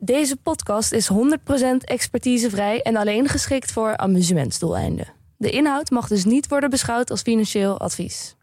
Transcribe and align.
Deze 0.00 0.36
podcast 0.36 0.92
is 0.92 1.10
100% 1.12 1.14
expertisevrij 1.84 2.82
en 2.82 2.96
alleen 2.96 3.28
geschikt 3.28 3.72
voor 3.72 3.96
amusementsdoeleinden. 3.96 5.06
De 5.36 5.50
inhoud 5.50 5.90
mag 5.90 6.08
dus 6.08 6.24
niet 6.24 6.48
worden 6.48 6.70
beschouwd 6.70 7.10
als 7.10 7.22
financieel 7.22 7.80
advies. 7.80 8.36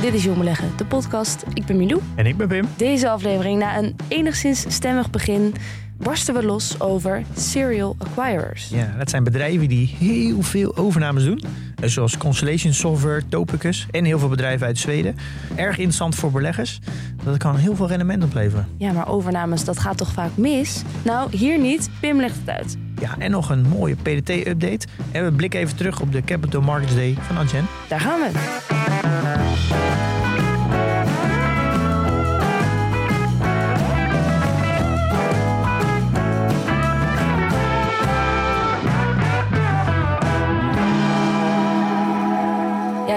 Dit 0.00 0.14
is 0.14 0.24
Jong 0.24 0.38
Beleggen, 0.38 0.76
de 0.76 0.86
podcast. 0.86 1.44
Ik 1.54 1.66
ben 1.66 1.76
Milou. 1.76 2.00
En 2.16 2.26
ik 2.26 2.36
ben 2.36 2.48
Pim. 2.48 2.68
Deze 2.76 3.08
aflevering, 3.08 3.58
na 3.58 3.78
een 3.78 3.96
enigszins 4.08 4.64
stemmig 4.68 5.10
begin, 5.10 5.54
barsten 5.98 6.34
we 6.34 6.42
los 6.44 6.80
over 6.80 7.22
serial 7.36 7.96
acquirers. 7.98 8.68
Ja, 8.68 8.94
dat 8.98 9.10
zijn 9.10 9.24
bedrijven 9.24 9.68
die 9.68 9.96
heel 9.98 10.42
veel 10.42 10.76
overnames 10.76 11.24
doen. 11.24 11.42
Eh, 11.80 11.88
Zoals 11.88 12.16
Constellation 12.16 12.72
Software, 12.72 13.22
Topicus 13.28 13.86
en 13.90 14.04
heel 14.04 14.18
veel 14.18 14.28
bedrijven 14.28 14.66
uit 14.66 14.78
Zweden. 14.78 15.16
Erg 15.54 15.76
interessant 15.76 16.14
voor 16.14 16.30
beleggers. 16.30 16.80
Dat 17.24 17.36
kan 17.36 17.56
heel 17.56 17.76
veel 17.76 17.88
rendement 17.88 18.24
opleveren. 18.24 18.66
Ja, 18.78 18.92
maar 18.92 19.08
overnames, 19.08 19.64
dat 19.64 19.78
gaat 19.78 19.96
toch 19.96 20.12
vaak 20.12 20.30
mis? 20.34 20.82
Nou, 21.02 21.36
hier 21.36 21.58
niet. 21.58 21.90
Pim 22.00 22.20
legt 22.20 22.36
het 22.44 22.48
uit. 22.48 22.76
Ja, 23.00 23.14
en 23.18 23.30
nog 23.30 23.50
een 23.50 23.68
mooie 23.68 23.94
PDT-update. 23.94 24.86
En 25.12 25.24
we 25.24 25.32
blikken 25.32 25.60
even 25.60 25.76
terug 25.76 26.00
op 26.00 26.12
de 26.12 26.22
Capital 26.22 26.60
Markets 26.60 26.94
Day 26.94 27.16
van 27.20 27.36
Adyen. 27.38 27.66
Daar 27.88 28.00
gaan 28.00 28.20
we. 28.20 28.30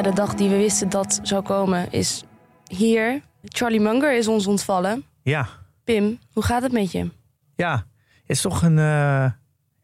Ja, 0.02 0.09
de 0.09 0.16
dag 0.16 0.33
die 0.33 0.49
we 0.49 0.55
wisten 0.57 0.89
dat 0.89 1.19
zou 1.23 1.44
komen 1.44 1.91
is 1.91 2.23
hier. 2.67 3.21
Charlie 3.44 3.80
Munger 3.80 4.17
is 4.17 4.27
ons 4.27 4.47
ontvallen. 4.47 5.03
Ja, 5.23 5.47
Pim, 5.83 6.19
hoe 6.33 6.44
gaat 6.44 6.61
het 6.61 6.71
met 6.71 6.91
je? 6.91 7.09
ja. 7.55 7.73
Het 8.22 8.29
is 8.38 8.41
toch 8.41 8.61
een... 8.61 8.77
eh, 8.77 8.83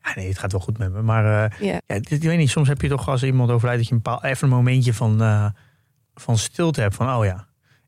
Ja, 0.02 0.12
nee, 0.16 0.28
het 0.28 0.38
gaat 0.40 0.52
wel 0.52 0.62
goed 0.62 0.78
met 0.78 0.94
me. 0.94 1.02
Maar 1.02 1.50
eh, 1.52 1.60
Ja. 1.60 1.82
ja, 1.88 1.96
dit, 2.00 2.12
ik 2.12 2.22
weet 2.22 2.38
niet, 2.38 2.50
soms 2.50 2.68
heb 2.68 2.82
je 2.82 2.88
toch 2.88 3.08
als 3.10 3.24
iemand 3.24 3.52
overlijdt... 3.52 3.80
dat 3.80 3.88
je 3.90 3.96
een 3.96 4.02
bepaald, 4.02 4.24
even 4.24 4.48
een 4.48 4.56
momentje 4.56 4.94
van, 4.94 5.22
eh, 5.22 5.46
van 6.16 6.38
stilte 6.38 6.82
hebt. 6.82 6.96
Van, 6.96 7.14
oh 7.16 7.26
ja. 7.26 7.47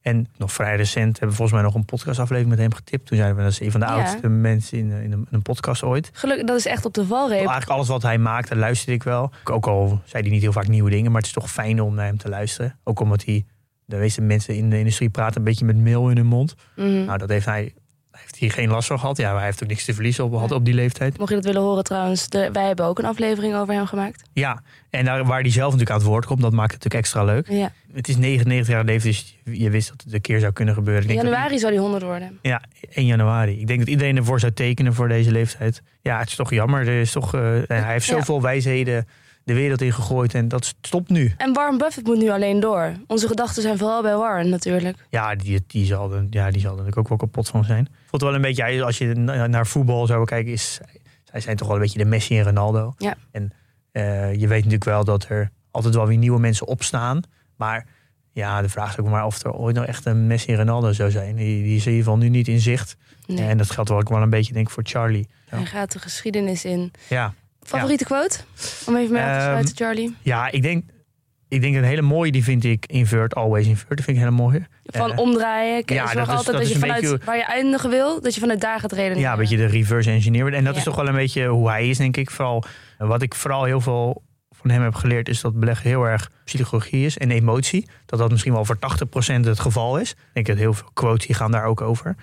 En 0.09 0.27
nog 0.37 0.53
vrij 0.53 0.75
recent 0.75 1.11
hebben 1.11 1.29
we 1.29 1.35
volgens 1.35 1.51
mij 1.51 1.61
nog 1.61 1.75
een 1.75 1.85
podcastaflevering 1.85 2.49
met 2.49 2.59
hem 2.59 2.73
getipt. 2.73 3.05
Toen 3.05 3.17
zeiden 3.17 3.37
we, 3.37 3.43
dat 3.43 3.51
is 3.51 3.59
een 3.59 3.71
van 3.71 3.79
de 3.79 3.85
Ja. 3.85 3.93
oudste 3.93 4.27
mensen 4.29 4.77
in, 4.77 4.91
in, 4.91 5.11
een, 5.11 5.11
in 5.11 5.27
een 5.29 5.41
podcast 5.41 5.83
ooit. 5.83 6.09
Gelukkig, 6.13 6.45
dat 6.47 6.57
is 6.57 6.65
echt 6.65 6.85
op 6.85 6.93
de 6.93 7.05
valreep. 7.05 7.37
Eigenlijk 7.37 7.69
alles 7.69 7.87
wat 7.87 8.01
hij 8.01 8.17
maakt, 8.17 8.49
dat 8.49 8.57
luisterde 8.57 8.93
ik 8.93 9.03
wel. 9.03 9.31
Ook 9.43 9.67
al 9.67 10.01
zei 10.05 10.23
hij 10.23 10.31
niet 10.31 10.41
heel 10.41 10.51
vaak 10.51 10.67
nieuwe 10.67 10.89
dingen, 10.89 11.11
maar 11.11 11.21
het 11.21 11.29
is 11.29 11.35
toch 11.35 11.51
fijn 11.51 11.81
om 11.81 11.95
naar 11.95 12.05
hem 12.05 12.17
te 12.17 12.29
luisteren. 12.29 12.79
Ook 12.83 12.99
omdat 12.99 13.23
hij, 13.25 13.45
de 13.85 13.95
meeste 13.97 14.21
mensen 14.21 14.55
in 14.55 14.69
de 14.69 14.77
industrie 14.79 15.09
praten 15.09 15.37
een 15.37 15.43
beetje 15.43 15.65
met 15.65 15.77
mail 15.77 16.09
in 16.09 16.17
hun 16.17 16.25
mond. 16.25 16.55
Mhm. 16.75 17.05
Nou, 17.05 17.17
dat 17.17 17.29
heeft 17.29 17.45
hij, 17.45 17.73
heeft 18.21 18.39
hij 18.39 18.49
geen 18.49 18.69
last 18.69 18.87
van 18.87 18.99
gehad. 18.99 19.17
Ja, 19.17 19.27
maar 19.29 19.35
hij 19.37 19.45
heeft 19.45 19.63
ook 19.63 19.69
niks 19.69 19.85
te 19.85 19.93
verliezen 19.93 20.23
op, 20.23 20.33
had 20.33 20.51
op 20.51 20.65
die 20.65 20.73
leeftijd. 20.73 21.17
Mocht 21.17 21.29
je 21.29 21.35
dat 21.35 21.45
willen 21.45 21.61
horen 21.61 21.83
trouwens, 21.83 22.29
de- 22.29 22.49
wij 22.53 22.65
hebben 22.67 22.85
ook 22.85 22.99
een 22.99 23.05
aflevering 23.05 23.55
over 23.55 23.73
hem 23.73 23.85
gemaakt. 23.85 24.23
Ja, 24.33 24.61
en 24.89 25.05
daar, 25.05 25.25
waar 25.25 25.41
hij 25.41 25.49
zelf 25.51 25.65
natuurlijk 25.71 25.89
aan 25.91 25.97
het 25.97 26.07
woord 26.07 26.25
komt, 26.25 26.41
dat 26.41 26.51
maakt 26.51 26.73
het 26.73 26.83
natuurlijk 26.83 27.03
extra 27.05 27.23
leuk. 27.23 27.49
Ja. 27.49 27.71
Het 27.93 28.07
is 28.07 28.17
99 28.17 28.73
jaar 28.73 28.83
leven, 28.83 29.07
dus 29.09 29.37
je 29.43 29.69
wist 29.69 29.89
dat 29.89 30.01
het 30.03 30.13
een 30.13 30.21
keer 30.21 30.39
zou 30.39 30.53
kunnen 30.53 30.73
gebeuren. 30.73 31.03
Ik 31.03 31.09
In 31.09 31.15
denk 31.15 31.25
dat- 31.27 31.35
januari 31.35 31.59
zou 31.59 31.71
hij 31.73 31.81
100 31.81 32.03
worden. 32.03 32.39
Ja, 32.41 32.61
1 32.89 33.05
januari. 33.05 33.59
Ik 33.59 33.67
denk 33.67 33.79
dat 33.79 33.87
iedereen 33.87 34.17
ervoor 34.17 34.39
zou 34.39 34.51
tekenen 34.51 34.93
voor 34.93 35.07
deze 35.07 35.31
leeftijd. 35.31 35.81
Ja, 36.01 36.19
het 36.19 36.27
is 36.27 36.35
toch 36.35 36.49
jammer. 36.51 36.87
Er 36.87 36.99
is 37.01 37.11
toch, 37.11 37.33
eh, 37.35 37.41
hij 37.67 37.91
heeft 37.91 38.05
Ja. 38.05 38.15
zoveel 38.17 38.41
wijsheden 38.41 39.07
de 39.49 39.55
wereld 39.55 39.81
in 39.81 39.93
gegooid 39.93 40.33
en 40.33 40.47
dat 40.47 40.75
stopt 40.81 41.09
nu. 41.09 41.33
En 41.37 41.53
Warren 41.53 41.77
Buffett 41.77 42.07
moet 42.07 42.17
nu 42.17 42.29
alleen 42.29 42.59
door. 42.59 42.93
Onze 43.07 43.27
gedachten 43.27 43.61
zijn 43.61 43.77
vooral 43.77 44.01
bij 44.01 44.15
Warren 44.15 44.49
natuurlijk. 44.49 45.05
Ja, 45.09 45.35
die, 45.35 45.63
die, 45.67 45.85
zal, 45.85 46.13
er, 46.13 46.25
ja, 46.29 46.51
die 46.51 46.61
zal 46.61 46.69
er 46.71 46.75
natuurlijk 46.77 46.97
ook 46.97 47.07
wel 47.07 47.17
kapot 47.17 47.49
van 47.49 47.63
zijn. 47.63 47.87
Het 48.11 48.21
wel 48.21 48.35
een 48.35 48.41
beetje, 48.41 48.83
als 48.83 48.97
je 48.97 49.05
na- 49.13 49.47
naar 49.47 49.67
voetbal 49.67 50.05
zou 50.05 50.25
kijken, 50.25 50.51
is, 50.51 50.79
zij 51.23 51.39
zijn 51.39 51.55
toch 51.55 51.67
wel 51.67 51.75
een 51.75 51.81
beetje 51.81 51.97
de 51.99 52.05
Messi 52.05 52.37
en 52.37 52.43
Ronaldo. 52.43 52.93
Ja. 52.97 53.15
En 53.31 53.51
eh, 53.91 54.33
je 54.33 54.47
weet 54.47 54.57
natuurlijk 54.63 54.83
wel 54.83 55.03
dat 55.03 55.25
er 55.29 55.51
altijd 55.71 55.95
wel 55.95 56.07
weer 56.07 56.17
nieuwe 56.17 56.39
mensen 56.39 56.67
opstaan. 56.67 57.21
Maar 57.55 57.85
ja, 58.31 58.61
de 58.61 58.69
vraag 58.69 58.89
is 58.91 58.97
ook 58.99 59.09
maar 59.09 59.25
of 59.25 59.43
er 59.43 59.53
ooit 59.53 59.75
nog 59.75 59.85
echt 59.85 60.05
een 60.05 60.27
Messi 60.27 60.51
en 60.51 60.57
Ronaldo 60.57 60.91
zou 60.91 61.11
zijn. 61.11 61.35
Die, 61.35 61.63
die 61.63 61.75
is 61.75 61.85
in 61.85 61.91
ieder 61.91 62.05
geval 62.05 62.17
nu 62.17 62.29
niet 62.29 62.47
in 62.47 62.59
zicht. 62.59 62.95
Nee. 63.27 63.47
En 63.47 63.57
dat 63.57 63.71
geldt 63.71 63.89
wel 63.89 63.99
ook 63.99 64.09
wel 64.09 64.21
een 64.21 64.29
beetje 64.29 64.53
denk 64.53 64.67
ik 64.67 64.73
voor 64.73 64.83
Charlie. 64.85 65.27
Ja. 65.51 65.57
Hij 65.57 65.65
gaat 65.65 65.91
de 65.91 65.99
geschiedenis 65.99 66.65
in. 66.65 66.91
Ja, 67.07 67.33
Favoriete 67.69 68.05
quote? 68.05 68.39
Om 68.85 68.95
even 68.97 69.13
mee 69.13 69.21
af 69.23 69.27
te 69.29 69.33
Ehm, 69.37 69.45
sluiten, 69.49 69.75
Charlie. 69.75 70.15
ja 70.21 70.51
ik 70.51 70.61
denk... 70.61 70.83
Ik 71.47 71.61
denk 71.61 71.75
een 71.75 71.83
hele 71.83 72.01
mooie, 72.01 72.31
die 72.31 72.43
vind 72.43 72.63
ik 72.63 72.85
invert, 72.85 73.35
always 73.35 73.67
invert. 73.67 73.89
Dat 73.89 74.01
vind 74.05 74.17
ik 74.17 74.23
hele 74.23 74.35
mooie. 74.35 74.67
Van 74.83 75.11
eh, 75.11 75.17
omdraaien. 75.17 75.85
Kijk, 75.85 75.99
ja, 75.99 76.05
zorg 76.05 76.13
dat 76.13 76.27
is- 76.27 76.29
altijd 76.29 76.45
dat 76.45 76.55
dat, 76.55 76.63
is 76.65 76.69
je 76.71 76.79
vanuit 76.79 77.01
beetje- 77.01 77.25
waar 77.25 77.37
je 77.37 77.43
eindigen 77.45 77.89
wil, 77.89 78.21
dat 78.21 78.33
je 78.33 78.39
vanuit 78.39 78.61
daar 78.61 78.79
gaat 78.79 78.91
redeneren. 78.91 79.21
Ja, 79.21 79.31
een 79.31 79.37
beetje 79.37 79.57
de 79.57 79.65
reverse 79.65 80.09
engineer. 80.11 80.53
En 80.53 80.63
dat 80.63 80.73
Ja. 80.73 80.79
is 80.79 80.85
toch 80.85 80.95
wel 80.95 81.07
een 81.07 81.15
beetje 81.15 81.47
hoe 81.47 81.69
hij 81.69 81.89
is, 81.89 81.97
denk 81.97 82.17
ik. 82.17 82.29
Vooral, 82.31 82.63
wat 82.97 83.21
ik 83.21 83.35
vooral 83.35 83.63
heel 83.63 83.81
veel 83.81 84.23
van 84.51 84.69
hem 84.69 84.81
heb 84.81 84.95
geleerd, 84.95 85.29
is 85.29 85.41
dat 85.41 85.59
beleggen 85.59 85.89
heel 85.89 86.03
erg 86.03 86.31
psychologie 86.43 87.05
is 87.05 87.17
en 87.17 87.31
emotie. 87.31 87.87
Dat 88.05 88.19
dat 88.19 88.31
misschien 88.31 88.53
wel 88.53 88.65
voor 88.65 88.77
80% 88.79 89.45
het 89.45 89.59
geval 89.59 89.97
is. 89.97 90.11
Ik 90.11 90.17
denk 90.33 90.45
dat 90.47 90.57
heel 90.57 90.73
veel 90.73 90.89
quotes 90.93 91.27
die 91.27 91.35
gaan 91.35 91.51
daar 91.51 91.65
ook 91.65 91.81
over. 91.81 92.15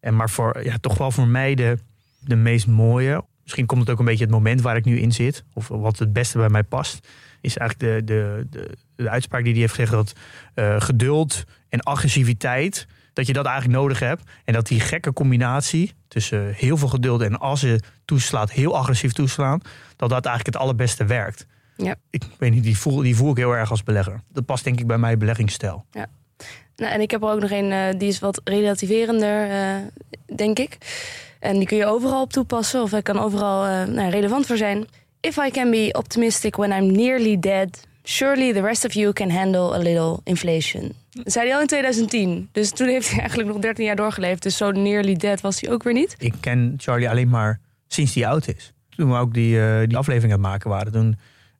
En 0.00 0.16
maar 0.16 0.30
voor, 0.30 0.64
ja, 0.64 0.74
toch 0.80 0.98
wel 0.98 1.10
voor 1.10 1.26
mij 1.28 1.54
de, 1.54 1.78
de 2.20 2.36
meest 2.36 2.66
mooie. 2.66 3.24
Misschien 3.46 3.66
komt 3.66 3.80
het 3.80 3.90
ook 3.90 3.98
een 3.98 4.04
beetje 4.04 4.24
het 4.24 4.32
moment 4.32 4.60
waar 4.60 4.76
ik 4.76 4.84
nu 4.84 4.98
in 4.98 5.12
zit. 5.12 5.44
Of 5.52 5.68
wat 5.68 5.98
het 5.98 6.12
beste 6.12 6.38
bij 6.38 6.48
mij 6.48 6.62
past. 6.62 7.08
Is 7.40 7.56
eigenlijk 7.56 8.06
de, 8.06 8.14
de, 8.14 8.46
de, 8.50 8.70
de 8.96 9.10
uitspraak 9.10 9.42
die 9.42 9.52
hij 9.52 9.60
heeft 9.60 9.74
gezegd 9.74 9.92
dat 9.92 10.12
eh, 10.54 10.80
geduld 10.80 11.44
en 11.68 11.80
agressiviteit 11.80 12.86
dat 13.12 13.26
je 13.26 13.32
dat 13.32 13.46
eigenlijk 13.46 13.78
nodig 13.78 13.98
hebt. 13.98 14.22
En 14.44 14.52
dat 14.52 14.66
die 14.66 14.80
gekke 14.80 15.12
combinatie 15.12 15.94
tussen 16.08 16.52
heel 16.52 16.76
veel 16.76 16.88
geduld 16.88 17.20
en 17.20 17.38
als 17.38 17.60
je 17.60 17.80
toeslaat, 18.04 18.50
heel 18.50 18.76
agressief 18.76 19.12
toeslaan, 19.12 19.60
dat 19.96 20.10
dat 20.10 20.24
eigenlijk 20.26 20.56
het 20.56 20.64
allerbeste 20.64 21.04
werkt. 21.04 21.46
Ja. 21.76 21.94
Ik 22.10 22.22
weet 22.38 22.52
niet, 22.52 22.62
die 22.62 22.78
voel, 22.78 22.96
die 22.96 23.16
voel 23.16 23.30
ik 23.30 23.36
heel 23.36 23.56
erg 23.56 23.70
als 23.70 23.82
belegger. 23.82 24.20
Dat 24.32 24.44
past 24.44 24.64
denk 24.64 24.80
ik 24.80 24.86
bij 24.86 24.98
mijn 24.98 25.18
beleggingsstijl. 25.18 25.84
Nou, 26.76 26.92
en 26.92 27.00
ik 27.00 27.10
heb 27.10 27.22
er 27.22 27.28
ook 27.28 27.40
nog 27.40 27.50
een, 27.50 27.72
eh, 27.72 27.98
die 27.98 28.08
is 28.08 28.18
wat 28.18 28.40
relativerender, 28.44 29.50
eh, 29.50 29.76
denk 30.36 30.58
ik. 30.58 30.78
En 31.40 31.58
die 31.58 31.66
kun 31.66 31.76
je 31.76 31.86
overal 31.86 32.22
op 32.22 32.32
toepassen, 32.32 32.82
of 32.82 32.90
hij 32.90 33.02
kan 33.02 33.18
overal 33.18 33.64
eh, 33.64 33.84
nou, 33.94 34.10
relevant 34.10 34.46
voor 34.46 34.56
zijn. 34.56 34.86
If 35.20 35.36
I 35.36 35.50
can 35.50 35.70
be 35.70 35.88
optimistic 35.98 36.56
when 36.56 36.70
I'm 36.82 36.92
nearly 36.92 37.38
dead, 37.40 37.86
surely 38.02 38.52
the 38.52 38.60
rest 38.60 38.84
of 38.84 38.92
you 38.92 39.12
can 39.12 39.30
handle 39.30 39.74
a 39.74 39.78
little 39.78 40.20
inflation. 40.24 40.92
Dat 41.10 41.32
zei 41.32 41.46
hij 41.46 41.54
al 41.54 41.60
in 41.60 41.66
2010. 41.66 42.48
Dus 42.52 42.70
toen 42.70 42.88
heeft 42.88 43.10
hij 43.10 43.18
eigenlijk 43.18 43.48
nog 43.48 43.58
13 43.58 43.84
jaar 43.84 43.96
doorgeleefd. 43.96 44.42
Dus 44.42 44.56
zo 44.56 44.70
nearly 44.70 45.14
dead 45.16 45.40
was 45.40 45.60
hij 45.60 45.70
ook 45.70 45.82
weer 45.82 45.92
niet. 45.92 46.14
Ik 46.18 46.34
ken 46.40 46.74
Charlie 46.76 47.10
alleen 47.10 47.28
maar 47.28 47.60
sinds 47.88 48.14
hij 48.14 48.26
oud 48.26 48.48
is. 48.48 48.72
Toen 48.96 49.10
we 49.10 49.16
ook 49.18 49.34
die, 49.34 49.60
eh, 49.60 49.86
die 49.88 49.96
aflevering 49.96 50.32
aan 50.32 50.38
het 50.42 50.48
maken 50.48 50.70
waren, 50.70 50.92
toen 50.92 51.18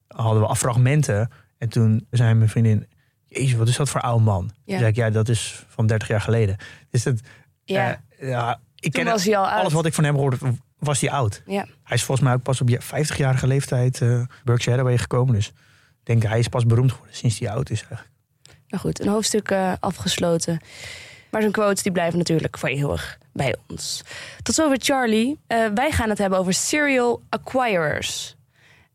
hadden 0.08 0.48
we 0.48 0.56
fragmenten. 0.56 1.30
En 1.58 1.68
toen 1.68 2.06
zei 2.10 2.34
mijn 2.34 2.48
vriendin, 2.50 2.86
jezus, 3.26 3.54
wat 3.54 3.68
is 3.68 3.76
dat 3.76 3.88
voor 3.88 4.00
oude 4.00 4.24
man? 4.24 4.40
Toen 4.40 4.52
Ja. 4.64 4.76
zei 4.78 4.90
ik, 4.90 4.96
ja, 4.96 5.10
dat 5.10 5.28
is 5.28 5.64
van 5.68 5.86
30 5.86 6.08
jaar 6.08 6.20
geleden. 6.20 6.56
Dus 6.90 7.02
dat, 7.02 7.20
Ja, 7.64 8.00
eh, 8.18 8.28
ja 8.28 8.60
ik 8.76 8.92
toen 8.92 9.04
ken 9.04 9.12
was 9.12 9.24
hij 9.24 9.36
al 9.36 9.48
oud. 9.48 9.60
alles 9.60 9.72
wat 9.72 9.86
ik 9.86 9.94
van 9.94 10.04
hem 10.04 10.14
hoorde, 10.14 10.36
was 10.78 11.00
hij 11.00 11.10
oud. 11.10 11.42
Ja. 11.46 11.66
Hij 11.82 11.96
is 11.96 12.04
volgens 12.04 12.26
mij 12.26 12.36
ook 12.36 12.42
pas 12.42 12.60
op 12.60 12.68
je 12.68 12.80
50-jarige 12.82 13.46
leeftijd 13.46 14.00
eh 14.00 14.22
Berkshire 14.44 14.76
Hathaway 14.76 14.98
gekomen. 14.98 15.34
Dus 15.34 15.46
ik 15.46 15.54
denk, 16.02 16.22
hij 16.22 16.38
is 16.38 16.48
pas 16.48 16.66
beroemd 16.66 16.92
geworden 16.92 17.16
sinds 17.16 17.38
hij 17.38 17.50
oud 17.50 17.70
is 17.70 17.78
eigenlijk. 17.78 18.10
Nou 18.68 18.82
goed, 18.82 19.00
een 19.00 19.08
hoofdstuk 19.08 19.50
eh, 19.50 19.72
afgesloten. 19.80 20.60
Maar 21.30 21.40
zijn 21.40 21.52
quotes 21.52 21.82
die 21.82 21.92
blijven 21.92 22.18
natuurlijk 22.18 22.58
voor 22.58 22.68
eeuwig 22.68 23.18
bij 23.32 23.56
ons. 23.66 24.02
Tot 24.42 24.54
zover 24.54 24.76
Charlie. 24.80 25.38
Eh, 25.46 25.66
wij 25.74 25.90
gaan 25.90 26.08
het 26.08 26.18
hebben 26.18 26.38
over 26.38 26.52
serial 26.52 27.22
acquirers. 27.28 28.36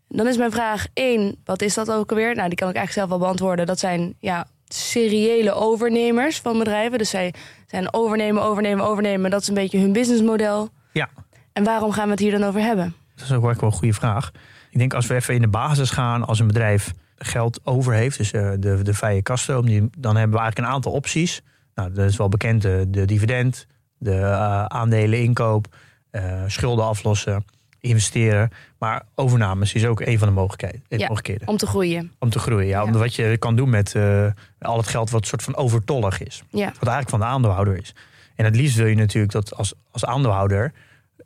Dan 0.08 0.28
is 0.28 0.38
mijn 0.38 0.52
vraag 0.52 0.88
één, 0.94 1.36
wat 1.46 1.62
is 1.62 1.74
dat 1.74 1.92
ook 1.92 2.10
alweer? 2.10 2.36
Nou, 2.36 2.48
die 2.48 2.58
kan 2.58 2.70
ik 2.70 2.76
eigenlijk 2.76 2.92
zelf 2.92 3.10
wel 3.10 3.28
beantwoorden. 3.28 3.66
Dat 3.66 3.80
zijn 3.80 4.16
ja, 4.20 4.48
seriële 4.68 5.52
overnemers 5.54 6.40
van 6.40 6.58
bedrijven. 6.58 6.98
Dus 6.98 7.10
zij 7.10 7.34
zijn 7.72 7.94
overnemen, 7.94 8.44
overnemen, 8.44 8.86
overnemen. 8.86 9.32
Dat 9.32 9.42
is 9.42 9.48
een 9.48 9.54
beetje 9.54 9.80
hun 9.80 9.92
businessmodel. 9.92 10.70
Ja. 10.92 11.10
En 11.54 11.64
waarom 11.64 11.92
gaan 11.92 12.06
we 12.06 12.12
het 12.12 12.20
hier 12.20 12.32
dan 12.32 12.44
over 12.44 12.62
hebben? 12.62 12.96
Dat 13.16 13.26
is 13.26 13.32
ook 13.32 13.42
wel 13.42 13.56
een 13.60 13.72
goede 13.72 13.94
vraag. 13.94 14.32
Ik 14.70 14.78
denk 14.80 14.94
als 14.94 15.08
we 15.08 15.16
even 15.16 15.34
in 15.34 15.42
de 15.42 15.48
basis 15.48 15.90
gaan, 15.90 16.26
als 16.26 16.40
een 16.40 16.48
bedrijf 16.48 16.92
geld 17.16 17.60
over 17.64 17.94
heeft, 17.94 18.18
dus 18.18 18.32
eh, 18.32 18.52
de, 18.60 18.82
de 18.82 18.94
vrije 18.94 19.22
kaststroom, 19.22 19.66
dan 19.98 20.16
hebben 20.16 20.36
we 20.38 20.42
eigenlijk 20.42 20.58
een 20.58 20.74
aantal 20.74 20.92
opties. 20.92 21.42
Nou, 21.76 21.92
dat 21.94 22.10
is 22.10 22.18
wel 22.18 22.30
bekend, 22.30 22.62
de, 22.62 22.86
de 22.88 23.06
dividend, 23.06 23.68
de 23.98 24.16
eh, 24.16 24.66
aandelen 24.66 25.20
inkoop, 25.20 25.76
eh, 26.10 26.44
schulden 26.48 26.86
aflossen, 26.86 27.46
investeren. 27.82 28.50
Maar 28.80 29.06
overnames 29.16 29.74
is 29.74 29.86
ook 29.86 30.00
een 30.02 30.20
van 30.20 30.28
de 30.28 30.34
mogelijkheden. 30.34 30.82
Ja. 30.88 30.98
mogelijkheden 30.98 31.48
Om 31.48 31.58
te 31.58 31.68
groeien. 31.68 32.12
om 32.20 32.30
te 32.30 32.40
groeien. 32.40 32.68
Ja, 32.68 32.78
Ja. 32.78 32.84
Omdat 32.84 33.02
wat 33.02 33.16
je 33.16 33.38
kan 33.38 33.56
doen 33.56 33.70
met 33.70 33.96
eh, 33.96 34.26
al 34.60 34.78
het 34.78 34.88
geld 34.88 35.10
wat 35.10 35.26
soort 35.26 35.44
van 35.44 35.56
overtollig 35.56 36.22
is. 36.24 36.44
Ja. 36.50 36.66
Wat 36.66 36.90
eigenlijk 36.90 37.10
van 37.10 37.20
de 37.20 37.26
aandeelhouder 37.26 37.78
is. 37.78 37.96
En 38.36 38.46
het 38.46 38.56
liefst 38.56 38.76
wil 38.78 38.86
je 38.86 38.96
natuurlijk 38.96 39.34
dat 39.34 39.56
als, 39.56 39.74
als 39.92 40.06
aandeelhouder... 40.06 40.74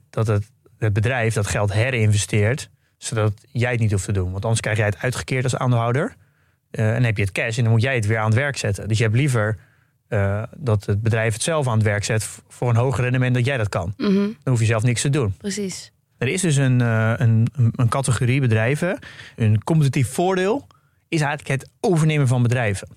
dat 0.09 0.27
het, 0.27 0.51
het 0.77 0.93
bedrijf 0.93 1.33
dat 1.33 1.47
geld 1.47 1.73
herinvesteert... 1.73 2.69
zodat 2.97 3.33
jij 3.51 3.71
het 3.71 3.79
niet 3.79 3.91
hoeft 3.91 4.05
te 4.05 4.11
doen. 4.11 4.31
Want 4.31 4.43
anders 4.43 4.61
krijg 4.61 4.77
jij 4.77 4.85
het 4.85 4.97
uitgekeerd 4.97 5.43
als 5.43 5.55
aandeelhouder. 5.55 6.15
Eh, 6.71 6.95
en 6.95 7.03
heb 7.03 7.17
je 7.17 7.23
het 7.23 7.31
cash 7.31 7.57
en 7.57 7.63
dan 7.63 7.71
moet 7.71 7.81
jij 7.81 7.95
het 7.95 8.05
weer 8.05 8.17
aan 8.17 8.25
het 8.25 8.35
werk 8.35 8.57
zetten. 8.57 8.87
Dus 8.87 8.97
je 8.97 9.03
hebt 9.03 9.15
liever 9.15 9.57
eh, 10.07 10.43
dat 10.57 10.85
het 10.85 11.01
bedrijf 11.01 11.33
het 11.33 11.43
zelf 11.43 11.67
aan 11.67 11.77
het 11.77 11.83
werk 11.83 12.03
zet... 12.03 12.29
voor 12.47 12.69
een 12.69 12.75
hoger 12.75 13.03
rendement 13.03 13.35
dat 13.35 13.45
jij 13.45 13.57
dat 13.57 13.69
kan. 13.69 13.93
Mhm, 13.97 14.13
Dan 14.13 14.33
hoef 14.43 14.59
je 14.59 14.65
zelf 14.65 14.83
niks 14.83 15.01
te 15.01 15.09
doen. 15.09 15.33
Precies. 15.37 15.91
Er 16.17 16.27
is 16.27 16.41
dus 16.41 16.55
een, 16.55 16.81
eh, 16.81 17.13
een, 17.17 17.47
een- 17.55 17.73
een 17.75 17.89
categorie 17.89 18.41
bedrijven. 18.41 18.99
Een 19.35 19.63
competitief 19.63 20.13
voordeel 20.13 20.67
is 21.07 21.21
eigenlijk 21.21 21.61
het 21.61 21.69
overnemen 21.79 22.27
van 22.27 22.41
bedrijven. 22.41 22.87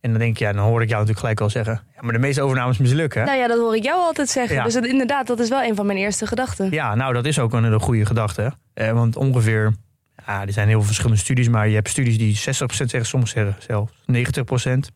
En 0.00 0.10
dan 0.10 0.20
denk 0.20 0.36
je, 0.38 0.44
ja, 0.44 0.52
dan 0.52 0.62
hoor 0.64 0.82
ik 0.82 0.88
jou 0.88 1.00
natuurlijk 1.06 1.18
gelijk 1.18 1.40
al 1.40 1.50
zeggen. 1.50 1.80
Ja, 1.94 2.00
maar 2.02 2.12
de 2.12 2.18
meeste 2.18 2.42
overnames 2.42 2.78
mislukken. 2.78 3.24
Nou 3.24 3.38
ja, 3.38 3.46
dat 3.46 3.58
hoor 3.58 3.76
ik 3.76 3.82
jou 3.82 3.98
altijd 4.00 4.28
zeggen. 4.28 4.56
Ja. 4.56 4.64
Dus 4.64 4.74
dat, 4.74 4.86
inderdaad, 4.86 5.26
dat 5.26 5.40
is 5.40 5.48
wel 5.48 5.62
een 5.62 5.74
van 5.76 5.86
mijn 5.86 5.98
eerste 5.98 6.26
gedachten. 6.26 6.70
Ja, 6.70 6.94
nou, 6.94 7.12
dat 7.14 7.24
is 7.26 7.38
ook 7.38 7.52
een, 7.52 7.64
een 7.64 7.80
goede 7.80 8.06
gedachte. 8.06 8.52
Eh, 8.74 8.90
want 8.92 9.16
ongeveer, 9.16 9.72
ja, 10.26 10.46
er 10.46 10.52
zijn 10.52 10.66
heel 10.68 10.76
veel 10.76 10.86
verschillende 10.86 11.18
studies, 11.20 11.48
maar 11.48 11.68
je 11.68 11.74
hebt 11.74 11.88
studies 11.88 12.18
die 12.18 12.34
60% 12.36 12.38
zeggen, 12.90 13.06
sommigen 13.06 13.34
zeggen 13.34 13.62
zelfs 13.62 13.92
90% 14.06 14.92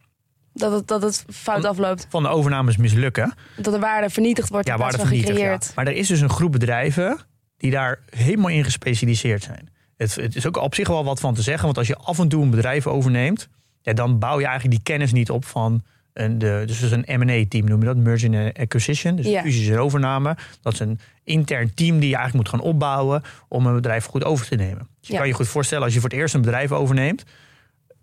Dat, 0.53 0.73
het, 0.73 0.89
dat 0.89 1.03
het 1.03 1.25
fout 1.29 1.61
Van- 1.61 1.71
afloopt. 1.71 2.07
van 2.09 2.23
de 2.23 2.29
overnames 2.29 2.77
mislukken. 2.77 3.35
Dat 3.57 3.73
de 3.75 3.81
waarde 3.81 4.11
vernietigd 4.11 4.49
wordt 4.49 4.67
Ja, 4.69 4.77
waarde 4.77 4.99
vernietigd. 4.99 5.39
Ja. 5.39 5.59
Maar 5.75 5.87
er 5.87 5.93
is 5.97 6.09
dus 6.09 6.21
een 6.21 6.31
groep 6.31 6.53
bedrijven 6.53 7.19
die 7.61 7.71
daar 7.71 7.99
helemaal 8.17 8.51
in 8.51 8.65
gespecialiseerd 8.65 9.43
zijn. 9.43 9.69
Het, 9.97 10.15
het 10.15 10.37
is 10.37 10.47
ook 10.47 10.57
op 10.57 10.75
zich 10.75 10.89
wel 10.89 11.05
wat 11.05 11.21
van 11.21 11.35
te 11.35 11.43
zeggen, 11.43 11.65
want 11.65 11.79
als 11.79 11.87
je 11.87 11.97
af 11.97 12.19
en 12.19 12.29
toe 12.29 12.43
een 12.43 12.51
bedrijf 12.51 12.87
overneemt, 12.87 13.49
ja, 13.83 13.93
dan 13.93 14.19
bouw 14.19 14.39
je 14.39 14.47
eigenlijk 14.47 14.75
die 14.75 14.95
kennis 14.95 15.13
niet 15.13 15.31
op 15.31 15.45
van 15.45 15.83
een, 16.13 16.39
de, 16.39 16.63
dus 16.67 16.81
een 16.91 17.05
M&A-team 17.07 17.65
noem 17.65 17.79
je 17.81 17.87
dat, 17.87 17.97
merger 17.97 18.37
and 18.45 18.59
acquisition, 18.59 19.17
dus 19.17 19.27
Ja. 19.27 19.43
fusies 19.43 19.69
en 19.69 19.79
overname. 19.79 20.37
Dat 20.63 20.73
is 20.73 20.79
een 20.79 20.99
intern 21.25 21.75
team 21.75 21.99
die 21.99 22.09
je 22.09 22.17
eigenlijk 22.17 22.35
moet 22.51 22.61
gaan 22.61 22.69
opbouwen 22.71 23.23
om 23.49 23.67
een 23.67 23.75
bedrijf 23.75 24.05
goed 24.05 24.25
over 24.25 24.47
te 24.47 24.55
nemen. 24.55 24.89
Dus 24.99 25.09
je 25.09 25.13
Ja. 25.13 25.19
kan 25.19 25.29
je 25.29 25.35
goed 25.35 25.49
voorstellen 25.49 25.85
als 25.85 25.95
je 25.95 26.01
voor 26.01 26.09
het 26.09 26.19
eerst 26.19 26.35
een 26.35 26.41
bedrijf 26.41 26.73
overneemt, 26.73 27.25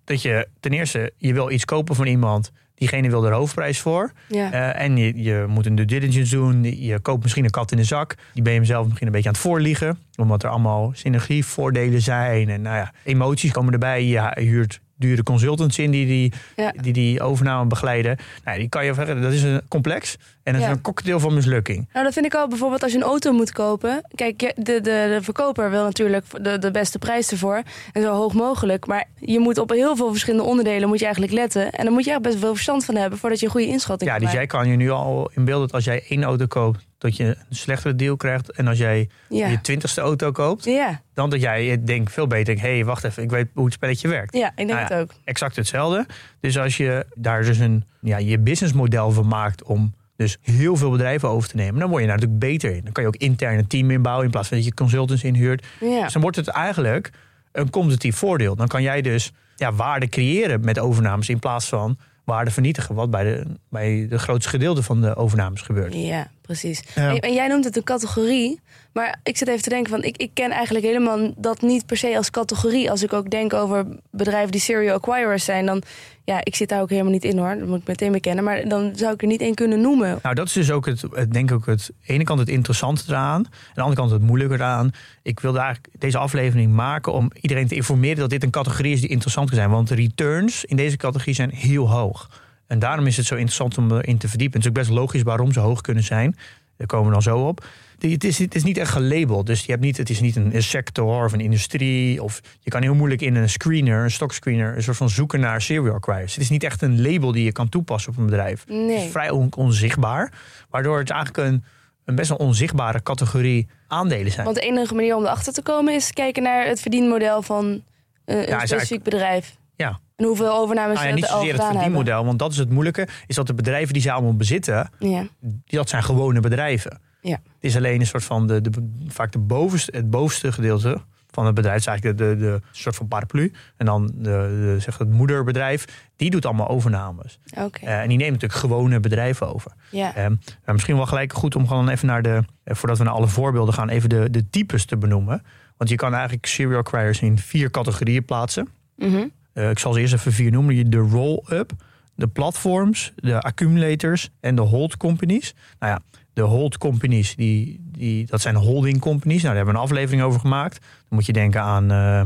dat 0.07 0.21
je 0.21 0.48
ten 0.59 0.71
eerste 0.71 1.12
je 1.18 1.33
wil 1.33 1.51
iets 1.51 1.65
kopen 1.65 1.95
van 1.95 2.06
iemand, 2.06 2.51
diegene 2.75 3.09
wil 3.09 3.25
er 3.25 3.33
hoofdprijs 3.33 3.80
voor. 3.80 4.12
Ja. 4.27 4.51
Eh, 4.51 4.83
en 4.83 4.98
je, 4.98 5.24
je 5.24 5.45
moet 5.48 5.65
een 5.65 5.75
due 5.75 5.86
diligence 5.86 6.36
doen. 6.36 6.63
Je 6.63 7.00
koopt 7.00 7.24
misschien 7.24 7.44
een 7.44 7.50
kat 7.50 7.71
in 7.71 7.77
de 7.77 7.83
zak. 7.83 8.15
Die 8.33 8.44
ben 8.44 8.54
je 8.54 8.65
zelf 8.65 8.86
misschien 8.86 9.07
een 9.07 9.13
beetje 9.13 9.27
aan 9.27 9.33
het 9.33 9.44
voorliegen. 9.44 10.00
Omdat 10.15 10.44
er 10.44 10.50
allemaal 10.50 10.92
synergievoordelen 10.94 12.01
zijn. 12.01 12.50
En 12.50 12.62
nou 12.62 12.75
ja, 12.75 12.94
emoties 13.04 13.51
komen 13.51 13.74
erbij. 13.74 14.06
Je 14.06 14.31
huurt 14.36 14.80
dure 14.97 15.23
consultants 15.23 15.79
in 15.79 15.91
die 15.91 16.05
die, 16.05 16.33
Ja. 16.55 16.73
die, 16.81 16.94
die 16.94 17.21
overname 17.21 17.65
begeleiden. 17.67 18.17
Nou, 18.44 18.57
die 18.59 18.69
kan 18.69 18.85
je 18.85 18.94
verder. 18.94 19.21
Dat 19.21 19.33
is 19.33 19.44
een 19.44 19.61
complex. 19.67 20.17
En 20.44 20.53
dat 20.53 20.61
Ja. 20.61 20.67
is 20.69 20.75
een 20.75 20.81
cocktail 20.81 21.19
van 21.19 21.33
mislukking. 21.33 21.89
Nou, 21.94 22.05
dat 22.05 22.13
vind 22.13 22.25
ik 22.25 22.33
al 22.33 22.47
bijvoorbeeld 22.47 22.83
als 22.83 22.91
je 22.91 22.97
een 22.97 23.03
auto 23.03 23.31
moet 23.31 23.51
kopen. 23.51 24.01
Kijk, 24.15 24.39
de, 24.39 24.53
de, 24.55 24.81
de 24.81 25.19
verkoper 25.21 25.69
wil 25.69 25.83
natuurlijk 25.83 26.25
de, 26.41 26.57
de 26.57 26.71
beste 26.71 26.99
prijs 26.99 27.31
ervoor. 27.31 27.61
En 27.94 28.01
zo 28.01 28.13
hoog 28.13 28.33
mogelijk. 28.33 28.85
Maar 28.88 29.05
je 29.19 29.39
moet 29.39 29.57
op 29.57 29.69
heel 29.69 29.95
veel 29.95 30.09
verschillende 30.09 30.45
onderdelen 30.45 30.88
moet 30.88 30.99
je 30.99 31.05
eigenlijk 31.05 31.33
letten. 31.33 31.71
En 31.71 31.83
dan 31.85 31.94
moet 31.94 32.05
je 32.05 32.11
echt 32.11 32.21
best 32.21 32.38
veel 32.39 32.53
verstand 32.53 32.85
van 32.85 32.95
hebben 32.95 33.19
voordat 33.19 33.39
je 33.39 33.45
een 33.45 33.51
goede 33.51 33.67
inschatting 33.67 34.11
Ja, 34.11 34.19
dus 34.19 34.31
jij 34.31 34.45
kan 34.47 34.69
je 34.69 34.75
nu 34.75 34.89
al 34.89 35.31
inbeelden 35.35 35.65
dat 35.67 35.75
als 35.75 35.83
jij 35.85 36.03
één 36.09 36.23
auto 36.23 36.45
koopt, 36.45 36.85
dat 36.97 37.15
je 37.17 37.23
een 37.25 37.55
slechtere 37.55 37.95
deal 37.95 38.15
krijgt. 38.17 38.51
En 38.51 38.67
als 38.67 38.77
jij 38.77 39.09
Ja. 39.29 39.47
je 39.47 39.61
twintigste 39.61 40.01
auto 40.01 40.31
koopt, 40.31 40.63
Ja. 40.65 41.01
dan 41.13 41.29
dat 41.29 41.41
jij 41.41 41.83
denkt 41.83 42.11
veel 42.13 42.27
beter. 42.27 42.55
Hé, 42.61 42.73
hey, 42.73 42.85
wacht 42.85 43.03
even, 43.03 43.23
ik 43.23 43.29
weet 43.29 43.47
hoe 43.53 43.65
het 43.65 43.73
spelletje 43.73 44.07
werkt. 44.07 44.35
ja, 44.35 44.47
ik 44.49 44.55
denk 44.55 44.69
Nou 44.69 44.81
het 44.81 44.94
ook. 44.94 45.11
exact 45.23 45.55
hetzelfde. 45.55 46.05
Dus 46.39 46.57
als 46.57 46.77
je 46.77 47.05
daar 47.15 47.44
dus 47.44 47.57
een, 47.57 47.83
ja, 48.01 48.17
je 48.17 48.39
businessmodel 48.39 49.11
van 49.11 49.27
maakt 49.27 49.63
om 49.63 49.94
dus 50.15 50.38
heel 50.41 50.75
veel 50.75 50.91
bedrijven 50.91 51.29
over 51.29 51.49
te 51.49 51.55
nemen, 51.55 51.79
dan 51.79 51.89
word 51.89 52.01
je 52.01 52.07
daar 52.07 52.17
natuurlijk 52.17 52.45
beter 52.45 52.75
in. 52.75 52.83
Dan 52.83 52.91
kan 52.91 53.03
je 53.03 53.09
ook 53.09 53.15
intern 53.15 53.57
een 53.57 53.67
team 53.67 53.91
inbouwen 53.91 54.25
in 54.25 54.31
plaats 54.31 54.47
van 54.47 54.57
dat 54.57 54.65
je 54.65 54.73
consultants 54.73 55.23
inhuurt. 55.23 55.65
Ja. 55.79 56.03
Dus 56.03 56.13
dan 56.13 56.21
wordt 56.21 56.38
het 56.38 56.47
eigenlijk 56.47 57.09
een 57.51 57.69
competitief 57.69 58.15
voordeel. 58.15 58.55
Dan 58.55 58.67
kan 58.67 58.81
jij 58.81 59.01
dus 59.01 59.31
ja, 59.55 59.73
waarde 59.73 60.07
creëren 60.09 60.61
met 60.61 60.79
overnames 60.79 61.29
in 61.29 61.39
plaats 61.39 61.65
van 61.67 61.97
waarde 62.23 62.51
vernietigen, 62.51 62.95
wat 62.95 63.11
bij 63.11 63.23
de, 63.23 63.44
bij 63.69 64.05
de 64.09 64.17
grootste 64.19 64.49
gedeelte 64.49 64.83
van 64.83 65.01
de 65.01 65.15
overnames 65.15 65.61
gebeurt. 65.61 65.94
Ja, 65.94 66.27
precies. 66.47 66.83
Ja. 66.95 67.09
En, 67.09 67.19
en 67.19 67.33
jij 67.33 67.47
noemt 67.47 67.63
het 67.63 67.77
een 67.77 67.83
categorie. 67.83 68.59
Maar 68.94 69.19
ik 69.23 69.38
zit 69.38 69.47
even 69.47 69.61
te 69.61 69.69
denken 69.69 69.91
van, 69.91 70.03
ik, 70.03 70.17
ik 70.17 70.31
ken 70.33 70.51
eigenlijk 70.51 70.85
helemaal 70.85 71.33
dat 71.35 71.61
niet 71.61 71.85
per 71.85 71.97
se 71.97 72.17
als 72.17 72.31
categorie. 72.31 72.91
Als 72.91 73.03
ik 73.03 73.13
ook 73.13 73.29
denk 73.29 73.53
over 73.53 73.85
bedrijven 74.11 74.51
die 74.51 74.61
serial 74.61 74.95
acquirers 74.95 75.45
zijn, 75.45 75.65
dan 75.65 75.83
ja, 76.23 76.39
ik 76.44 76.55
zit 76.55 76.69
daar 76.69 76.81
ook 76.81 76.89
helemaal 76.89 77.11
niet 77.11 77.23
in 77.23 77.38
hoor. 77.38 77.55
Dat 77.59 77.67
moet 77.67 77.79
ik 77.79 77.88
meteen 77.88 78.11
bekennen. 78.11 78.44
Maar 78.44 78.67
dan 78.67 78.91
zou 78.95 79.13
ik 79.13 79.21
er 79.21 79.27
niet 79.27 79.41
één 79.41 79.55
kunnen 79.55 79.81
noemen. 79.81 80.19
Nou, 80.21 80.35
dat 80.35 80.47
is 80.47 80.53
dus 80.53 80.71
ook 80.71 80.85
het, 80.85 81.03
het 81.11 81.33
denk 81.33 81.49
ik 81.49 81.55
ook 81.55 81.65
het, 81.65 81.91
ene 82.05 82.23
kant 82.23 82.39
het 82.39 82.49
interessante 82.49 83.03
eraan, 83.07 83.45
aan 83.45 83.51
de 83.73 83.81
andere 83.81 83.99
kant 83.99 84.11
het 84.11 84.21
moeilijker 84.21 84.59
eraan. 84.59 84.91
Ik 85.21 85.39
wilde 85.39 85.59
eigenlijk 85.59 85.94
deze 85.99 86.17
aflevering 86.17 86.73
maken 86.73 87.13
om 87.13 87.31
iedereen 87.41 87.67
te 87.67 87.75
informeren 87.75 88.17
dat 88.17 88.29
dit 88.29 88.44
een 88.44 88.49
categorie 88.49 88.94
is 88.94 89.01
die 89.01 89.09
interessant 89.09 89.47
kan 89.47 89.57
zijn. 89.57 89.69
Want 89.69 89.88
de 89.88 89.95
returns 89.95 90.65
in 90.65 90.75
deze 90.75 90.97
categorie 90.97 91.35
zijn 91.35 91.51
heel 91.51 91.89
hoog. 91.89 92.29
En 92.68 92.80
daarom 92.80 93.08
is 93.08 93.18
het 93.18 93.25
zo 93.25 93.34
interessant 93.36 93.78
om 93.78 93.92
erin 93.92 94.18
te 94.18 94.28
verdiepen. 94.30 94.56
Het 94.60 94.64
is 94.69 94.75
ook 94.75 94.86
best 94.88 94.98
logisch 95.00 95.22
waarom 95.22 95.52
ze 95.52 95.60
hoog 95.60 95.81
kunnen 95.81 96.04
zijn. 96.04 96.36
Daar 96.78 96.88
komen 96.88 97.06
we 97.08 97.14
dan 97.14 97.22
zo 97.22 97.38
op. 97.48 97.66
Het 98.00 98.24
is, 98.24 98.38
het 98.40 98.56
is 98.56 98.64
niet 98.64 98.78
echt 98.78 98.92
gelabeld. 98.92 99.46
Dus 99.46 99.66
je 99.66 99.72
hebt 99.72 99.84
niet, 99.84 99.98
het 99.98 100.10
is 100.10 100.19
niet 100.19 100.36
een 100.36 100.64
sector 100.64 101.24
of 101.25 101.31
een 101.34 101.40
industrie. 101.40 102.24
Of 102.24 102.42
je 102.60 102.69
kan 102.69 102.81
heel 102.81 102.96
moeilijk 102.96 103.22
in 103.22 103.36
een 103.36 103.50
screener, 103.50 104.04
een 104.04 104.12
stockscreener, 104.12 104.75
een 104.75 104.84
soort 104.84 104.98
van 104.98 105.10
zoeken 105.10 105.40
naar 105.40 105.62
serial 105.62 105.94
acquirers. 105.96 106.34
Het 106.34 106.44
is 106.44 106.50
niet 106.50 106.64
echt 106.64 106.81
een 106.81 107.02
label 107.02 107.31
die 107.31 107.44
je 107.44 107.52
kan 107.52 107.69
toepassen 107.69 108.12
op 108.12 108.18
een 108.18 108.25
bedrijf. 108.25 108.60
Het 108.60 108.69
Nee. 108.75 109.06
is 109.06 109.12
vrij 109.12 109.30
on- 109.30 109.54
onzichtbaar. 109.58 110.31
Waardoor 110.69 110.98
het 111.00 111.10
eigenlijk 111.10 111.48
een, 111.50 111.64
een 112.06 112.16
best 112.16 112.30
wel 112.30 112.38
onzichtbare 112.38 113.04
categorie 113.04 113.68
aandelen 113.88 114.31
zijn. 114.31 114.46
Want 114.46 114.58
de 114.58 114.64
enige 114.66 114.94
manier 114.94 115.16
om 115.16 115.24
erachter 115.24 115.54
te 115.54 115.62
komen 115.62 115.94
is 115.94 116.12
kijken 116.14 116.44
naar 116.44 116.66
het 116.68 116.80
verdienmodel 116.81 117.42
van 117.42 117.84
eh, 118.25 118.48
een 118.48 118.60
specifiek 118.68 119.04
bedrijf. 119.04 119.56
Ja. 119.77 120.00
En 120.15 120.25
hoeveel 120.25 120.51
overnames 120.57 120.95
Nou 120.95 121.07
ja, 121.07 121.13
niet 121.13 121.24
er 121.24 121.29
zozeer 121.29 121.51
het 121.51 121.57
hebben. 121.62 121.75
verdienmodel, 121.81 122.25
want 122.25 122.39
dat 122.39 122.51
is 122.51 122.57
het 122.57 122.69
moeilijke. 122.69 123.07
Is 123.27 123.35
dat 123.35 123.47
de 123.47 123.53
bedrijven 123.53 123.94
die 123.94 124.01
ze 124.01 124.12
allemaal 124.12 124.35
bezitten, 124.35 124.89
Ja. 125.00 125.27
dat 125.65 125.89
zijn 125.89 126.03
gewone 126.03 126.39
bedrijven. 126.39 127.00
Ja. 127.21 127.31
Het 127.33 127.44
is 127.59 127.75
alleen 127.75 128.00
een 128.00 128.06
soort 128.07 128.24
van 128.24 128.47
de, 128.47 128.62
de, 128.62 128.69
vaak 129.07 129.31
de 129.31 129.39
bovenste, 129.39 129.91
het 129.95 130.09
bovenste 130.09 130.51
gedeelte 130.51 131.02
van 131.31 131.45
het 131.45 131.56
bedrijf. 131.56 131.85
Het 131.85 131.87
is 131.87 132.02
eigenlijk 132.02 132.18
de, 132.18 132.35
de, 132.35 132.42
de 132.45 132.61
soort 132.71 132.95
van 132.95 133.07
paraplu. 133.07 133.52
En 133.78 133.85
dan 133.85 134.06
de, 134.16 134.21
de, 134.21 134.75
zeg 134.80 134.97
het 134.97 135.09
moederbedrijf, 135.09 136.09
die 136.16 136.30
doet 136.30 136.45
allemaal 136.45 136.68
overnames. 136.68 137.40
Oké. 137.57 137.85
Eh, 137.85 138.02
en 138.02 138.07
die 138.07 138.18
neemt 138.18 138.31
natuurlijk 138.31 138.59
gewone 138.59 138.99
bedrijven 138.99 139.54
over. 139.54 139.71
ja. 139.92 140.16
Ehm, 140.16 140.35
maar 140.66 140.73
misschien 140.73 140.95
wel 140.95 141.06
gelijk 141.06 141.33
goed 141.33 141.56
om 141.56 141.68
gewoon 141.68 141.90
even 141.90 142.07
naar 142.07 142.21
de, 142.21 142.44
eh, 142.63 142.75
voordat 142.75 142.97
we 142.97 143.04
naar 143.04 143.13
alle 143.13 143.28
voorbeelden 143.28 143.73
gaan, 143.73 143.90
even 143.90 144.09
de, 144.09 144.30
de 144.30 144.49
types 144.49 144.85
te 144.85 144.97
benoemen. 144.97 145.44
Want 145.78 145.90
je 145.90 145.95
kan 145.95 146.13
eigenlijk 146.13 146.45
serial 146.45 146.80
acquirers 146.80 147.21
in 147.21 147.37
vier 147.37 147.71
categorieën 147.71 148.25
plaatsen. 148.25 148.68
Mhm. 148.95 149.28
Eh, 149.57 149.69
ik 149.69 149.80
zal 149.80 149.94
ze 149.94 149.99
eerst 149.99 150.14
even 150.14 150.31
vier 150.31 150.52
noemen. 150.52 150.90
De 150.90 150.97
roll-up, 150.97 151.71
de 152.16 152.28
platforms, 152.28 153.14
de 153.16 153.42
accumulators 153.42 154.30
en 154.40 154.56
de 154.56 154.61
hold 154.61 154.97
companies. 154.97 155.54
Nou 155.80 155.92
ja, 155.94 156.19
de 156.33 156.42
hold 156.42 156.78
companies, 156.78 157.35
die, 157.35 157.80
die, 157.81 158.26
dat 158.26 158.42
zijn 158.42 158.56
holding 158.56 158.99
companies. 158.99 159.42
Nou, 159.42 159.56
daar 159.56 159.56
hebben 159.56 159.73
we 159.73 159.80
een 159.80 159.85
aflevering 159.85 160.21
over 160.23 160.40
gemaakt. 160.40 160.80
Dan 160.81 160.90
moet 161.09 161.26
je 161.26 161.33
denken 161.33 161.61
aan, 161.61 161.92
eh 161.92 162.21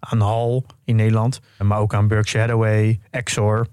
aan 0.00 0.20
Hal 0.20 0.64
in 0.84 0.96
Nederland. 0.96 1.40
Maar 1.62 1.78
ook 1.78 1.94
aan 1.94 2.08
Berkshire 2.08 2.46
Hathaway, 2.46 3.00
Exor, 3.10 3.66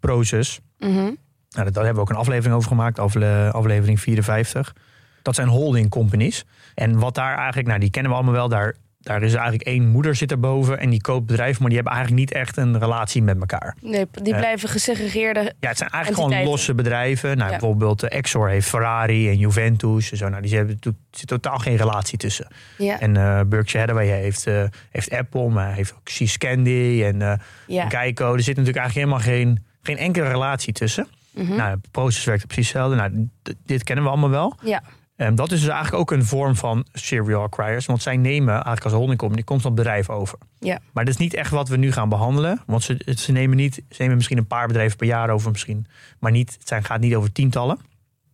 Proces. 0.00 0.60
Mhm. 0.78 0.92
Nou, 0.94 1.14
daar 1.50 1.64
hebben 1.84 1.94
we 1.94 2.00
ook 2.00 2.10
een 2.10 2.16
aflevering 2.16 2.54
over 2.54 2.68
gemaakt, 2.68 2.98
afle- 2.98 3.50
aflevering 3.52 4.00
54. 4.00 4.74
Dat 5.22 5.34
zijn 5.34 5.48
holding 5.48 5.90
companies. 5.90 6.44
En 6.74 6.98
wat 6.98 7.14
daar 7.14 7.36
eigenlijk, 7.36 7.68
nou 7.68 7.80
die 7.80 7.90
kennen 7.90 8.10
we 8.10 8.16
allemaal 8.16 8.34
wel, 8.34 8.48
daar, 8.48 8.74
daar 8.98 9.22
is 9.22 9.32
eigenlijk 9.34 9.62
één 9.62 9.86
moeder 9.88 10.14
zit 10.14 10.30
erboven 10.30 10.78
en 10.78 10.90
die 10.90 11.00
koopt 11.00 11.26
bedrijven, 11.26 11.56
maar 11.60 11.68
die 11.70 11.76
hebben 11.78 11.96
eigenlijk 11.96 12.26
niet 12.26 12.38
echt 12.40 12.56
een 12.56 12.78
relatie 12.78 13.22
met 13.22 13.38
elkaar. 13.40 13.76
Nee, 13.80 14.06
die 14.12 14.32
Eh. 14.32 14.38
blijven 14.38 14.68
gesegregeerde. 14.68 15.52
Ja, 15.60 15.68
het 15.68 15.78
zijn 15.78 15.90
eigenlijk 15.90 16.24
gewoon 16.32 16.44
losse 16.44 16.74
bedrijven. 16.74 17.28
Nou, 17.36 17.50
Ja. 17.52 17.58
Bijvoorbeeld 17.58 18.00
de 18.00 18.08
Exor 18.08 18.48
heeft 18.48 18.68
Ferrari 18.68 19.28
en 19.28 19.38
Juventus 19.38 20.10
en 20.10 20.16
zo. 20.16 20.28
Nou, 20.28 20.42
die 20.42 20.56
hebben 20.56 20.76
er 20.80 20.92
zit 21.10 21.26
totaal 21.28 21.58
geen 21.58 21.76
relatie 21.76 22.18
tussen. 22.18 22.46
Ja. 22.78 23.00
En 23.00 23.16
eh 23.16 23.40
Berkshire 23.46 23.86
Hathaway 23.86 24.20
heeft, 24.20 24.46
eh, 24.46 24.64
heeft 24.90 25.10
Apple, 25.10 25.48
maar 25.48 25.66
hij 25.66 25.74
heeft 25.74 25.92
ook 25.94 26.08
Scandi 26.08 27.04
en 27.04 27.22
eh 27.22 27.32
ja. 27.66 27.88
Geico. 27.88 28.32
Er 28.34 28.42
zit 28.42 28.56
natuurlijk 28.56 28.84
eigenlijk 28.84 29.08
helemaal 29.08 29.34
geen, 29.36 29.64
geen 29.82 29.96
enkele 29.98 30.28
relatie 30.28 30.72
tussen. 30.72 31.06
Mhm. 31.34 31.54
Nou, 31.56 31.78
de 31.80 31.88
proces 31.90 32.24
werkt 32.24 32.46
precies 32.46 32.72
hetzelfde. 32.72 32.96
Nou, 32.96 33.28
dit 33.66 33.84
kennen 33.84 34.04
we 34.04 34.10
allemaal 34.10 34.30
wel. 34.30 34.56
ja. 34.62 34.82
En 35.18 35.34
dat 35.34 35.52
is 35.52 35.60
dus 35.60 35.68
eigenlijk 35.68 36.00
ook 36.00 36.10
een 36.10 36.24
vorm 36.24 36.56
van 36.56 36.86
serial 36.92 37.42
acquirers. 37.42 37.86
Want 37.86 38.02
zij 38.02 38.16
nemen 38.16 38.54
eigenlijk 38.54 38.84
als 38.84 38.92
holding 38.92 39.18
company 39.18 39.44
constant 39.44 39.74
bedrijf 39.74 40.10
over. 40.10 40.38
Ja. 40.58 40.78
Maar 40.92 41.04
dat 41.04 41.14
is 41.14 41.20
niet 41.20 41.34
echt 41.34 41.50
wat 41.50 41.68
we 41.68 41.76
nu 41.76 41.92
gaan 41.92 42.08
behandelen. 42.08 42.60
Want 42.66 42.82
ze, 42.82 43.12
ze, 43.16 43.32
nemen, 43.32 43.56
niet, 43.56 43.74
ze 43.74 43.96
nemen 43.98 44.16
misschien 44.16 44.38
een 44.38 44.46
paar 44.46 44.66
bedrijven 44.66 44.96
per 44.96 45.06
jaar 45.06 45.30
over 45.30 45.50
misschien. 45.50 45.86
Maar 46.18 46.30
niet, 46.30 46.56
het 46.58 46.68
zijn, 46.68 46.84
gaat 46.84 47.00
niet 47.00 47.14
over 47.14 47.32
tientallen. 47.32 47.78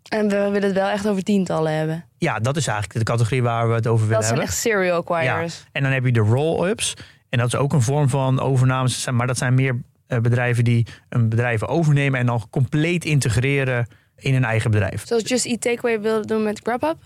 En 0.09 0.29
we 0.29 0.37
willen 0.37 0.63
het 0.63 0.73
wel 0.73 0.89
echt 0.89 1.09
over 1.09 1.23
tientallen 1.23 1.77
hebben. 1.77 2.05
Ja, 2.19 2.39
dat 2.39 2.57
is 2.57 2.67
eigenlijk 2.67 2.99
de 2.99 3.13
categorie 3.13 3.43
waar 3.43 3.69
we 3.69 3.75
het 3.75 3.87
over 3.87 4.07
willen 4.07 4.21
Dat 4.21 4.25
zijn 4.25 4.39
hebben. 4.39 4.55
echt 4.55 4.63
serial 4.63 4.99
acquirers. 4.99 5.65
En 5.73 5.83
dan 5.83 5.93
heb 5.93 6.05
je 6.05 6.13
de 6.13 6.21
roll-ups. 6.21 6.95
En 7.29 7.39
dat 7.39 7.47
is 7.47 7.57
ook 7.57 7.73
een 7.73 7.83
vorm 7.83 8.09
van 8.09 8.41
overnames. 8.41 9.11
Maar 9.11 9.27
dat 9.27 9.39
zijn 9.39 9.55
meer 9.55 9.81
eh, 10.07 10.19
bedrijven 10.19 10.65
die 10.65 10.87
een 11.09 11.29
bedrijf 11.29 11.63
overnemen 11.63 12.21
en 12.21 12.27
dan 12.27 12.47
compleet 12.51 13.05
integreren 13.05 13.87
in 14.25 14.35
een 14.35 14.45
eigen 14.45 14.71
bedrijf. 14.71 15.07
Zoals 15.07 15.29
Just 15.29 15.47
Eat 15.47 15.61
Takeaway 15.61 16.01
wilde 16.01 16.27
doen 16.27 16.43
met 16.43 16.61
Grubhub. 16.63 16.97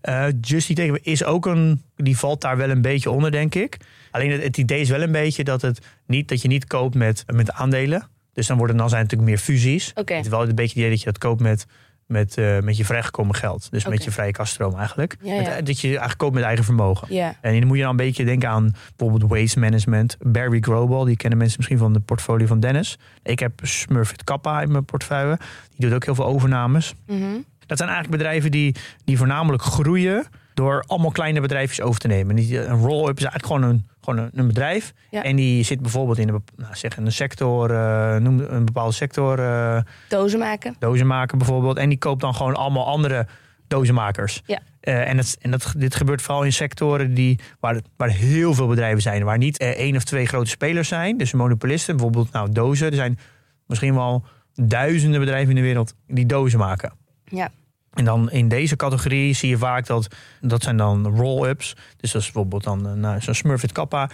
Eh 0.00 0.26
Just 0.40 0.68
Eat 0.68 0.76
Takeaway 0.76 1.00
is 1.02 1.24
ook 1.24 1.46
een, 1.46 1.82
die 1.96 2.18
valt 2.18 2.40
daar 2.40 2.56
wel 2.56 2.70
een 2.70 2.82
beetje 2.82 3.10
onder, 3.10 3.30
denk 3.30 3.54
ik. 3.54 3.76
Alleen 4.10 4.30
het, 4.30 4.42
het 4.42 4.56
idee 4.56 4.80
is 4.80 4.88
wel 4.88 5.02
een 5.02 5.12
beetje 5.12 5.44
dat, 5.44 5.62
het 5.62 5.78
niet, 6.06 6.28
dat 6.28 6.42
je 6.42 6.48
niet 6.48 6.66
koopt 6.66 6.94
met, 6.94 7.24
met 7.26 7.52
aandelen. 7.52 8.08
Dus 8.32 8.46
dan, 8.46 8.58
worden, 8.58 8.76
dan 8.76 8.88
zijn 8.88 9.02
het 9.02 9.10
natuurlijk 9.10 9.38
meer 9.38 9.46
fusies. 9.56 9.90
Het 9.94 10.10
is 10.10 10.28
wel 10.28 10.42
een 10.42 10.54
beetje 10.54 10.62
het 10.62 10.76
idee 10.76 10.90
dat 10.90 10.98
je 10.98 11.04
dat 11.04 11.18
koopt 11.18 11.40
met, 11.40 11.66
met, 12.06 12.36
eh, 12.38 12.58
met 12.60 12.76
je 12.76 12.84
vrijgekomen 12.84 13.34
geld. 13.34 13.70
Dus 13.70 13.86
met 13.86 14.04
je 14.04 14.10
vrije 14.10 14.32
kaststroom 14.32 14.74
eigenlijk. 14.78 15.16
Ja, 15.20 15.34
ja. 15.34 15.40
Met- 15.54 15.66
dat 15.66 15.80
je 15.80 15.88
eigenlijk 15.88 16.18
koopt 16.18 16.34
met 16.34 16.42
eigen 16.44 16.64
vermogen. 16.64 17.08
En 17.40 17.58
dan 17.58 17.66
moet 17.66 17.76
je 17.76 17.82
dan 17.82 17.90
een 17.90 17.96
beetje 17.96 18.24
denken 18.24 18.48
aan 18.48 18.74
bijvoorbeeld 18.96 19.30
waste 19.30 19.58
management. 19.58 20.16
Barry 20.20 20.60
Grobal, 20.60 21.04
die 21.04 21.16
kennen 21.16 21.38
mensen 21.38 21.56
misschien 21.56 21.78
van 21.78 21.92
de 21.92 22.00
portfolio 22.00 22.46
van 22.46 22.60
Dennis. 22.60 22.98
Ik 23.22 23.38
heb 23.38 23.52
Smurfit 23.62 24.24
Kappa 24.24 24.62
in 24.62 24.72
mijn 24.72 24.84
portefeuille. 24.84 25.38
Die 25.76 25.86
doet 25.86 25.94
ook 25.94 26.04
heel 26.04 26.14
veel 26.14 26.26
overnames. 26.26 26.94
Mhm. 27.06 27.22
Dat 27.66 27.78
zijn 27.78 27.90
eigenlijk 27.90 28.18
bedrijven 28.22 28.50
die, 28.50 28.74
die 29.04 29.16
voornamelijk 29.18 29.62
groeien 29.62 30.26
door 30.56 30.84
allemaal 30.86 31.10
kleine 31.10 31.40
bedrijfjes 31.40 31.80
over 31.80 32.00
te 32.00 32.06
nemen. 32.06 32.36
Die- 32.36 32.58
Een 32.58 32.78
roll-up 32.80 33.16
is 33.16 33.24
eigenlijk 33.24 33.46
gewoon 33.46 33.62
een, 33.62 33.86
gewoon 34.00 34.18
een, 34.24 34.30
een 34.34 34.46
bedrijf. 34.46 34.92
Ja. 35.10 35.22
En 35.22 35.36
die 35.36 35.62
zit 35.64 35.80
bijvoorbeeld 35.80 36.18
in 36.18 36.28
een, 36.28 36.42
nou, 36.56 36.74
zeg 36.74 36.96
een 36.96 37.12
sector, 37.12 37.70
eh, 37.70 38.16
noem 38.16 38.40
een 38.40 38.64
bepaalde 38.64 38.92
sector, 38.92 39.38
eh, 39.38 39.80
Dozen 40.08 40.38
maken. 40.38 40.76
dozenmaker 40.78 41.36
bijvoorbeeld. 41.36 41.76
En 41.76 41.88
die 41.88 41.98
koopt 41.98 42.20
dan 42.20 42.34
gewoon 42.34 42.54
allemaal 42.54 42.86
andere 42.86 43.26
dozenmakers. 43.68 44.42
Ja. 44.46 44.58
Eh, 44.80 45.08
en 45.08 45.16
dat, 45.16 45.36
en 45.40 45.50
dat, 45.50 45.74
dit 45.76 45.94
gebeurt 45.94 46.22
vooral 46.22 46.42
in 46.44 46.52
sectoren 46.52 47.14
die, 47.14 47.38
waar, 47.60 47.80
waar 47.96 48.10
heel 48.10 48.54
veel 48.54 48.66
bedrijven 48.66 49.02
zijn. 49.02 49.24
Waar 49.24 49.38
niet 49.38 49.58
eh, 49.58 49.68
één 49.68 49.96
of 49.96 50.04
twee 50.04 50.26
grote 50.26 50.50
spelers 50.50 50.88
zijn. 50.88 51.16
Dus 51.18 51.32
monopolisten, 51.32 51.94
bijvoorbeeld 51.96 52.32
nou, 52.32 52.52
dozen. 52.52 52.86
Er 52.86 52.94
zijn 52.94 53.18
misschien 53.66 53.94
wel 53.94 54.24
duizenden 54.54 55.20
bedrijven 55.20 55.48
in 55.50 55.56
de 55.56 55.62
wereld 55.62 55.94
die 56.06 56.26
dozen 56.26 56.58
maken. 56.58 56.92
Ja. 57.24 57.50
En 57.96 58.04
dan 58.04 58.30
in 58.30 58.48
deze 58.48 58.76
categorie 58.76 59.34
zie 59.34 59.48
je 59.48 59.58
vaak 59.58 59.86
dat 59.86 60.14
dat 60.40 60.62
zijn 60.62 60.76
dan 60.76 61.06
roll-ups. 61.06 61.74
Dus 61.96 62.12
dat 62.12 62.20
is 62.20 62.32
bijvoorbeeld 62.32 62.64
dan 62.64 62.88
eh, 62.88 62.92
nou, 62.92 63.20
zo'n 63.20 63.34
Smurfit 63.34 63.72
Kappa. 63.72 64.10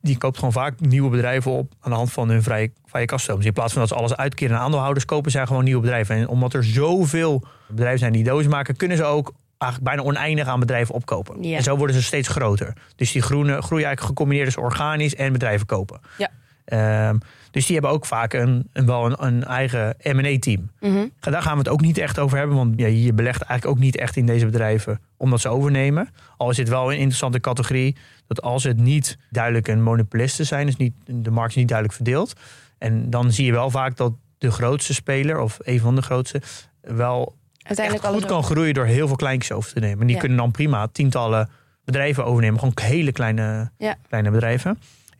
Die 0.00 0.18
koopt 0.18 0.36
gewoon 0.36 0.52
vaak 0.52 0.80
nieuwe 0.80 1.10
bedrijven 1.10 1.50
op 1.50 1.72
aan 1.80 1.90
de 1.90 1.96
hand 1.96 2.12
van 2.12 2.28
hun 2.28 2.42
vrije, 2.42 2.72
vrije 2.84 3.06
kaststroom. 3.06 3.38
Dus 3.38 3.46
in 3.46 3.52
plaats 3.52 3.72
van 3.72 3.80
dat 3.80 3.90
ze 3.90 3.96
alles 3.96 4.16
uitkeren 4.16 4.56
aan 4.56 4.62
aandeelhouders, 4.62 5.04
kopen 5.04 5.30
zij 5.30 5.46
gewoon 5.46 5.64
nieuwe 5.64 5.80
bedrijven. 5.80 6.16
En 6.16 6.28
omdat 6.28 6.54
er 6.54 6.64
zoveel 6.64 7.44
bedrijven 7.68 7.98
zijn 7.98 8.12
die 8.12 8.24
dozen 8.24 8.50
maken, 8.50 8.76
kunnen 8.76 8.96
ze 8.96 9.04
ook 9.04 9.32
eigenlijk 9.58 9.94
bijna 9.94 10.10
oneindig 10.10 10.46
aan 10.46 10.60
bedrijven 10.60 10.94
opkopen. 10.94 11.42
Ja. 11.42 11.56
En 11.56 11.62
zo 11.62 11.76
worden 11.76 11.96
ze 11.96 12.02
steeds 12.02 12.28
groter. 12.28 12.72
Dus 12.96 13.12
die 13.12 13.22
groene, 13.22 13.62
groeien 13.62 13.86
eigenlijk 13.86 14.00
gecombineerd 14.00 14.46
dus 14.46 14.56
organisch 14.56 15.14
en 15.14 15.32
bedrijven 15.32 15.66
kopen. 15.66 16.00
Ja. 16.18 16.28
Ehm, 16.64 17.18
dus 17.50 17.64
die 17.66 17.72
hebben 17.74 17.92
ook 17.94 18.06
vaak 18.06 18.32
een, 18.32 18.68
een, 18.72 18.86
wel 18.86 19.06
een, 19.06 19.24
een 19.26 19.44
eigen 19.44 19.96
M&A-team. 20.02 20.70
Mhm. 20.80 21.06
Daar 21.20 21.42
gaan 21.42 21.52
we 21.52 21.58
het 21.58 21.68
ook 21.68 21.80
niet 21.80 21.98
echt 21.98 22.18
over 22.18 22.38
hebben. 22.38 22.56
Want 22.56 22.78
ja, 22.80 22.86
je 22.86 23.12
belegt 23.12 23.42
eigenlijk 23.42 23.78
ook 23.78 23.84
niet 23.84 23.96
echt 23.96 24.16
in 24.16 24.26
deze 24.26 24.44
bedrijven 24.46 25.00
omdat 25.16 25.40
ze 25.40 25.48
overnemen. 25.48 26.08
Al 26.36 26.50
is 26.50 26.56
het 26.56 26.68
wel 26.68 26.86
een 26.92 26.98
interessante 26.98 27.40
categorie. 27.40 27.96
Dat 28.26 28.42
als 28.42 28.64
het 28.64 28.76
niet 28.78 29.18
duidelijk 29.30 29.68
een 29.68 29.82
monopolisten 29.82 30.46
zijn. 30.46 30.66
Dus 30.66 30.76
niet, 30.76 30.92
de 31.06 31.30
markt 31.30 31.50
is 31.50 31.56
niet 31.56 31.68
duidelijk 31.68 31.96
verdeeld. 31.96 32.32
En 32.78 33.10
dan 33.10 33.32
zie 33.32 33.44
je 33.46 33.52
wel 33.52 33.70
vaak 33.70 33.96
dat 33.96 34.12
de 34.38 34.50
grootste 34.50 34.94
speler. 34.94 35.38
Of 35.38 35.58
een 35.62 35.80
van 35.80 35.94
de 35.94 36.02
grootste. 36.02 36.42
Wel 36.80 37.36
Uiteindelijk 37.62 38.06
goed 38.06 38.24
kan 38.24 38.42
groeien 38.42 38.74
door 38.74 38.84
heel 38.86 39.06
veel 39.06 39.16
kleintjes 39.16 39.56
over 39.56 39.72
te 39.72 39.80
nemen. 39.80 40.00
En 40.00 40.06
die 40.06 40.14
Ja. 40.14 40.20
kunnen 40.20 40.38
dan 40.38 40.50
prima 40.50 40.86
tientallen 40.86 41.48
bedrijven 41.84 42.24
overnemen. 42.24 42.58
Gewoon 42.58 42.74
hele 42.82 43.12
kleine, 43.12 43.70
Ja. 43.78 43.96
kleine 44.08 44.30
bedrijven. 44.30 44.78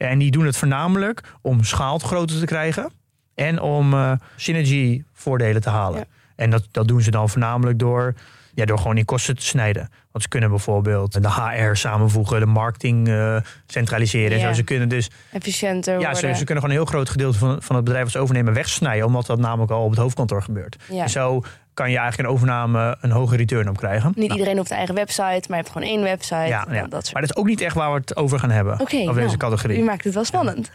En 0.08 0.18
die 0.18 0.30
doen 0.30 0.46
het 0.46 0.56
voornamelijk 0.56 1.22
om 1.42 1.64
schaal 1.64 1.98
groter 1.98 2.38
te 2.38 2.44
krijgen. 2.44 2.92
En 3.34 3.60
om 3.60 3.92
eh, 3.94 4.12
synergy 4.36 5.02
voordelen 5.12 5.62
te 5.62 5.70
halen. 5.70 5.98
Ja. 5.98 6.04
En 6.36 6.50
dat, 6.50 6.68
dat 6.70 6.88
doen 6.88 7.02
ze 7.02 7.10
dan 7.10 7.28
voornamelijk 7.28 7.78
door, 7.78 8.14
ja, 8.54 8.64
door 8.64 8.78
gewoon 8.78 8.96
in 8.96 9.04
kosten 9.04 9.36
te 9.36 9.44
snijden. 9.44 9.90
Want 10.10 10.24
ze 10.24 10.28
kunnen 10.28 10.48
bijvoorbeeld 10.50 11.22
de 11.22 11.30
HR 11.30 11.74
samenvoegen, 11.74 12.40
de 12.40 12.46
marketing 12.46 13.08
eh, 13.08 13.36
centraliseren. 13.66 14.30
En 14.32 14.38
Ja. 14.38 14.48
zo. 14.48 14.52
Ze 14.52 14.62
kunnen 14.62 14.88
dus 14.88 15.10
Efficiënter 15.32 16.00
ja, 16.00 16.14
ze, 16.14 16.20
ze 16.34 16.44
kunnen 16.44 16.46
gewoon 16.46 16.70
een 16.70 16.70
heel 16.70 16.84
groot 16.84 17.08
gedeelte 17.10 17.38
van, 17.38 17.62
van 17.62 17.76
het 17.76 17.84
bedrijf 17.84 18.10
ze 18.10 18.18
overnemen 18.18 18.52
wegsnijden. 18.52 19.06
Omdat 19.06 19.26
dat 19.26 19.38
namelijk 19.38 19.72
al 19.72 19.84
op 19.84 19.90
het 19.90 19.98
hoofdkantoor 19.98 20.42
gebeurt. 20.42 20.76
Ja. 20.90 21.02
En 21.02 21.10
zo 21.10 21.42
kan 21.80 21.90
je 21.90 21.98
eigenlijk 21.98 22.28
een 22.28 22.34
overname 22.34 22.96
een 23.00 23.10
hoge 23.10 23.36
return 23.36 23.68
op 23.68 23.76
krijgen. 23.76 24.12
Niet 24.14 24.32
iedereen 24.32 24.56
hoeft 24.56 24.70
een 24.70 24.76
eigen 24.76 24.94
website, 24.94 25.22
maar 25.24 25.40
je 25.48 25.54
hebt 25.54 25.70
gewoon 25.70 25.88
één 25.88 26.02
website. 26.02 26.34
Ja, 26.34 26.66
ja. 26.70 26.86
Dat 26.86 26.90
soort. 26.90 27.12
Maar 27.12 27.22
dat 27.22 27.30
is 27.30 27.36
ook 27.36 27.46
niet 27.46 27.60
echt 27.60 27.74
waar 27.74 27.92
we 27.92 27.98
het 27.98 28.16
over 28.16 28.38
gaan 28.38 28.50
hebben. 28.50 28.80
Oké, 28.80 28.96
over 28.96 29.14
deze 29.14 29.26
nou, 29.26 29.36
categorie. 29.36 29.78
U 29.78 29.84
maakt 29.84 30.04
het 30.04 30.14
wel 30.14 30.24
spannend. 30.24 30.70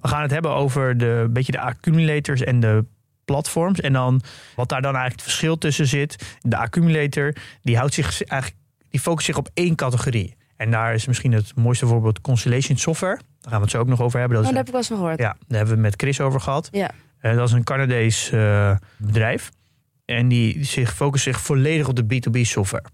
We 0.00 0.08
gaan 0.08 0.22
het 0.22 0.30
hebben 0.30 0.50
over 0.50 0.98
de 0.98 1.28
beetje 1.30 1.52
de 1.52 1.60
accumulators 1.60 2.40
en 2.40 2.60
de 2.60 2.84
platforms. 3.24 3.80
En 3.80 3.92
dan 3.92 4.20
wat 4.56 4.68
daar 4.68 4.82
dan 4.82 4.94
eigenlijk 4.94 5.20
het 5.20 5.30
verschil 5.30 5.58
tussen 5.58 5.86
zit. 5.86 6.36
De 6.40 6.56
accumulator 6.56 7.34
die 7.62 7.76
houdt 7.76 7.94
zich 7.94 8.22
eigenlijk, 8.22 8.60
die 8.90 9.00
focust 9.00 9.26
zich 9.26 9.36
op 9.36 9.48
één 9.54 9.74
categorie. 9.74 10.36
En 10.62 10.70
daar 10.70 10.94
is 10.94 11.06
misschien 11.06 11.32
het 11.32 11.56
mooiste 11.56 11.86
voorbeeld 11.86 12.20
Constellation 12.20 12.76
Software. 12.76 13.16
Daar 13.16 13.50
gaan 13.50 13.58
we 13.58 13.62
het 13.62 13.70
zo 13.70 13.78
ook 13.78 13.86
nog 13.86 14.00
over 14.00 14.18
hebben. 14.18 14.38
Dat 14.38 14.46
Oh, 14.46 14.56
heb 14.56 14.66
ik 14.66 14.72
wel 14.72 14.80
eens 14.80 14.90
gehoord. 14.90 15.18
Ja, 15.18 15.36
daar 15.48 15.58
hebben 15.58 15.66
we 15.66 15.82
het 15.82 15.90
met 15.90 15.94
Chris 15.96 16.20
over 16.20 16.40
gehad. 16.40 16.68
Ja. 16.70 16.90
Eh, 17.18 17.34
dat 17.34 17.48
is 17.48 17.54
een 17.54 17.64
Canadees 17.64 18.30
eh, 18.30 18.76
bedrijf. 18.96 19.50
En 20.04 20.28
die 20.28 20.64
zich, 20.64 20.94
focust 20.94 21.24
zich 21.24 21.40
volledig 21.40 21.88
op 21.88 21.96
de 21.96 22.04
B2B 22.04 22.40
software. 22.40 22.84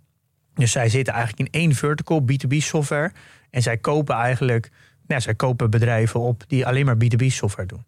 Dus 0.55 0.73
zij 0.73 0.89
zitten 0.89 1.15
eigenlijk 1.15 1.53
in 1.53 1.61
één 1.61 1.75
vertical, 1.75 2.21
B2B 2.21 2.57
software. 2.57 3.13
En 3.51 3.63
zij 3.63 3.77
kopen 3.77 4.15
eigenlijk, 4.15 4.71
nou, 5.07 5.21
zij 5.21 5.35
kopen 5.35 5.71
bedrijven 5.71 6.21
op 6.21 6.45
die 6.47 6.67
alleen 6.67 6.85
maar 6.85 6.97
B2B 6.97 7.27
software 7.27 7.69
doen. 7.69 7.85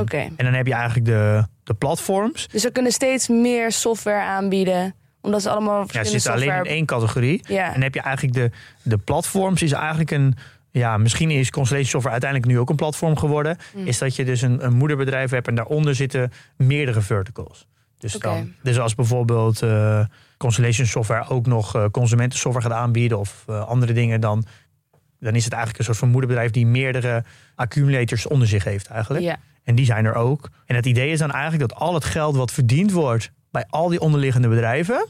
Oké. 0.00 0.16
En 0.16 0.44
dan 0.44 0.52
heb 0.52 0.66
je 0.66 0.74
eigenlijk 0.74 1.06
de, 1.06 1.46
de 1.64 1.74
platforms. 1.74 2.48
Dus 2.48 2.62
we 2.62 2.70
kunnen 2.70 2.92
steeds 2.92 3.28
meer 3.28 3.72
software 3.72 4.22
aanbieden. 4.22 4.94
Omdat 5.22 5.42
ze 5.42 5.50
allemaal 5.50 5.80
Ja, 5.80 5.86
ze 5.86 5.92
verschillende 5.92 6.20
zitten 6.20 6.32
alleen 6.32 6.64
in 6.64 6.70
één 6.70 6.86
categorie. 6.86 7.40
Ja. 7.48 7.66
En 7.66 7.72
dan 7.72 7.82
heb 7.82 7.94
je 7.94 8.00
eigenlijk 8.00 8.34
de, 8.36 8.50
de 8.82 8.98
platforms 8.98 9.62
is 9.62 9.72
eigenlijk 9.72 10.10
een. 10.10 10.34
Ja, 10.70 10.96
misschien 10.98 11.30
is 11.30 11.50
Constellation 11.50 11.90
Software 11.90 12.12
uiteindelijk 12.12 12.52
nu 12.52 12.58
ook 12.58 12.70
een 12.70 12.76
platform 12.76 13.16
geworden. 13.16 13.56
Mm. 13.74 13.86
Is 13.86 13.98
dat 13.98 14.16
je 14.16 14.24
dus 14.24 14.42
een, 14.42 14.64
een 14.64 14.72
moederbedrijf 14.72 15.30
hebt 15.30 15.48
en 15.48 15.54
daaronder 15.54 15.94
zitten 15.94 16.32
meerdere 16.56 17.00
verticals. 17.00 17.66
Dus, 18.02 18.12
dan, 18.12 18.52
dus 18.62 18.78
als 18.78 18.94
bijvoorbeeld 18.94 19.62
eh, 19.62 20.04
Constellation 20.36 20.86
Software 20.86 21.28
ook 21.28 21.46
nog 21.46 21.74
eh, 21.74 21.84
consumentensoftware 21.90 22.68
gaat 22.68 22.78
aanbieden 22.78 23.18
of 23.18 23.44
eh, 23.48 23.66
andere 23.66 23.92
dingen, 23.92 24.20
dan, 24.20 24.44
dan 25.20 25.34
is 25.34 25.44
het 25.44 25.52
eigenlijk 25.52 25.78
een 25.78 25.84
soort 25.84 25.98
van 25.98 26.08
moederbedrijf 26.08 26.50
die 26.50 26.66
meerdere 26.66 27.24
accumulators 27.54 28.26
onder 28.26 28.48
zich 28.48 28.64
heeft 28.64 28.86
eigenlijk. 28.86 29.24
Ja. 29.24 29.36
En 29.64 29.74
die 29.74 29.84
zijn 29.84 30.04
er 30.04 30.14
ook. 30.14 30.50
En 30.66 30.76
het 30.76 30.86
idee 30.86 31.10
is 31.10 31.18
dan 31.18 31.30
eigenlijk 31.30 31.68
dat 31.68 31.78
al 31.78 31.94
het 31.94 32.04
geld 32.04 32.36
wat 32.36 32.52
verdiend 32.52 32.92
wordt 32.92 33.32
bij 33.52 33.64
al 33.68 33.88
die 33.88 34.00
onderliggende 34.00 34.48
bedrijven, 34.48 35.06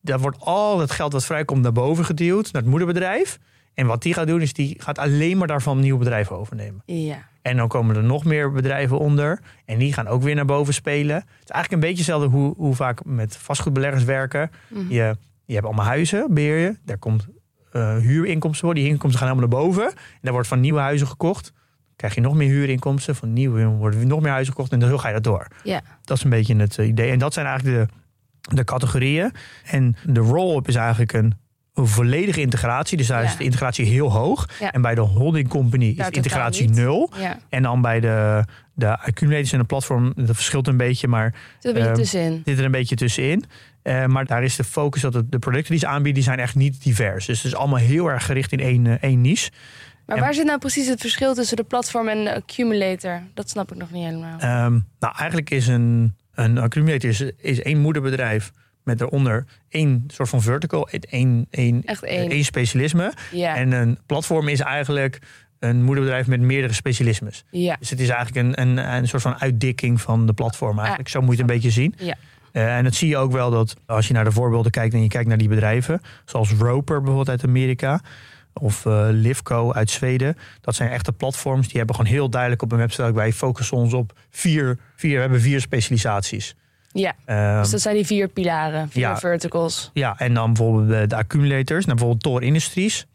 daar 0.00 0.18
wordt 0.18 0.40
al 0.40 0.80
het 0.80 0.90
geld 0.90 1.12
wat 1.12 1.24
vrijkomt 1.24 1.62
naar 1.62 1.72
boven 1.72 2.04
geduwd, 2.04 2.52
naar 2.52 2.62
het 2.62 2.70
moederbedrijf. 2.70 3.38
En 3.74 3.86
wat 3.86 4.02
die 4.02 4.14
gaat 4.14 4.26
doen, 4.26 4.40
is 4.40 4.52
die 4.52 4.74
gaat 4.78 4.98
alleen 4.98 5.38
maar 5.38 5.46
daarvan 5.46 5.80
nieuwe 5.80 5.98
bedrijven 5.98 6.36
overnemen. 6.36 6.82
Ja. 6.86 7.28
En 7.42 7.56
dan 7.56 7.68
komen 7.68 7.96
er 7.96 8.02
nog 8.02 8.24
meer 8.24 8.52
bedrijven 8.52 8.98
onder. 8.98 9.40
En 9.64 9.78
die 9.78 9.92
gaan 9.92 10.06
ook 10.06 10.22
weer 10.22 10.34
naar 10.34 10.44
boven 10.44 10.74
spelen. 10.74 11.16
Het 11.16 11.24
is 11.44 11.50
eigenlijk 11.50 11.72
een 11.72 11.88
beetje 11.88 12.12
hetzelfde 12.12 12.28
hoe, 12.28 12.54
hoe 12.56 12.74
vaak 12.74 13.04
met 13.04 13.36
vastgoedbeleggers 13.36 14.04
werken. 14.04 14.50
Mhm. 14.68 14.92
Je, 14.92 15.16
je 15.44 15.54
hebt 15.54 15.66
allemaal 15.66 15.84
huizen, 15.84 16.34
beheer 16.34 16.58
je. 16.58 16.76
Daar 16.84 16.98
komt 16.98 17.26
eh, 17.72 17.96
huurinkomsten 17.96 18.66
voor. 18.66 18.74
Die 18.74 18.86
inkomsten 18.86 19.20
gaan 19.20 19.28
helemaal 19.28 19.50
naar 19.50 19.60
boven. 19.60 19.86
En 19.88 20.20
daar 20.20 20.32
wordt 20.32 20.48
van 20.48 20.60
nieuwe 20.60 20.80
huizen 20.80 21.06
gekocht. 21.06 21.52
Krijg 21.96 22.14
je 22.14 22.20
nog 22.20 22.34
meer 22.34 22.48
huurinkomsten. 22.48 23.16
Van 23.16 23.32
nieuwe 23.32 23.64
worden 23.64 24.06
nog 24.06 24.20
meer 24.20 24.30
huizen 24.32 24.52
gekocht. 24.54 24.72
En 24.72 24.80
zo 24.80 24.98
ga 24.98 25.08
je 25.08 25.14
dat 25.14 25.24
door. 25.24 25.46
Ja. 25.64 25.80
Dat 26.04 26.16
is 26.16 26.24
een 26.24 26.30
beetje 26.30 26.56
het 26.56 26.78
eh, 26.78 26.86
idee. 26.86 27.10
En 27.10 27.18
dat 27.18 27.32
zijn 27.34 27.46
eigenlijk 27.46 27.88
de, 27.88 28.54
de 28.56 28.64
categorieën. 28.64 29.32
En 29.64 29.96
de 30.04 30.20
roll-up 30.20 30.68
is 30.68 30.74
eigenlijk 30.74 31.12
een, 31.12 31.34
een 31.74 31.86
volledige 31.86 32.40
integratie. 32.40 32.96
Dus 32.96 33.06
daar 33.06 33.22
Ja. 33.22 33.28
is 33.28 33.36
de 33.36 33.44
integratie 33.44 33.86
heel 33.86 34.12
hoog. 34.12 34.48
Ja. 34.60 34.72
En 34.72 34.82
bij 34.82 34.94
de 34.94 35.00
holding 35.00 35.48
company 35.48 35.84
is 35.84 36.06
de 36.06 36.10
integratie 36.10 36.68
nul. 36.70 37.10
Ja. 37.18 37.38
En 37.48 37.62
dan 37.62 37.80
bij 37.82 38.00
de, 38.00 38.44
de 38.74 38.98
accumulators 38.98 39.52
en 39.52 39.58
de 39.58 39.64
platform, 39.64 40.12
dat 40.16 40.34
verschilt 40.34 40.66
een 40.66 40.76
beetje, 40.76 41.08
maar 41.08 41.34
Zit 41.58 41.76
een 41.76 41.82
beetje 41.94 42.18
Ehm, 42.18 42.38
zit 42.44 42.58
er 42.58 42.64
een 42.64 42.70
beetje 42.70 42.96
tussenin. 42.96 43.44
Eh, 43.82 44.04
maar 44.06 44.24
daar 44.26 44.42
is 44.44 44.56
de 44.56 44.64
focus 44.64 45.00
dat 45.02 45.12
de 45.30 45.38
producten 45.38 45.70
die 45.70 45.80
ze 45.80 45.86
aanbieden, 45.86 46.14
die 46.14 46.22
zijn 46.22 46.38
echt 46.38 46.54
niet 46.54 46.82
divers. 46.82 47.26
Dus 47.26 47.42
het 47.42 47.52
is 47.52 47.58
allemaal 47.58 47.78
heel 47.78 48.10
erg 48.10 48.24
gericht 48.26 48.52
in 48.52 48.60
één, 48.60 48.86
eh, 48.86 48.94
één 49.00 49.20
niche. 49.20 49.50
Maar 50.06 50.16
en- 50.16 50.22
waar 50.22 50.34
zit 50.34 50.44
nou 50.46 50.58
precies 50.58 50.86
het 50.86 51.00
verschil 51.00 51.34
tussen 51.34 51.56
de 51.56 51.62
platform 51.64 52.08
en 52.08 52.24
de 52.24 52.34
accumulator? 52.34 53.22
Dat 53.34 53.50
snap 53.50 53.72
ik 53.72 53.78
nog 53.78 53.90
niet 53.90 54.04
helemaal. 54.04 54.38
Ehm, 54.38 54.72
nou, 55.00 55.14
eigenlijk 55.16 55.50
is 55.50 55.66
een, 55.66 56.16
een 56.34 56.58
accumulator 56.58 57.10
is, 57.10 57.20
is 57.36 57.62
één 57.62 57.78
moederbedrijf 57.80 58.52
met 58.84 58.98
daaronder 58.98 59.44
één 59.68 60.04
soort 60.06 60.28
van 60.28 60.42
vertical, 60.42 60.88
één, 60.88 61.46
één, 61.50 61.82
Echt 61.84 62.02
één. 62.04 62.30
één 62.30 62.44
specialisme. 62.44 63.12
ja. 63.32 63.56
En 63.56 63.72
een 63.72 63.98
platform 64.06 64.48
is 64.48 64.60
eigenlijk 64.60 65.18
een 65.58 65.82
moederbedrijf 65.82 66.26
met 66.26 66.40
meerdere 66.40 66.72
specialismes. 66.72 67.44
Ja. 67.50 67.76
Dus 67.78 67.90
het 67.90 68.00
is 68.00 68.08
eigenlijk 68.08 68.46
een, 68.46 68.60
een, 68.68 68.92
een 68.94 69.08
soort 69.08 69.22
van 69.22 69.40
uitdikking 69.40 70.00
van 70.00 70.26
de 70.26 70.32
platform 70.32 70.78
eigenlijk. 70.78 71.08
Zo 71.08 71.20
moet 71.20 71.36
je 71.36 71.42
het 71.42 71.50
een 71.50 71.56
beetje 71.56 71.70
zien. 71.70 71.94
Ja. 71.98 72.14
Eh, 72.52 72.76
en 72.76 72.84
dat 72.84 72.94
zie 72.94 73.08
je 73.08 73.16
ook 73.16 73.32
wel 73.32 73.50
dat 73.50 73.76
als 73.86 74.06
je 74.08 74.12
naar 74.14 74.24
de 74.24 74.32
voorbeelden 74.32 74.70
kijkt 74.70 74.94
en 74.94 75.02
je 75.02 75.08
kijkt 75.08 75.28
naar 75.28 75.38
die 75.38 75.48
bedrijven, 75.48 76.00
zoals 76.24 76.50
Roper 76.52 76.96
bijvoorbeeld 76.96 77.28
uit 77.28 77.44
Amerika 77.44 78.00
of 78.60 78.86
eh 78.86 79.06
Livco 79.10 79.72
uit 79.72 79.90
Zweden, 79.90 80.36
dat 80.60 80.74
zijn 80.74 80.90
echte 80.90 81.12
platforms 81.12 81.68
die 81.68 81.76
hebben 81.76 81.96
gewoon 81.96 82.10
heel 82.10 82.28
duidelijk 82.28 82.62
op 82.62 82.72
een 82.72 82.78
website 82.78 83.12
wij 83.12 83.32
focussen 83.32 83.76
ons 83.76 83.92
op 83.94 84.12
vier, 84.30 84.78
vier 84.96 85.14
we 85.14 85.20
hebben 85.20 85.40
vier 85.40 85.60
specialisaties. 85.60 86.54
Ja. 86.92 87.14
Ehm, 87.24 87.60
Dus 87.60 87.70
dat 87.70 87.80
zijn 87.80 87.94
die 87.94 88.06
vier 88.06 88.28
pilaren, 88.28 88.88
vier 88.88 89.02
ja. 89.02 89.18
verticals. 89.18 89.90
ja, 89.92 90.18
en 90.18 90.34
dan 90.34 90.52
bijvoorbeeld 90.52 90.88
de, 90.88 91.06
de 91.06 91.16
accumulators, 91.16 91.84
nou, 91.84 91.98
bijvoorbeeld 91.98 92.22
Tor 92.22 92.42
Industries. 92.42 93.06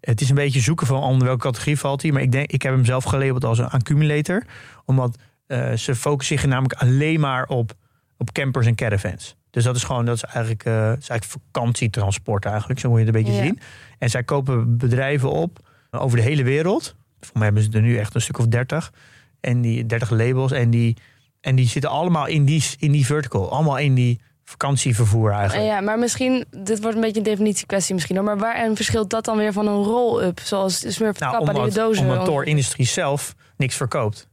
Het 0.00 0.20
is 0.20 0.28
een 0.28 0.34
beetje 0.34 0.60
zoeken 0.60 0.86
van 0.86 1.02
onder 1.02 1.26
welke 1.26 1.42
categorie 1.42 1.78
valt 1.78 2.02
hij, 2.02 2.12
maar 2.12 2.22
ik 2.22 2.32
denk 2.32 2.50
ik 2.50 2.62
heb 2.62 2.72
hem 2.72 2.84
zelf 2.84 3.04
gelabeld 3.04 3.44
als 3.44 3.58
een 3.58 3.68
accumulator, 3.68 4.42
omdat 4.84 5.16
eh, 5.46 5.72
ze 5.72 5.94
focussen 5.94 6.38
zich 6.38 6.48
namelijk 6.48 6.80
alleen 6.80 7.20
maar 7.20 7.46
op, 7.46 7.72
op 8.18 8.32
campers 8.32 8.66
en 8.66 8.74
caravans. 8.74 9.36
Dus 9.50 9.64
dat 9.64 9.76
is 9.76 9.82
gewoon, 9.84 10.04
dat 10.04 10.16
is 10.16 10.24
eigenlijk, 10.24 10.64
eh, 10.64 10.72
is 10.74 11.08
eigenlijk 11.08 11.24
vakantietransport 11.24 12.44
eigenlijk, 12.44 12.80
zo 12.80 12.88
moet 12.88 12.98
je 13.00 13.06
het 13.06 13.14
een 13.14 13.22
beetje 13.22 13.38
Ja. 13.38 13.44
zien. 13.44 13.58
En 13.98 14.10
zij 14.10 14.22
kopen 14.22 14.76
bedrijven 14.76 15.30
op 15.30 15.58
eh, 15.90 16.02
over 16.02 16.16
de 16.16 16.22
hele 16.22 16.42
wereld. 16.42 16.94
Voor 17.20 17.32
mij 17.38 17.44
hebben 17.44 17.62
ze 17.62 17.70
er 17.72 17.80
nu 17.82 17.96
echt 17.98 18.14
een 18.14 18.20
stuk 18.20 18.38
of 18.38 18.46
30. 18.46 18.92
En 19.40 19.60
die 19.60 19.86
30 19.86 20.10
labels. 20.10 20.52
En 20.52 20.70
die, 20.70 20.96
en 21.40 21.56
die 21.56 21.66
zitten 21.68 21.90
allemaal 21.90 22.26
in 22.26 22.44
die, 22.44 22.64
in 22.78 22.92
die 22.92 23.06
vertical. 23.06 23.50
Allemaal 23.52 23.78
in 23.78 23.94
die 23.94 24.20
vakantievervoer 24.44 25.30
eigenlijk. 25.30 25.68
Ja, 25.68 25.80
maar 25.80 25.98
misschien, 25.98 26.44
dit 26.50 26.80
wordt 26.80 26.94
een 26.94 27.02
beetje 27.02 27.18
een 27.18 27.24
definitiekwestie 27.24 27.94
misschien 27.94 28.16
hoor. 28.16 28.24
Maar 28.24 28.38
waarin 28.38 28.76
verschilt 28.76 29.10
dat 29.10 29.24
dan 29.24 29.36
weer 29.36 29.52
van 29.52 29.66
een 29.66 29.82
roll-up? 29.82 30.40
Zoals 30.40 30.80
de 30.80 30.90
Smurf 30.92 31.18
Nou, 31.18 31.32
Kappa 31.36 31.52
die 31.52 31.62
de 31.72 31.74
dozen... 31.78 32.08
omdat 32.08 32.24
Tor 32.24 32.44
Industrie 32.46 32.86
zelf 32.86 33.34
niks 33.56 33.74
verkoopt. 33.76 34.28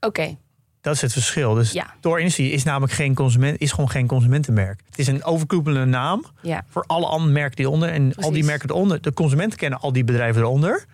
Oké, 0.00 0.36
Dat 0.80 0.94
is 0.94 1.00
het 1.00 1.12
verschil. 1.12 1.54
Dus 1.54 1.72
Ja. 1.72 1.94
Tor 2.00 2.18
Industrie 2.18 2.50
is 2.50 2.64
namelijk 2.64 2.92
geen 2.92 3.14
consument, 3.14 3.60
is 3.60 3.70
gewoon 3.70 3.90
geen 3.90 4.06
consumentenmerk. 4.06 4.80
Het 4.86 4.98
is 4.98 5.06
een 5.06 5.24
overkoepelende 5.24 5.84
naam 5.84 6.24
ja. 6.42 6.64
voor 6.68 6.84
alle 6.86 7.06
andere 7.06 7.32
merken 7.32 7.56
die 7.56 7.66
eronder. 7.66 7.88
En 7.88 8.14
al 8.14 8.30
die 8.30 8.44
merken 8.44 8.70
eronder. 8.70 9.00
De 9.00 9.12
consumenten 9.12 9.58
kennen 9.58 9.80
al 9.80 9.92
die 9.92 10.04
bedrijven 10.04 10.42
eronder. 10.42 10.84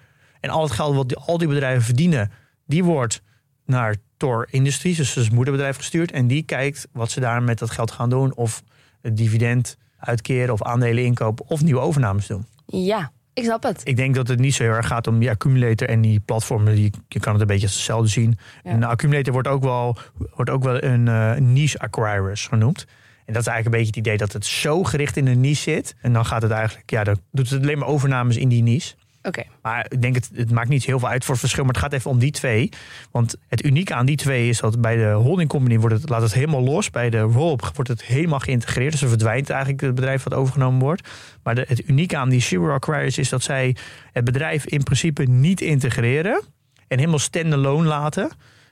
En 0.41 0.51
al 0.51 0.63
het 0.63 0.73
geld 0.73 0.95
wat 0.95 1.09
die, 1.09 1.19
al 1.19 1.39
die 1.39 1.49
bedrijven 1.49 1.83
verdienen, 1.83 2.31
die 2.67 2.85
wordt 2.85 3.23
naar 3.67 3.97
Tor 4.17 4.47
Industries, 4.51 4.97
dus 4.97 5.15
het 5.15 5.33
moederbedrijf 5.33 5.77
gestuurd. 5.77 6.13
En 6.13 6.27
die 6.27 6.43
kijkt 6.43 6.89
wat 6.93 7.11
ze 7.11 7.21
daar 7.21 7.43
met 7.43 7.59
dat 7.59 7.71
geld 7.71 7.91
gaan 7.91 8.11
doen. 8.11 8.35
Of 8.35 8.63
het 9.01 9.17
dividend 9.17 9.77
uitkeren, 9.99 10.53
of 10.53 10.63
aandelen 10.63 11.05
inkopen, 11.05 11.49
of 11.49 11.63
nieuwe 11.63 11.81
overnames 11.81 12.27
doen. 12.27 12.47
Ja, 12.67 13.13
ik 13.35 13.45
snap 13.45 13.63
het. 13.63 13.81
Ik 13.85 13.97
denk 13.97 14.15
dat 14.15 14.29
het 14.29 14.39
niet 14.39 14.55
zo 14.55 14.63
heel 14.63 14.73
erg 14.73 14.87
gaat 14.87 15.07
om 15.07 15.19
die 15.19 15.31
accumulator 15.31 15.89
en 15.89 16.01
die 16.01 16.21
platformen. 16.21 16.75
Die, 16.75 16.93
je 17.09 17.21
kan 17.21 17.33
het 17.33 17.41
een 17.41 17.47
beetje 17.47 17.67
als 17.67 17.75
hetzelfde 17.75 18.09
zien. 18.09 18.39
Ja. 18.65 18.71
En 18.71 18.81
de 18.81 18.87
accumulator 18.87 19.33
wordt 19.33 19.49
ook 19.49 19.63
wel, 19.63 19.97
wordt 20.35 20.51
ook 20.51 20.63
wel 20.63 20.83
een 20.83 21.09
eh, 21.09 21.35
niche 21.35 21.79
acquirers 21.79 22.47
genoemd. 22.47 22.87
En 23.25 23.33
dat 23.33 23.43
is 23.43 23.49
eigenlijk 23.49 23.65
een 23.65 23.71
beetje 23.71 24.01
het 24.01 24.07
idee 24.07 24.17
dat 24.17 24.33
het 24.33 24.47
zo 24.47 24.85
gericht 24.85 25.17
in 25.17 25.27
een 25.27 25.41
niche 25.41 25.63
zit. 25.63 25.97
En 26.01 26.13
dan 26.13 26.27
gaat 26.27 26.43
het 26.43 26.51
eigenlijk, 26.51 26.91
ja, 26.91 27.05
dan 27.05 27.19
doet 27.33 27.51
het 27.51 27.63
alleen 27.63 27.79
maar 27.79 27.89
overnames 27.89 28.37
in 28.37 28.49
die 28.49 28.63
niche. 28.63 28.95
Oké, 29.27 29.43
Maar 29.63 29.87
ik 29.89 30.03
denk, 30.03 30.15
het, 30.15 30.31
het 30.35 30.51
maakt 30.51 30.69
niet 30.69 30.85
heel 30.85 30.99
veel 30.99 31.09
uit 31.09 31.25
voor 31.25 31.33
het 31.33 31.41
verschil. 31.41 31.65
Maar 31.65 31.73
het 31.73 31.83
gaat 31.83 31.93
even 31.93 32.11
om 32.11 32.19
die 32.19 32.31
twee. 32.31 32.69
Want 33.11 33.37
het 33.49 33.65
unieke 33.65 33.95
aan 33.95 34.07
die 34.07 34.17
twee 34.17 34.49
is 34.49 34.61
dat 34.61 34.81
bij 34.81 34.97
de 34.97 35.11
holding 35.11 35.49
company 35.49 35.79
wordt 35.79 35.95
het, 35.95 36.09
laat 36.09 36.23
het 36.23 36.35
helemaal 36.35 36.63
los. 36.63 36.91
Bij 36.91 37.11
de 37.11 37.21
roll 37.21 37.59
wordt 37.75 37.89
het 37.89 38.05
helemaal 38.05 38.39
geïntegreerd. 38.39 38.93
Dus 38.93 39.03
er 39.03 39.09
verdwijnt 39.09 39.51
eigenlijk 39.51 39.81
het 39.81 39.95
bedrijf 39.95 40.23
wat 40.23 40.35
overgenomen 40.35 40.81
wordt. 40.81 41.09
Maar 41.43 41.57
het 41.57 41.89
unieke 41.89 42.17
aan 42.17 42.29
die 42.29 42.41
Zero 42.41 42.73
Acquirers 42.73 43.19
is 43.19 43.29
dat 43.29 43.43
zij 43.43 43.77
het 44.13 44.25
bedrijf 44.25 44.67
in 44.67 44.83
principe 44.83 45.23
niet 45.23 45.61
integreren. 45.61 46.43
En 46.89 46.99
helemaal 46.99 47.19
standalone 47.19 47.89
laten. 47.89 48.31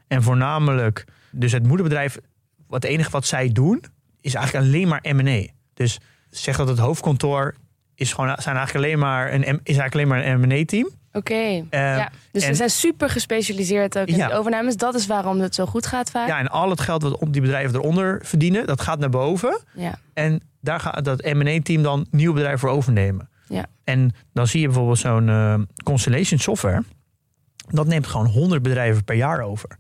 En 0.08 0.22
voornamelijk, 0.22 1.04
dus 1.30 1.52
het 1.52 1.66
moederbedrijf, 1.66 2.18
het 2.68 2.84
enige 2.84 3.10
wat 3.10 3.26
zij 3.26 3.48
doen, 3.48 3.84
is 4.20 4.34
eigenlijk 4.34 4.66
alleen 4.66 4.88
maar 4.88 5.14
M&A. 5.14 5.46
Dus 5.74 5.98
zeg 6.30 6.56
dat 6.56 6.68
het 6.68 6.78
hoofdkantoor 6.78 7.54
is 8.02 8.12
gewoon, 8.12 8.36
zijn 8.38 8.56
eigenlijk 8.56 8.86
alleen 8.86 8.98
maar 8.98 9.32
een, 9.32 9.42
is 9.42 9.48
eigenlijk 9.76 9.94
alleen 9.94 10.08
maar 10.08 10.26
een 10.26 10.40
M&A-team. 10.40 10.88
oké. 11.12 11.34
Eh, 11.34 11.64
ja. 11.70 12.10
Dus 12.32 12.42
en- 12.42 12.48
we 12.48 12.54
zijn 12.54 12.70
super 12.70 13.10
gespecialiseerd 13.10 13.98
ook 13.98 14.06
in 14.06 14.16
Ja. 14.16 14.30
overnames. 14.32 14.76
Dat 14.76 14.94
is 14.94 15.06
waarom 15.06 15.40
het 15.40 15.54
zo 15.54 15.66
goed 15.66 15.86
gaat 15.86 16.10
vaak. 16.10 16.28
Ja, 16.28 16.38
en 16.38 16.48
al 16.48 16.70
het 16.70 16.80
geld 16.80 17.02
wat 17.02 17.18
die 17.28 17.40
bedrijven 17.40 17.74
eronder 17.74 18.20
verdienen, 18.24 18.66
dat 18.66 18.80
gaat 18.80 18.98
naar 18.98 19.10
boven. 19.10 19.60
Ja. 19.74 19.94
En 20.14 20.40
daar 20.60 20.80
gaat 20.80 21.04
dat 21.04 21.22
M&A-team 21.24 21.82
dan 21.82 22.06
nieuwe 22.10 22.34
bedrijven 22.34 22.58
voor 22.60 22.68
overnemen. 22.70 23.28
Ja. 23.48 23.66
En 23.84 24.14
dan 24.32 24.46
zie 24.46 24.60
je 24.60 24.66
bijvoorbeeld 24.66 24.98
zo'n 24.98 25.28
eh, 25.28 25.54
Constellation 25.84 26.38
Software. 26.38 26.82
Dat 27.68 27.86
neemt 27.86 28.06
gewoon 28.06 28.26
100 28.26 28.62
bedrijven 28.62 29.04
per 29.04 29.14
jaar 29.16 29.40
over. 29.40 29.78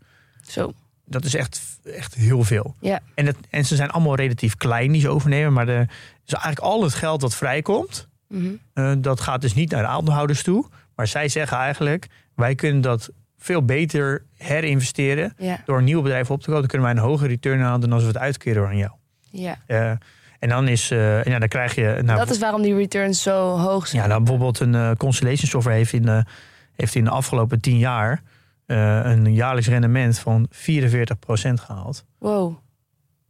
Zo. 0.48 0.72
Dat 1.04 1.24
is 1.24 1.34
echt, 1.34 1.62
echt 1.84 2.14
heel 2.14 2.42
veel. 2.44 2.74
Ja. 2.80 3.00
En, 3.14 3.26
het, 3.26 3.36
en 3.50 3.64
ze 3.64 3.76
zijn 3.76 3.90
allemaal 3.90 4.14
relatief 4.14 4.56
klein 4.56 4.92
die 4.92 5.00
ze 5.00 5.08
overnemen. 5.08 5.52
Maar 5.52 5.66
de, 5.66 5.86
dus 6.24 6.34
eigenlijk 6.40 6.58
al 6.58 6.82
het 6.82 6.94
geld 6.94 7.20
dat 7.20 7.34
vrijkomt, 7.34 8.08
Mhm. 8.32 8.52
eh, 8.74 8.92
dat 8.98 9.20
gaat 9.20 9.40
dus 9.40 9.54
niet 9.54 9.70
naar 9.70 9.82
de 9.82 9.88
aandeelhouders 9.88 10.42
toe. 10.42 10.64
Maar 10.94 11.06
zij 11.06 11.28
zeggen 11.28 11.56
eigenlijk, 11.56 12.06
wij 12.34 12.54
kunnen 12.54 12.82
dat 12.82 13.10
veel 13.38 13.64
beter 13.64 14.24
herinvesteren. 14.36 15.34
Ja. 15.38 15.60
Door 15.64 15.78
een 15.78 15.84
nieuw 15.84 16.02
bedrijf 16.02 16.30
op 16.30 16.40
te 16.40 16.46
kopen, 16.46 16.60
dan 16.60 16.70
kunnen 16.70 16.88
wij 16.88 16.96
een 16.96 17.10
hogere 17.10 17.28
return 17.28 17.60
halen 17.60 17.80
dan 17.80 17.92
als 17.92 18.02
we 18.02 18.08
het 18.08 18.18
uitkeren 18.18 18.66
aan 18.66 18.76
jou. 18.76 18.92
ja. 19.30 19.58
Eh, 19.66 19.92
en 20.38 20.48
dan 20.48 20.68
is, 20.68 20.90
eh, 20.90 21.24
ja, 21.24 21.38
dan 21.38 21.48
krijg 21.48 21.74
je. 21.74 22.00
Nou, 22.04 22.18
dat 22.18 22.30
is 22.30 22.38
waarom 22.38 22.62
die 22.62 22.74
returns 22.74 23.22
zo 23.22 23.58
hoog 23.58 23.86
zijn. 23.86 24.02
ja, 24.02 24.08
nou, 24.08 24.22
bijvoorbeeld 24.22 24.60
een 24.60 24.96
Constellation 24.96 25.48
Software 25.48 25.76
heeft 25.76 25.92
in, 25.92 26.02
de, 26.02 26.24
heeft 26.72 26.94
in 26.94 27.04
de 27.04 27.10
afgelopen 27.10 27.60
tien 27.60 27.78
jaar 27.78 28.22
een 28.66 29.34
jaarlijks 29.34 29.68
rendement 29.68 30.18
van 30.18 30.48
44% 30.50 31.60
gehaald. 31.60 32.04
Wow. 32.18 32.58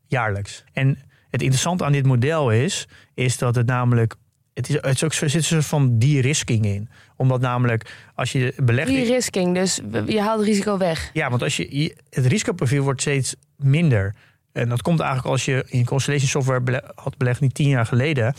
Jaarlijks. 0.06 0.64
En 0.72 0.98
het 1.30 1.42
interessante 1.42 1.84
aan 1.84 1.92
dit 1.92 2.06
model 2.06 2.50
is, 2.50 2.88
is 3.14 3.38
dat 3.38 3.54
het 3.54 3.66
namelijk. 3.66 4.14
Het, 4.54 4.68
is, 4.68 4.74
het 4.74 4.84
is 4.94 5.04
ook, 5.04 5.12
er 5.12 5.30
zit 5.30 5.34
een 5.34 5.42
soort 5.44 5.64
van 5.64 5.98
de-risking 5.98 6.64
in. 6.66 6.88
Omdat 7.16 7.40
namelijk 7.40 7.94
als 8.14 8.32
je 8.32 8.52
belegt. 8.56 8.88
De-risking, 8.88 9.54
dus 9.54 9.80
je 10.06 10.20
haalt 10.20 10.38
het 10.38 10.48
risico 10.48 10.76
weg. 10.78 11.10
Ja, 11.12 11.30
want 11.30 11.42
als 11.42 11.56
je, 11.56 11.78
je- 11.82 11.96
het 12.10 12.26
risicoprofiel 12.26 12.82
wordt 12.82 13.00
steeds 13.00 13.34
minder. 13.56 14.14
En 14.52 14.68
dat 14.68 14.82
komt 14.82 15.00
eigenlijk 15.00 15.30
als 15.30 15.44
je 15.44 15.64
in 15.68 15.84
Constellation 15.84 16.28
Software 16.28 16.60
bele- 16.60 16.90
had 16.94 17.16
belegd, 17.16 17.40
niet 17.40 17.54
tien 17.54 17.68
jaar 17.68 17.86
geleden. 17.86 18.34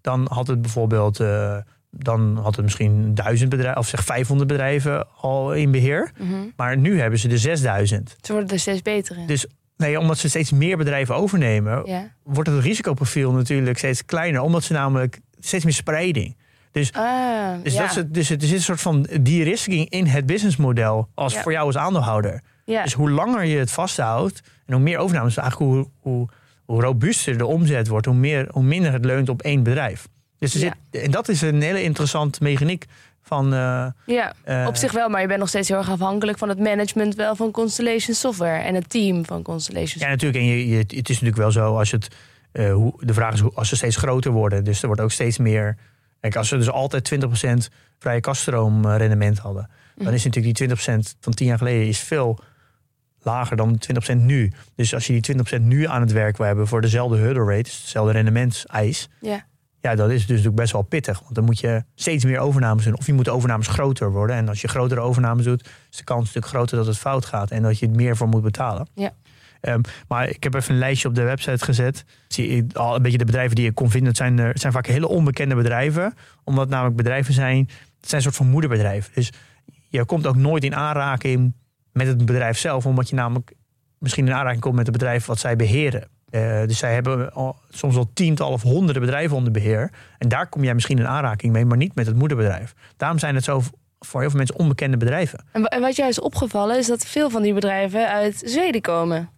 Dan 0.00 0.26
had 0.30 0.46
het 0.46 0.60
bijvoorbeeld, 0.62 1.20
eh, 1.20 1.56
dan 1.90 2.36
had 2.42 2.54
het 2.56 2.64
misschien 2.64 3.14
duizend 3.14 3.50
bedrijven, 3.50 3.80
of 3.80 3.88
zeg 3.88 4.04
500 4.04 4.48
bedrijven 4.48 5.06
al 5.20 5.54
in 5.54 5.70
beheer. 5.70 6.10
Mhm. 6.18 6.34
Maar 6.56 6.76
nu 6.76 7.00
hebben 7.00 7.18
ze 7.18 7.28
er 7.28 7.38
6000. 7.38 8.16
Ze 8.20 8.32
worden 8.32 8.50
er 8.50 8.58
steeds 8.60 8.82
beter 8.82 9.18
in. 9.18 9.26
Dus 9.26 9.46
nee, 9.76 9.98
omdat 10.00 10.18
ze 10.18 10.28
steeds 10.28 10.50
meer 10.52 10.76
bedrijven 10.76 11.14
overnemen, 11.14 11.82
Ja. 11.86 12.10
wordt 12.22 12.50
het 12.50 12.62
risicoprofiel 12.64 13.32
natuurlijk 13.32 13.78
steeds 13.78 14.04
kleiner. 14.04 14.40
Omdat 14.40 14.62
ze 14.64 14.72
namelijk 14.72 15.20
steeds 15.46 15.64
meer 15.64 15.72
spreiding. 15.72 16.36
Dus 16.72 16.92
Ah, 16.92 17.62
dus, 17.62 17.72
ja. 17.74 17.80
dat 17.80 17.90
is 17.90 17.96
het, 17.96 18.14
dus 18.14 18.28
het 18.28 18.42
zit 18.42 18.52
een 18.52 18.60
soort 18.62 18.80
van 18.80 19.06
de-risking 19.20 19.88
in 19.90 20.06
het 20.06 20.26
businessmodel 20.26 21.08
als 21.14 21.32
Ja. 21.34 21.42
voor 21.42 21.52
jou 21.52 21.66
als 21.66 21.76
aandeelhouder. 21.76 22.40
ja. 22.64 22.82
Dus 22.82 22.92
hoe 22.92 23.10
langer 23.10 23.44
je 23.44 23.58
het 23.58 23.70
vasthoudt 23.70 24.40
en 24.66 24.74
hoe 24.74 24.82
meer 24.82 24.98
overnames, 24.98 25.36
eigenlijk 25.36 25.70
hoe, 25.72 25.88
hoe, 26.00 26.28
hoe 26.64 26.80
robuuster 26.82 27.38
de 27.38 27.46
omzet 27.46 27.88
wordt, 27.88 28.06
hoe, 28.06 28.14
meer, 28.14 28.48
hoe 28.50 28.62
minder 28.62 28.92
het 28.92 29.04
leunt 29.04 29.28
op 29.28 29.42
één 29.42 29.62
bedrijf. 29.62 30.08
Dus 30.38 30.54
er 30.54 30.60
Ja. 30.60 30.74
zit, 30.90 31.02
en 31.02 31.10
dat 31.10 31.28
is 31.28 31.40
een 31.42 31.62
hele 31.62 31.82
interessante 31.82 32.42
mechaniek 32.42 32.84
van. 33.22 33.52
eh, 33.54 33.86
ja. 34.06 34.32
eh, 34.44 34.64
Op 34.68 34.76
zich 34.76 34.92
wel, 34.92 35.08
maar 35.08 35.20
je 35.20 35.26
bent 35.26 35.38
nog 35.38 35.48
steeds 35.48 35.68
heel 35.68 35.78
erg 35.78 35.90
afhankelijk 35.90 36.38
van 36.38 36.48
het 36.48 36.58
management 36.58 37.14
wel 37.14 37.36
van 37.36 37.50
Constellation 37.50 38.14
Software 38.14 38.62
en 38.62 38.74
het 38.74 38.88
team 38.90 39.24
van 39.26 39.42
Constellation 39.42 40.00
Ja, 40.00 40.16
Software. 40.16 40.32
natuurlijk. 40.32 40.42
En 40.44 40.46
je, 40.50 40.68
je, 40.68 40.76
het 40.98 41.08
is 41.08 41.20
natuurlijk 41.20 41.36
wel 41.36 41.50
zo 41.50 41.78
als 41.78 41.90
het. 41.90 42.08
Eh, 42.54 42.72
hoe, 42.72 42.92
de 42.98 43.14
vraag 43.14 43.32
is 43.32 43.40
hoe, 43.40 43.52
als 43.54 43.68
ze 43.68 43.76
steeds 43.76 43.96
groter 43.96 44.30
worden. 44.30 44.64
Dus 44.64 44.80
er 44.80 44.86
wordt 44.86 45.02
ook 45.02 45.10
steeds 45.10 45.38
meer. 45.38 45.76
Kijk, 46.20 46.36
als 46.36 46.48
ze 46.48 46.56
dus 46.56 46.70
altijd 46.70 47.14
20% 47.14 47.74
vrije 47.98 48.20
kaststroom 48.20 48.84
eh, 48.84 48.96
rendement 48.96 49.38
hadden. 49.38 49.70
Dan 49.96 50.12
is 50.12 50.24
natuurlijk 50.24 50.56
die 50.56 50.68
20% 50.68 50.74
van 51.20 51.32
10 51.32 51.46
jaar 51.46 51.58
geleden 51.58 51.86
is 51.86 51.98
veel 51.98 52.38
lager 53.22 53.56
dan 53.56 53.80
20% 54.12 54.16
nu. 54.16 54.52
Dus 54.74 54.94
als 54.94 55.06
je 55.06 55.20
die 55.20 55.36
20% 55.58 55.62
nu 55.62 55.86
aan 55.86 56.00
het 56.00 56.12
werk 56.12 56.36
wil 56.36 56.46
hebben 56.46 56.66
voor 56.66 56.80
dezelfde 56.80 57.16
hurdle 57.16 57.44
rate, 57.44 57.62
dus 57.62 57.82
dezelfde 57.82 58.12
rendementseis. 58.12 59.08
Ja. 59.20 59.44
Ja, 59.80 59.94
dat 59.94 60.10
is 60.10 60.20
dus 60.20 60.28
natuurlijk 60.28 60.56
best 60.56 60.72
wel 60.72 60.82
pittig. 60.82 61.20
Want 61.20 61.34
dan 61.34 61.44
moet 61.44 61.60
je 61.60 61.84
steeds 61.94 62.24
meer 62.24 62.38
overnames 62.38 62.84
doen. 62.84 62.98
Of 62.98 63.06
je 63.06 63.12
moet 63.12 63.24
de 63.24 63.30
overnames 63.30 63.66
groter 63.66 64.10
worden. 64.10 64.36
En 64.36 64.48
als 64.48 64.60
je 64.60 64.68
grotere 64.68 65.00
overnames 65.00 65.44
doet, 65.44 65.68
is 65.90 65.96
de 65.96 66.04
kans 66.04 66.20
natuurlijk 66.20 66.46
groter 66.46 66.76
dat 66.76 66.86
het 66.86 66.98
fout 66.98 67.24
gaat. 67.24 67.50
En 67.50 67.62
dat 67.62 67.78
je 67.78 67.86
het 67.86 67.96
meer 67.96 68.16
voor 68.16 68.28
moet 68.28 68.42
betalen. 68.42 68.88
Ja. 68.94 69.12
Ehm, 69.64 69.80
maar 70.08 70.28
ik 70.28 70.42
heb 70.42 70.54
even 70.54 70.72
een 70.72 70.78
lijstje 70.80 71.08
op 71.08 71.14
de 71.14 71.22
website 71.22 71.64
gezet. 71.64 72.04
Zie 72.28 72.54
je 72.56 72.66
al 72.72 72.96
een 72.96 73.02
beetje 73.02 73.18
de 73.18 73.24
bedrijven 73.24 73.56
die 73.56 73.66
ik 73.66 73.74
kon 73.74 73.90
vinden. 73.90 74.08
Het 74.08 74.16
zijn, 74.16 74.38
er- 74.38 74.48
het 74.48 74.60
zijn 74.60 74.72
vaak 74.72 74.86
hele 74.86 75.08
onbekende 75.08 75.54
bedrijven. 75.54 76.14
Omdat 76.44 76.68
namelijk 76.68 76.96
bedrijven 76.96 77.34
zijn. 77.34 77.58
Het 78.00 78.08
zijn 78.08 78.16
een 78.16 78.22
soort 78.22 78.36
van 78.36 78.46
moederbedrijven. 78.50 79.12
Dus 79.14 79.32
je 79.88 80.04
komt 80.04 80.26
ook 80.26 80.36
nooit 80.36 80.64
in 80.64 80.74
aanraking 80.74 81.54
met 81.92 82.06
het 82.06 82.26
bedrijf 82.26 82.58
zelf. 82.58 82.86
Omdat 82.86 83.08
je 83.08 83.14
namelijk 83.14 83.52
misschien 83.98 84.26
in 84.26 84.34
aanraking 84.34 84.60
komt 84.62 84.74
met 84.74 84.86
het 84.86 84.96
bedrijf 84.96 85.26
wat 85.26 85.38
zij 85.38 85.56
beheren. 85.56 86.08
Eh, 86.30 86.60
dus 86.66 86.78
zij 86.78 86.94
hebben 86.94 87.32
soms 87.70 87.94
wel 87.94 88.10
tientallen 88.14 88.52
of 88.52 88.62
honderden 88.62 89.02
bedrijven 89.02 89.36
onder 89.36 89.52
beheer. 89.52 89.90
En 90.18 90.28
daar 90.28 90.48
kom 90.48 90.64
jij 90.64 90.74
misschien 90.74 90.98
in 90.98 91.06
aanraking 91.08 91.52
mee, 91.52 91.64
maar 91.64 91.76
niet 91.76 91.94
met 91.94 92.06
het 92.06 92.16
moederbedrijf. 92.16 92.74
Daarom 92.96 93.18
zijn 93.18 93.34
het 93.34 93.44
zo 93.44 93.62
voor 94.00 94.20
heel 94.20 94.28
veel 94.30 94.38
mensen 94.38 94.58
onbekende 94.58 94.96
bedrijven. 94.96 95.44
En, 95.52 95.60
wa- 95.62 95.66
en 95.68 95.80
wat 95.80 95.96
jou 95.96 96.08
is 96.08 96.20
opgevallen 96.20 96.78
is 96.78 96.86
dat 96.86 97.06
veel 97.06 97.30
van 97.30 97.42
die 97.42 97.54
bedrijven 97.54 98.08
uit 98.08 98.42
Zweden 98.44 98.80
komen. 98.80 99.28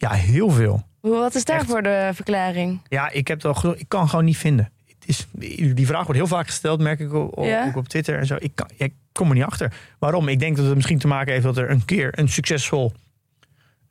Ja, 0.00 0.10
heel 0.10 0.50
veel. 0.50 0.82
Wat 1.00 1.34
is 1.34 1.44
daarvoor 1.44 1.80
Echt? 1.80 1.84
de 1.84 2.14
verklaring? 2.14 2.80
Ja, 2.88 3.10
ik 3.10 3.28
heb 3.28 3.42
het 3.42 3.64
al 3.64 3.74
ik 3.78 3.84
kan 3.88 4.08
gewoon 4.08 4.24
niet 4.24 4.36
vinden. 4.36 4.72
Het 4.86 5.08
is, 5.08 5.26
die 5.74 5.86
vraag 5.86 6.02
wordt 6.04 6.18
heel 6.20 6.26
vaak 6.28 6.46
gesteld, 6.46 6.80
merk 6.80 7.00
ik 7.00 7.12
op, 7.12 7.38
op- 7.38 7.44
Ja? 7.44 7.66
ook 7.66 7.76
op 7.76 7.88
Twitter 7.88 8.18
en 8.18 8.26
zo. 8.26 8.36
Ik, 8.38 8.50
kan, 8.54 8.68
ik 8.76 8.92
kom 9.12 9.28
er 9.28 9.34
niet 9.34 9.44
achter. 9.44 9.72
Waarom? 9.98 10.28
Ik 10.28 10.38
denk 10.38 10.56
dat 10.56 10.66
het 10.66 10.74
misschien 10.74 10.98
te 10.98 11.06
maken 11.06 11.32
heeft 11.32 11.44
dat 11.44 11.56
er 11.56 11.70
een 11.70 11.84
keer 11.84 12.18
een 12.18 12.28
succesvol 12.28 12.92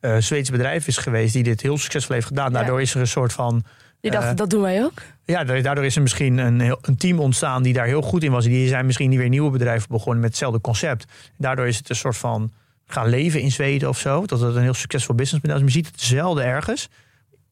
eh 0.00 0.16
Zweeds 0.16 0.50
bedrijf 0.50 0.86
is 0.86 0.96
geweest 0.96 1.32
die 1.32 1.42
dit 1.42 1.60
heel 1.60 1.78
succesvol 1.78 2.14
heeft 2.14 2.26
gedaan. 2.26 2.50
Ja. 2.52 2.58
Daardoor 2.58 2.80
is 2.80 2.94
er 2.94 3.00
een 3.00 3.06
soort 3.06 3.32
van 3.32 3.64
Die 4.00 4.10
dachten, 4.10 4.30
Eh, 4.30 4.36
dat 4.36 4.50
doen 4.50 4.62
wij 4.62 4.84
ook. 4.84 5.02
Ja, 5.24 5.44
da- 5.44 5.60
daardoor 5.60 5.84
is 5.84 5.96
er 5.96 6.02
misschien 6.02 6.38
een, 6.38 6.60
heel, 6.60 6.78
een 6.82 6.96
team 6.96 7.18
ontstaan 7.18 7.62
die 7.62 7.72
daar 7.72 7.86
heel 7.86 8.02
goed 8.02 8.22
in 8.22 8.30
was. 8.30 8.44
Die 8.44 8.68
zijn 8.68 8.86
misschien 8.86 9.10
niet 9.10 9.18
weer 9.18 9.28
nieuwe 9.28 9.50
bedrijven 9.50 9.88
begonnen 9.90 10.20
met 10.20 10.28
hetzelfde 10.30 10.60
concept. 10.60 11.04
Daardoor 11.36 11.66
is 11.66 11.76
het 11.76 11.88
een 11.90 11.96
soort 11.96 12.16
van 12.16 12.52
gaan 12.92 13.08
leven 13.08 13.40
in 13.40 13.50
Zweden 13.50 13.88
of 13.88 13.98
zo. 13.98 14.26
Dat 14.26 14.40
het 14.40 14.54
een 14.54 14.62
heel 14.62 14.74
succesvol 14.74 15.14
businessmodel 15.14 15.56
is. 15.56 15.62
Maar 15.64 15.72
je 15.72 15.78
ziet 15.84 15.92
het 15.92 16.00
zelden 16.00 16.44
ergens 16.44 16.88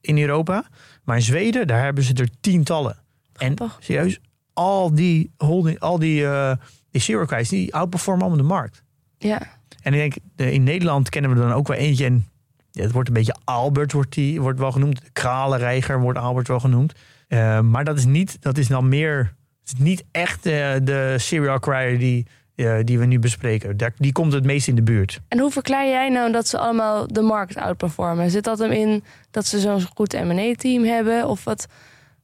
in 0.01 0.17
Europa. 0.17 0.63
Maar 1.03 1.15
in 1.15 1.21
Zweden, 1.21 1.67
daar 1.67 1.83
hebben 1.83 2.03
ze 2.03 2.13
er 2.13 2.29
tientallen. 2.41 2.97
En 3.35 3.55
Grappig. 3.55 3.77
serieus, 3.81 4.19
al 4.53 4.93
die, 4.95 5.31
holding, 5.37 5.79
al 5.79 5.99
die, 5.99 6.25
eh 6.27 6.51
die 6.91 7.25
kwijs, 7.25 7.49
die 7.49 7.75
outperformen 7.75 8.21
allemaal 8.25 8.41
de 8.41 8.47
markt. 8.53 8.83
Ja. 9.17 9.41
En 9.81 9.93
ik 9.93 9.99
denk, 9.99 10.13
de- 10.35 10.51
in 10.53 10.63
Nederland 10.63 11.09
kennen 11.09 11.31
we 11.31 11.37
er 11.41 11.47
dan 11.47 11.57
ook 11.57 11.67
wel 11.67 11.77
eentje. 11.77 12.05
En 12.05 12.27
ja, 12.71 12.83
het 12.83 12.91
wordt 12.91 13.07
een 13.07 13.13
beetje 13.13 13.35
Albert, 13.43 13.91
wordt, 13.91 14.13
die, 14.13 14.41
wordt 14.41 14.59
wel 14.59 14.71
genoemd. 14.71 15.01
Kralenreiger 15.13 15.99
wordt 15.99 16.19
Albert 16.19 16.47
wel 16.47 16.59
genoemd. 16.59 16.93
Eh, 17.27 17.59
maar 17.59 17.83
dat 17.83 17.97
is 17.97 18.05
niet, 18.05 18.37
dat 18.41 18.57
is 18.57 18.67
dan 18.67 18.89
meer, 18.89 19.17
het 19.63 19.73
is 19.73 19.83
niet 19.83 20.03
echt 20.11 20.43
de 20.43 21.15
serial 21.17 21.53
acquirer 21.53 21.99
die, 21.99 22.25
eh, 22.59 22.79
die 22.83 22.99
we 22.99 23.05
nu 23.05 23.19
bespreken. 23.19 23.77
Daar, 23.77 23.93
die 23.97 24.11
komt 24.11 24.33
het 24.33 24.45
meest 24.45 24.67
in 24.67 24.75
de 24.75 24.83
buurt. 24.83 25.19
En 25.27 25.39
hoe 25.39 25.51
verklaar 25.51 25.87
jij 25.87 26.09
nou 26.09 26.31
dat 26.31 26.47
ze 26.47 26.57
allemaal 26.57 27.07
de 27.07 27.21
markt 27.21 27.55
outperformen? 27.55 28.29
Zit 28.29 28.43
dat 28.43 28.59
hem 28.59 28.71
in 28.71 29.03
dat 29.31 29.45
ze 29.45 29.59
zo'n 29.59 29.81
goed 29.95 30.13
M&A-team 30.13 30.83
hebben? 30.83 31.27
Of 31.27 31.43
wat, 31.43 31.67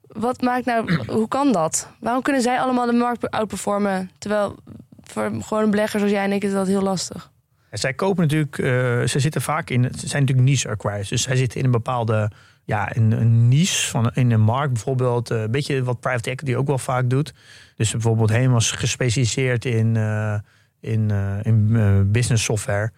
wat 0.02 0.42
maakt 0.42 0.66
nou, 0.66 1.06
hoe 1.08 1.28
kan 1.28 1.52
dat? 1.52 1.90
Waarom 2.00 2.22
kunnen 2.22 2.42
zij 2.42 2.60
allemaal 2.60 2.86
de 2.86 2.94
markt 2.94 3.32
outperformen? 3.32 4.12
Terwijl 4.18 4.56
voor 5.04 5.32
gewoon 5.40 5.64
een 5.64 5.72
belegger 5.72 6.00
zoals 6.00 6.14
jij 6.14 6.24
en 6.24 6.32
ik 6.32 6.44
is 6.44 6.52
dat 6.52 6.68
heel 6.68 6.82
lastig. 6.82 7.32
En 7.70 7.78
zij 7.80 7.94
kopen 7.94 8.22
natuurlijk, 8.22 8.58
eh, 8.58 8.66
ze 9.08 9.20
zitten 9.20 9.42
vaak 9.42 9.70
in, 9.70 9.84
ze 9.84 10.08
zijn 10.08 10.22
natuurlijk 10.22 10.48
niche 10.48 10.70
acquirers. 10.70 11.10
Dus 11.10 11.22
zij 11.22 11.36
zitten 11.36 11.60
in 11.60 11.66
een 11.66 11.72
bepaalde, 11.72 12.32
ja, 12.64 12.96
een, 12.96 13.12
een 13.12 13.48
niche 13.48 13.88
van 13.88 14.12
in 14.14 14.32
een 14.32 14.42
markt. 14.42 14.74
Bijvoorbeeld 14.74 15.32
eh, 15.32 15.42
een 15.42 15.52
beetje 15.52 15.84
wat 15.84 16.00
private 16.00 16.30
equity 16.30 16.56
ook 16.56 16.68
wel 16.68 16.78
vaak 16.78 17.10
doet. 17.10 17.34
Dus 17.76 17.92
bijvoorbeeld 17.92 18.30
helemaal 18.30 18.60
gespecialiseerd 18.60 19.66
in, 19.66 19.98
eh, 19.98 20.36
in, 20.80 21.12
eh, 21.12 21.38
in 21.44 21.70
eh, 21.76 22.00
business 22.06 22.44
software. 22.44 22.92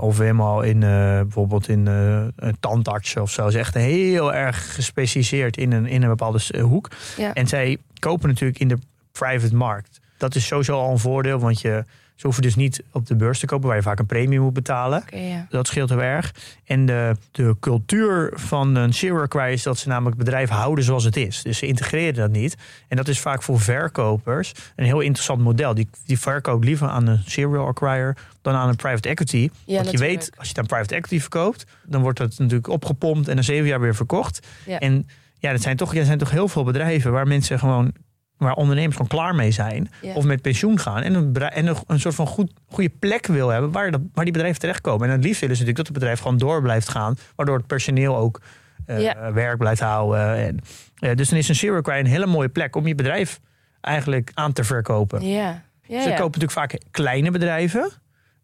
Of 0.00 0.18
helemaal 0.18 0.62
in 0.62 0.80
bijvoorbeeld 0.80 1.68
in 1.68 1.88
eh, 1.88 2.26
een 2.36 2.56
tandarts 2.60 3.16
of 3.16 3.30
zo. 3.30 3.42
Ze 3.42 3.48
is 3.48 3.54
echt 3.54 3.74
heel 3.74 4.34
erg 4.34 4.74
gespecialiseerd 4.74 5.56
in 5.56 5.72
een, 5.72 5.86
in 5.86 6.02
een 6.02 6.08
bepaalde 6.08 6.60
hoek. 6.60 6.90
Ja. 7.16 7.34
En 7.34 7.46
zij 7.46 7.78
kopen 7.98 8.28
natuurlijk 8.28 8.58
in 8.58 8.68
de 8.68 8.78
private 9.12 9.54
markt. 9.54 10.00
Dat 10.16 10.34
is 10.34 10.46
sowieso 10.46 10.72
al 10.72 10.90
een 10.90 10.98
voordeel, 10.98 11.38
want 11.38 11.60
je, 11.60 11.84
ze 12.18 12.26
hoeven 12.26 12.42
dus 12.42 12.54
niet 12.54 12.82
op 12.92 13.06
de 13.06 13.16
beurs 13.16 13.38
te 13.38 13.46
kopen, 13.46 13.66
waar 13.66 13.76
je 13.76 13.82
vaak 13.82 13.98
een 13.98 14.06
premie 14.06 14.40
moet 14.40 14.52
betalen. 14.52 15.04
Ja. 15.10 15.46
Dat 15.48 15.66
scheelt 15.66 15.88
heel 15.88 16.02
erg. 16.02 16.34
En 16.64 16.86
de, 16.86 17.16
de 17.30 17.56
cultuur 17.60 18.32
van 18.34 18.74
een 18.74 18.92
acquire 19.20 19.52
is 19.52 19.62
dat 19.62 19.78
ze 19.78 19.88
namelijk 19.88 20.16
het 20.16 20.24
bedrijf 20.24 20.48
houden 20.48 20.84
zoals 20.84 21.04
het 21.04 21.16
is. 21.16 21.42
Dus 21.42 21.58
ze 21.58 21.66
integreren 21.66 22.14
dat 22.14 22.30
niet. 22.30 22.56
En 22.88 22.96
dat 22.96 23.08
is 23.08 23.20
vaak 23.20 23.42
voor 23.42 23.60
verkopers 23.60 24.52
een 24.76 24.84
heel 24.84 25.00
interessant 25.00 25.40
model. 25.40 25.74
Die, 25.74 25.88
die 26.04 26.18
verkoopt 26.18 26.64
liever 26.64 26.88
aan 26.88 27.06
een 27.06 27.22
serial 27.26 27.66
acquire 27.66 28.16
dan 28.42 28.54
aan 28.54 28.68
een 28.68 28.76
private 28.76 29.08
equity. 29.08 29.50
Ja, 29.64 29.76
Want 29.76 29.90
je 29.90 29.98
weet, 29.98 30.30
als 30.36 30.48
je 30.48 30.48
het 30.48 30.58
aan 30.58 30.66
private 30.66 30.94
equity 30.94 31.20
verkoopt, 31.20 31.66
dan 31.84 32.02
wordt 32.02 32.18
het 32.18 32.38
natuurlijk 32.38 32.68
opgepompt 32.68 33.28
en 33.28 33.36
na 33.36 33.42
zeven 33.42 33.66
jaar 33.66 33.80
weer 33.80 33.94
verkocht. 33.94 34.46
Ja. 34.66 34.78
En 34.78 35.08
ja, 35.38 35.52
dat 35.52 35.62
zijn, 35.62 35.76
toch, 35.76 35.94
er 35.94 36.04
zijn 36.04 36.18
toch 36.18 36.30
heel 36.30 36.48
veel 36.48 36.64
bedrijven 36.64 37.12
waar 37.12 37.26
mensen 37.26 37.58
gewoon, 37.58 37.92
waar 38.38 38.54
ondernemers 38.54 38.96
gewoon 38.96 39.10
klaar 39.10 39.34
mee 39.34 39.50
zijn. 39.50 39.90
Ja. 40.02 40.14
Of 40.14 40.24
met 40.24 40.42
pensioen 40.42 40.78
gaan. 40.78 41.02
En 41.02 41.14
een, 41.14 41.36
en 41.36 41.66
een, 41.66 41.76
een 41.86 42.00
soort 42.00 42.14
van 42.14 42.26
goed, 42.26 42.52
goede 42.68 42.90
plek 42.98 43.26
wil 43.26 43.48
hebben 43.48 43.72
waar, 43.72 43.90
dat, 43.90 44.00
waar 44.14 44.24
die 44.24 44.32
bedrijven 44.32 44.60
terechtkomen. 44.60 45.06
En 45.06 45.12
het 45.12 45.24
liefst 45.24 45.40
willen 45.40 45.56
ze 45.56 45.62
natuurlijk 45.62 45.76
dat 45.76 45.86
het 45.86 46.04
bedrijf 46.04 46.20
gewoon 46.20 46.38
door 46.38 46.62
blijft 46.62 46.88
gaan. 46.88 47.16
Waardoor 47.36 47.56
het 47.56 47.66
personeel 47.66 48.16
ook 48.16 48.40
eh, 48.86 49.00
Ja. 49.00 49.32
werk 49.32 49.58
blijft 49.58 49.80
houden. 49.80 50.36
En, 50.36 50.60
eh, 50.98 51.14
dus 51.16 51.28
dan 51.28 51.38
is 51.38 51.48
een 51.48 51.54
zero 51.54 51.80
een 51.82 52.06
hele 52.06 52.26
mooie 52.26 52.48
plek 52.48 52.76
om 52.76 52.86
je 52.86 52.94
bedrijf 52.94 53.40
eigenlijk 53.80 54.30
aan 54.34 54.52
te 54.52 54.64
verkopen. 54.64 55.26
Ja. 55.26 55.62
Ja, 55.82 56.02
Ze 56.02 56.08
kopen 56.08 56.24
natuurlijk 56.24 56.52
vaak 56.52 56.78
kleine 56.90 57.30
bedrijven. 57.30 57.90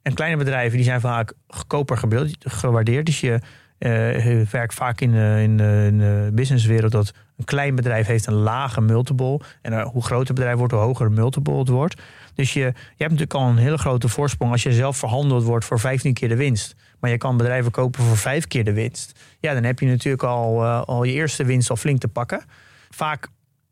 En 0.03 0.15
kleine 0.15 0.37
bedrijven 0.37 0.77
die 0.77 0.85
zijn 0.85 1.01
vaak 1.01 1.33
goedkoper 1.49 1.99
gewaardeerd. 2.39 3.07
Dus 3.07 3.21
je 3.21 3.39
eh, 3.85 4.47
werkt 4.51 4.75
vaak 4.75 5.01
in 5.01 5.13
de, 5.13 5.39
in, 5.43 5.57
de, 5.57 5.85
in 5.87 5.99
de 5.99 6.31
businesswereld 6.33 6.93
dat 6.93 7.13
een 7.37 7.45
klein 7.45 7.75
bedrijf 7.75 8.07
heeft 8.07 8.27
een 8.27 8.35
lage 8.35 8.81
multiple. 8.81 9.41
En 9.63 9.73
eh, 9.73 9.87
hoe 9.87 10.03
groter 10.03 10.27
het 10.27 10.35
bedrijf 10.35 10.57
wordt, 10.59 10.73
hoe 10.73 10.83
hoger 10.83 11.09
de 11.09 11.15
multiple 11.15 11.59
het 11.59 11.69
wordt. 11.69 12.03
Dus 12.35 12.53
je, 12.53 12.61
je 12.61 12.73
hebt 12.97 13.11
natuurlijk 13.11 13.35
al 13.35 13.49
een 13.49 13.57
hele 13.57 13.79
grote 13.79 14.09
voorsprong 14.09 14.53
als 14.53 14.63
je 14.63 14.73
zelf 14.73 14.97
verhandeld 14.97 15.45
wordt 15.45 15.65
voor 15.65 15.81
15 15.81 16.15
keer 16.15 16.29
de 16.29 16.37
winst. 16.37 16.75
Maar 17.01 17.11
je 17.11 17.19
kan 17.19 17.37
bedrijven 17.37 17.71
kopen 17.71 18.03
voor 18.03 18.17
5 18.17 18.47
keer 18.47 18.65
de 18.65 18.73
winst. 18.73 19.21
Ja, 19.41 19.55
dan 19.55 19.65
heb 19.65 19.79
je 19.79 19.87
natuurlijk 19.87 20.23
al, 20.23 20.63
eh, 20.63 20.83
al 20.83 21.05
je 21.05 21.13
eerste 21.13 21.45
winst 21.45 21.71
al 21.71 21.77
flink 21.77 22.01
te 22.01 22.09
pakken. 22.09 22.45
Vaak 22.91 23.29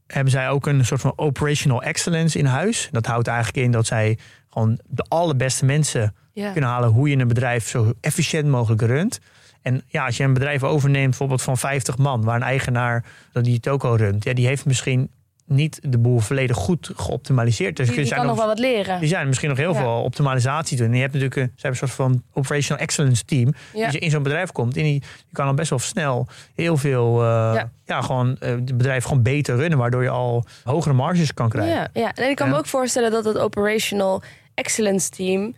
hebben 0.06 0.32
zij 0.32 0.48
ook 0.48 0.66
een 0.66 0.84
soort 0.84 1.00
van 1.00 1.12
operational 1.16 1.82
excellence 1.82 2.38
in 2.38 2.44
huis. 2.44 2.88
Dat 2.90 3.06
houdt 3.06 3.28
eigenlijk 3.28 3.66
in 3.66 3.72
dat 3.72 3.86
zij 3.86 4.18
gewoon 4.48 4.78
de 4.88 5.04
allerbeste 5.08 5.64
mensen 5.64 6.14
kunnen 6.34 6.70
halen 6.70 6.90
hoe 6.90 7.08
je 7.08 7.16
een 7.16 7.28
bedrijf 7.28 7.68
zo 7.68 7.92
efficiënt 8.00 8.46
mogelijk 8.48 8.82
runt. 8.82 9.20
En 9.62 9.82
ja, 9.86 10.04
als 10.06 10.16
je 10.16 10.24
een 10.24 10.32
bedrijf 10.34 10.62
overneemt, 10.64 11.08
bijvoorbeeld 11.08 11.42
van 11.42 11.58
50 11.58 11.98
man, 11.98 12.24
waar 12.24 12.36
een 12.36 12.42
eigenaar 12.42 13.04
die 13.32 13.54
al 13.84 13.96
runt, 13.96 14.24
ja, 14.24 14.32
die 14.32 14.46
heeft 14.46 14.66
misschien 14.66 15.10
niet 15.46 15.78
de 15.82 15.98
boel 15.98 16.18
volledig 16.18 16.56
goed 16.56 16.90
geoptimaliseerd. 16.96 17.76
Dus 17.76 17.86
Die, 17.86 17.96
die 17.96 18.04
zijn 18.06 18.18
kan 18.18 18.28
nog 18.28 18.36
wel 18.38 18.46
wat 18.46 18.58
leren. 18.58 19.00
die 19.00 19.08
zijn 19.08 19.26
misschien 19.26 19.48
nog 19.48 19.58
heel 19.58 19.72
Ja. 19.72 19.78
veel 19.80 20.02
optimalisatie 20.02 20.76
doen. 20.76 20.86
En 20.86 20.94
je 20.94 21.00
hebt 21.00 21.12
natuurlijk 21.12 21.40
een, 21.40 21.52
ze 21.56 21.66
hebben 21.66 21.80
een 21.82 21.88
soort 21.88 22.00
van 22.10 22.22
operational 22.32 22.82
excellence 22.82 23.24
team. 23.24 23.52
Ja. 23.74 23.84
Als 23.84 23.94
je 23.94 23.98
in 24.00 24.10
zo'n 24.10 24.22
bedrijf 24.22 24.52
komt, 24.52 24.76
en 24.76 24.82
die, 24.82 25.00
die 25.00 25.32
kan 25.32 25.46
dan 25.46 25.56
best 25.56 25.70
wel 25.70 25.78
snel 25.78 26.26
heel 26.54 26.76
veel, 26.76 27.20
eh, 27.22 27.26
Ja. 27.54 27.70
ja. 27.84 28.00
gewoon 28.02 28.36
eh, 28.38 28.50
het 28.50 28.76
bedrijf 28.76 29.04
gewoon 29.04 29.22
beter 29.22 29.56
runnen, 29.56 29.78
waardoor 29.78 30.02
je 30.02 30.08
al 30.10 30.44
hogere 30.64 30.94
marges 30.94 31.34
kan 31.34 31.48
krijgen. 31.48 31.74
Ja, 31.74 31.88
ja. 31.92 32.12
En 32.14 32.30
ik 32.30 32.36
kan 32.36 32.48
me 32.50 32.56
ook 32.56 32.66
voorstellen 32.66 33.10
dat 33.10 33.24
het 33.24 33.38
operational 33.38 34.22
excellence 34.54 35.08
team 35.10 35.54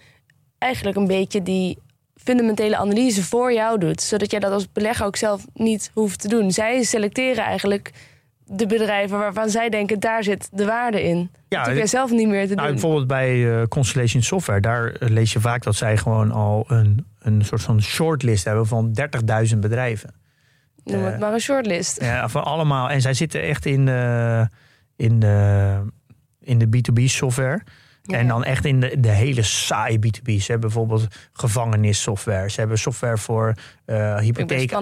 eigenlijk 0.59 0.97
een 0.97 1.07
beetje 1.07 1.43
die 1.43 1.79
fundamentele 2.25 2.77
analyse 2.77 3.25
voor 3.25 3.53
jou 3.53 3.79
doet, 3.79 4.01
zodat 4.03 4.31
jij 4.31 4.41
dat 4.41 4.53
als 4.53 4.73
belegger 4.73 5.07
ook 5.07 5.17
zelf 5.17 5.47
niet 5.55 5.91
hoeft 5.95 6.21
te 6.21 6.29
doen. 6.29 6.51
Zij 6.51 6.83
selecteren 6.83 7.45
eigenlijk 7.45 7.93
de 8.47 8.67
bedrijven 8.67 9.19
waarvan 9.19 9.49
zij 9.49 9.69
denken 9.69 10.01
daar 10.01 10.25
zit 10.25 10.49
de 10.53 10.65
waarde 10.65 11.03
in. 11.03 11.31
Ja, 11.49 11.65
dat 11.65 11.77
jij 11.77 11.87
zelf 11.87 12.11
niet 12.11 12.29
meer 12.29 12.49
te 12.49 12.55
Nou, 12.55 12.67
doen. 12.67 12.77
bijvoorbeeld 12.77 13.07
bij 13.07 13.61
eh, 13.61 13.67
Constellation 13.69 14.23
Software, 14.23 14.61
daar 14.61 14.93
eh, 14.93 15.09
lees 15.09 15.33
je 15.33 15.41
vaak 15.41 15.63
dat 15.63 15.75
zij 15.77 15.97
gewoon 15.97 16.31
al 16.33 16.65
een, 16.69 17.07
een 17.19 17.45
soort 17.45 17.63
van 17.63 17.83
shortlist 17.83 18.45
hebben 18.45 18.67
van 18.67 18.99
30.000 19.53 19.59
bedrijven. 19.59 20.15
Noem 20.85 21.03
het 21.03 21.15
eh, 21.15 21.21
maar 21.21 21.33
een 21.33 21.41
shortlist. 21.41 22.01
Ja, 22.01 22.29
van 22.29 22.45
allemaal. 22.45 22.91
En 22.91 23.01
zij 23.01 23.15
zitten 23.15 23.43
echt 23.43 23.67
in 23.67 23.87
de, 23.87 24.49
in 24.97 25.21
de, 25.21 25.77
in 26.41 26.59
de 26.59 26.67
B2B 26.67 27.05
software. 27.05 27.63
Ja, 28.07 28.19
En 28.19 28.29
dan 28.29 28.45
echt 28.45 28.65
in 28.65 28.81
de, 28.81 29.01
de 29.01 29.09
hele 29.11 29.43
saaie 29.43 29.99
B2B. 29.99 30.33
Ze 30.33 30.51
hebben 30.51 30.61
bijvoorbeeld 30.61 31.07
gevangenissoftware. 31.33 32.51
Ze 32.51 32.61
hebben 32.61 32.79
software 32.79 33.19
voor 33.19 33.55
eh 33.85 34.19
hypotheek, 34.19 34.75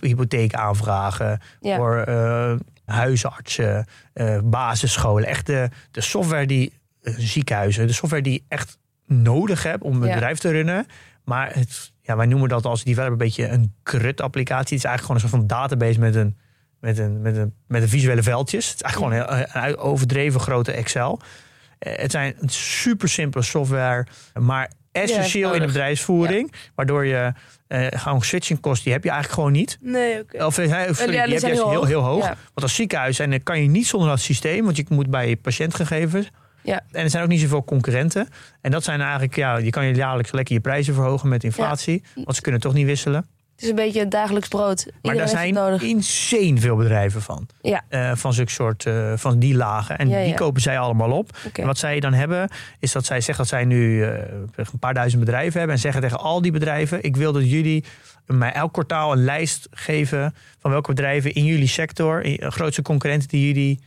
hypotheekaanvragen. 0.00 1.40
Ja. 1.60 1.76
Voor 1.76 1.96
eh, 1.98 2.54
huisartsen, 2.84 3.86
eh, 4.12 4.38
basisscholen. 4.44 5.28
Echt 5.28 5.46
de, 5.46 5.68
de 5.90 6.00
software 6.00 6.46
die 6.46 6.72
ziekenhuizen. 7.02 7.86
De 7.86 7.92
software 7.92 8.22
die 8.22 8.32
je 8.32 8.42
echt 8.48 8.78
nodig 9.06 9.62
hebt 9.62 9.82
om 9.82 10.02
een 10.02 10.08
Ja. 10.08 10.14
bedrijf 10.14 10.38
te 10.38 10.50
runnen. 10.50 10.86
Maar 11.24 11.54
het, 11.54 11.92
ja, 12.02 12.16
wij 12.16 12.26
noemen 12.26 12.48
dat 12.48 12.64
als 12.64 12.84
developer 12.84 13.12
een 13.12 13.18
beetje 13.18 13.48
een 13.48 13.74
krut 13.82 14.20
applicatie. 14.20 14.76
Het 14.76 14.84
is 14.84 14.90
eigenlijk 14.90 15.00
gewoon 15.00 15.16
een 15.16 15.28
soort 15.28 15.58
van 15.58 15.68
database 15.68 15.98
met 16.00 16.14
een, 16.14 16.36
met 16.80 16.98
een, 16.98 17.22
met 17.22 17.36
een, 17.36 17.54
met 17.66 17.82
een 17.82 17.88
visuele 17.88 18.22
veldjes. 18.22 18.66
Het 18.70 18.74
is 18.74 18.82
eigenlijk 18.82 19.14
gewoon 19.14 19.38
een, 19.38 19.64
een 19.70 19.76
overdreven 19.76 20.40
grote 20.40 20.72
Excel. 20.72 21.20
Eh, 21.84 21.92
Het 21.96 22.10
zijn 22.10 22.34
een 22.38 22.48
super 22.48 23.08
simpele 23.08 23.44
software, 23.44 24.06
maar 24.40 24.70
essentieel 24.92 25.52
in 25.54 25.60
de 25.60 25.66
bedrijfsvoering. 25.66 26.52
Waardoor 26.74 27.06
je 27.06 27.32
eh, 27.66 27.86
gewoon 27.90 28.22
switching 28.22 28.60
kosten, 28.60 28.84
die 28.84 28.92
heb 28.92 29.04
je 29.04 29.10
eigenlijk 29.10 29.40
gewoon 29.40 29.56
niet. 29.58 29.78
Nee, 29.80 30.20
oké. 30.20 30.44
Of, 30.44 30.58
eh, 30.58 30.64
sorry, 30.66 30.86
die 30.86 31.06
die 31.06 31.18
heb 31.18 31.40
je 31.40 31.46
heel 31.46 31.54
heel, 31.54 31.74
hoog. 31.74 31.86
heel 31.86 32.00
hoog. 32.02 32.22
Ja. 32.22 32.28
Want 32.28 32.62
als 32.62 32.74
ziekenhuis 32.74 33.18
en 33.18 33.42
kan 33.42 33.62
je 33.62 33.68
niet 33.68 33.86
zonder 33.86 34.08
dat 34.08 34.20
systeem, 34.20 34.64
want 34.64 34.76
je 34.76 34.84
moet 34.88 35.10
bij 35.10 35.28
je 35.28 35.36
patiëntgegevens. 35.36 36.30
Ja. 36.62 36.80
En 36.92 37.02
er 37.02 37.10
zijn 37.10 37.22
ook 37.22 37.28
niet 37.28 37.40
zoveel 37.40 37.64
concurrenten. 37.64 38.28
En 38.60 38.70
dat 38.70 38.84
zijn 38.84 39.00
eigenlijk, 39.00 39.36
ja, 39.36 39.56
je 39.56 39.70
kan 39.70 39.86
je 39.86 39.94
jaarlijks 39.94 40.32
lekker 40.32 40.54
je 40.54 40.60
prijzen 40.60 40.94
verhogen 40.94 41.28
met 41.28 41.44
inflatie. 41.44 42.02
Want 42.14 42.36
ze 42.36 42.42
kunnen 42.42 42.60
toch 42.60 42.74
niet 42.74 42.86
wisselen. 42.86 43.26
Het 43.54 43.62
is 43.62 43.68
een 43.68 43.74
beetje 43.74 44.00
het 44.00 44.10
dagelijks 44.10 44.48
brood. 44.48 44.86
Maar 45.02 45.14
daar 45.14 45.28
zijn 45.28 45.54
nodig. 45.54 45.82
insane 45.82 46.58
veel 46.58 46.76
bedrijven 46.76 47.22
van. 47.22 47.48
Ja. 47.60 47.84
Eh, 47.88 48.12
van 48.14 48.32
zulke 48.32 48.50
soort, 48.50 48.86
eh, 48.86 49.12
van 49.16 49.38
die 49.38 49.54
lagen. 49.54 49.98
En 49.98 50.08
Ja, 50.08 50.18
die 50.18 50.28
ja. 50.28 50.34
kopen 50.34 50.62
zij 50.62 50.78
allemaal 50.78 51.10
op. 51.10 51.36
En 51.52 51.66
wat 51.66 51.78
zij 51.78 52.00
dan 52.00 52.12
hebben, 52.12 52.48
is 52.78 52.92
dat 52.92 53.04
zij 53.04 53.20
zeggen 53.20 53.36
dat 53.36 53.48
zij 53.48 53.64
nu 53.64 54.04
eh, 54.04 54.18
een 54.54 54.78
paar 54.78 54.94
duizend 54.94 55.24
bedrijven 55.24 55.58
hebben. 55.58 55.76
En 55.76 55.82
zeggen 55.82 56.02
tegen 56.02 56.18
al 56.18 56.42
die 56.42 56.52
bedrijven: 56.52 57.02
Ik 57.02 57.16
wil 57.16 57.32
dat 57.32 57.50
jullie 57.50 57.84
mij 58.26 58.52
elk 58.52 58.72
kwartaal 58.72 59.12
een 59.12 59.24
lijst 59.24 59.68
geven 59.70 60.34
van 60.58 60.70
welke 60.70 60.88
bedrijven 60.88 61.34
in 61.34 61.44
jullie 61.44 61.66
sector, 61.68 62.22
in, 62.22 62.52
grootste 62.52 62.82
concurrenten 62.82 63.28
die 63.28 63.46
jullie 63.46 63.80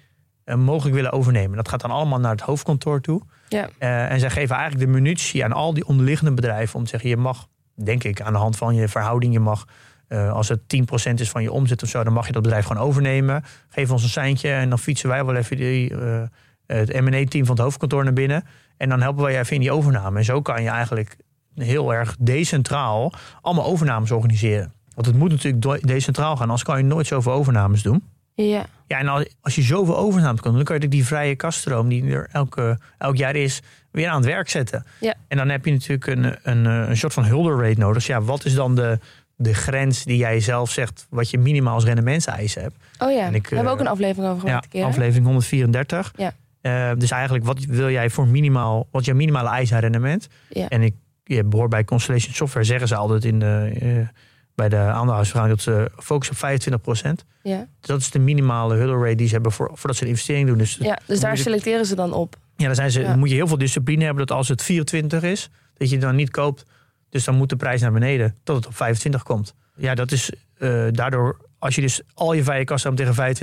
mogelijk 0.55 0.95
willen 0.95 1.11
overnemen. 1.11 1.57
Dat 1.57 1.69
gaat 1.69 1.81
dan 1.81 1.91
allemaal 1.91 2.19
naar 2.19 2.31
het 2.31 2.41
hoofdkantoor 2.41 3.01
toe. 3.01 3.21
Ja. 3.49 3.69
En 4.09 4.19
zij 4.19 4.29
geven 4.29 4.55
eigenlijk 4.55 4.85
de 4.85 4.99
munitie 4.99 5.43
aan 5.43 5.53
al 5.53 5.73
die 5.73 5.87
onderliggende 5.87 6.33
bedrijven 6.33 6.75
om 6.75 6.83
te 6.83 6.89
zeggen: 6.89 7.09
Je 7.09 7.17
mag, 7.17 7.47
denk 7.83 8.03
ik, 8.03 8.21
aan 8.21 8.33
de 8.33 8.39
hand 8.39 8.57
van 8.57 8.75
je 8.75 8.87
verhouding, 8.87 9.33
je 9.33 9.39
mag. 9.39 9.65
eh, 10.07 10.31
als 10.31 10.47
het 10.49 10.59
10% 10.67 11.19
is 11.19 11.29
van 11.29 11.41
je 11.41 11.51
omzet 11.51 11.83
of 11.83 11.89
zo, 11.89 12.03
dan 12.03 12.13
mag 12.13 12.27
je 12.27 12.31
dat 12.31 12.41
bedrijf 12.41 12.65
gewoon 12.65 12.83
overnemen. 12.83 13.43
Geef 13.69 13.91
ons 13.91 14.03
een 14.03 14.09
seintje 14.09 14.49
en 14.51 14.69
dan 14.69 14.79
fietsen 14.79 15.09
wij 15.09 15.25
wel 15.25 15.35
even 15.35 15.57
die, 15.57 15.97
eh, 15.97 16.21
het 16.65 17.01
M&A-team 17.01 17.45
van 17.45 17.55
het 17.55 17.63
hoofdkantoor 17.63 18.03
naar 18.03 18.13
binnen. 18.13 18.43
En 18.77 18.89
dan 18.89 19.01
helpen 19.01 19.23
wij 19.23 19.31
je 19.31 19.39
even 19.39 19.55
in 19.55 19.61
die 19.61 19.71
overname. 19.71 20.17
En 20.17 20.25
zo 20.25 20.41
kan 20.41 20.63
je 20.63 20.69
eigenlijk 20.69 21.17
heel 21.55 21.93
erg 21.93 22.15
decentraal 22.19 23.13
allemaal 23.41 23.65
overnames 23.65 24.11
organiseren. 24.11 24.73
Want 24.93 25.07
het 25.07 25.15
moet 25.15 25.29
natuurlijk 25.31 25.87
decentraal 25.87 26.35
gaan, 26.35 26.43
anders 26.43 26.63
kan 26.63 26.77
je 26.77 26.83
nooit 26.83 27.07
zoveel 27.07 27.31
overnames 27.31 27.81
doen. 27.81 28.03
Ja. 28.45 28.65
Ja, 28.87 28.99
en 28.99 29.07
als- 29.41 29.55
je 29.55 29.61
zoveel 29.61 29.97
overnames 29.97 30.41
kan 30.41 30.49
doen, 30.51 30.63
dan 30.63 30.65
kan 30.73 30.79
je 30.79 30.87
die 30.87 31.05
vrije 31.05 31.35
kaststroom 31.35 31.89
die 31.89 32.11
er 32.11 32.29
elke, 32.31 32.79
elk 32.97 33.15
jaar 33.17 33.35
is, 33.35 33.61
weer 33.91 34.07
aan 34.09 34.15
het 34.15 34.25
werk 34.25 34.49
zetten. 34.49 34.85
Ja. 34.99 35.13
En 35.27 35.37
dan 35.37 35.49
heb 35.49 35.65
je 35.65 35.71
natuurlijk 35.71 36.07
een, 36.07 36.35
een, 36.43 36.65
eh, 36.65 36.89
een 36.89 36.97
soort 36.97 37.13
van 37.13 37.25
hulder 37.25 37.57
rate 37.67 37.79
nodig. 37.79 37.95
Dus 37.95 38.05
ja, 38.05 38.21
wat 38.21 38.45
is 38.45 38.53
dan 38.53 38.75
de, 38.75 38.99
de 39.35 39.53
grens 39.53 40.03
die 40.03 40.17
jij 40.17 40.39
zelf 40.39 40.71
zegt, 40.71 41.07
wat 41.09 41.29
je 41.29 41.37
minimaal 41.37 41.73
als 41.73 41.83
rendementseisen 41.83 42.61
hebt? 42.61 42.75
Oh 42.99 43.11
ja, 43.11 43.25
En 43.25 43.33
ik, 43.35 43.43
daar 43.43 43.51
hebben 43.51 43.63
we 43.63 43.69
ook 43.69 43.79
eh, 43.79 43.85
een 43.85 43.91
aflevering 43.91 44.31
over 44.33 44.47
gemaakt. 44.47 44.67
keer, 44.67 44.83
aflevering 44.85 45.25
134. 45.25 46.13
Ja. 46.15 46.33
Eh, 46.61 46.91
dus 46.97 47.11
eigenlijk, 47.11 47.45
wat 47.45 47.59
wil 47.65 47.89
jij 47.89 48.09
voor 48.09 48.27
minimaal, 48.27 48.87
wat 48.91 49.01
is 49.01 49.07
jouw 49.07 49.15
minimale 49.15 49.49
eis 49.49 49.73
aan 49.73 49.79
rendement? 49.79 50.27
Ja. 50.49 50.67
En 50.67 50.81
ik 50.81 50.93
je 51.23 51.43
behoor 51.43 51.67
bij 51.67 51.83
Constellation 51.83 52.33
Software, 52.33 52.65
zeggen 52.65 52.87
ze 52.87 52.95
altijd 52.95 53.25
in 53.25 53.39
de, 53.39 53.71
bij 54.57 54.69
de 54.69 54.75
aandeelhoudersvergadering 54.77 55.61
dat 55.63 55.73
ze 55.95 56.03
focussen 56.03 56.35
op 56.35 56.99
25%. 57.21 57.25
Ja. 57.41 57.57
Dus 57.57 57.87
dat 57.87 57.99
is 57.99 58.11
de 58.11 58.19
minimale 58.19 58.75
hurdle 58.75 58.97
rate 59.03 59.15
die 59.15 59.27
ze 59.27 59.33
hebben 59.33 59.51
voor, 59.51 59.69
voordat 59.73 59.95
ze 59.95 60.03
een 60.03 60.09
investering 60.09 60.47
doen. 60.47 60.57
Dus 60.57 60.77
ja, 60.81 60.99
dus 61.05 61.19
daar 61.19 61.37
selecteren 61.37 61.85
ze 61.85 61.95
dan 61.95 62.13
op. 62.13 62.35
ja, 62.55 62.65
dan, 62.65 62.75
zijn 62.75 62.91
ze, 62.91 63.01
Ja. 63.01 63.15
moet 63.15 63.29
je 63.29 63.35
heel 63.35 63.47
veel 63.47 63.57
discipline 63.57 64.03
hebben 64.05 64.25
dat 64.25 64.37
als 64.37 64.47
het 64.47 64.63
24 64.63 65.23
is, 65.23 65.49
dat 65.77 65.89
je 65.89 65.97
dan 65.97 66.15
niet 66.15 66.29
koopt. 66.31 66.65
Dus 67.09 67.23
dan 67.23 67.35
moet 67.35 67.49
de 67.49 67.55
prijs 67.55 67.81
naar 67.81 67.91
beneden 67.91 68.35
tot 68.43 68.55
het 68.55 68.67
op 68.67 68.75
25 68.75 69.23
komt. 69.23 69.53
Ja, 69.75 69.95
dat 69.95 70.11
is 70.11 70.31
eh, 70.57 70.85
daardoor, 70.91 71.37
als 71.59 71.75
je 71.75 71.81
dus 71.81 72.01
al 72.13 72.33
je 72.33 72.43
vrije 72.43 72.63
kaststroom 72.63 72.95
tegen 72.95 73.35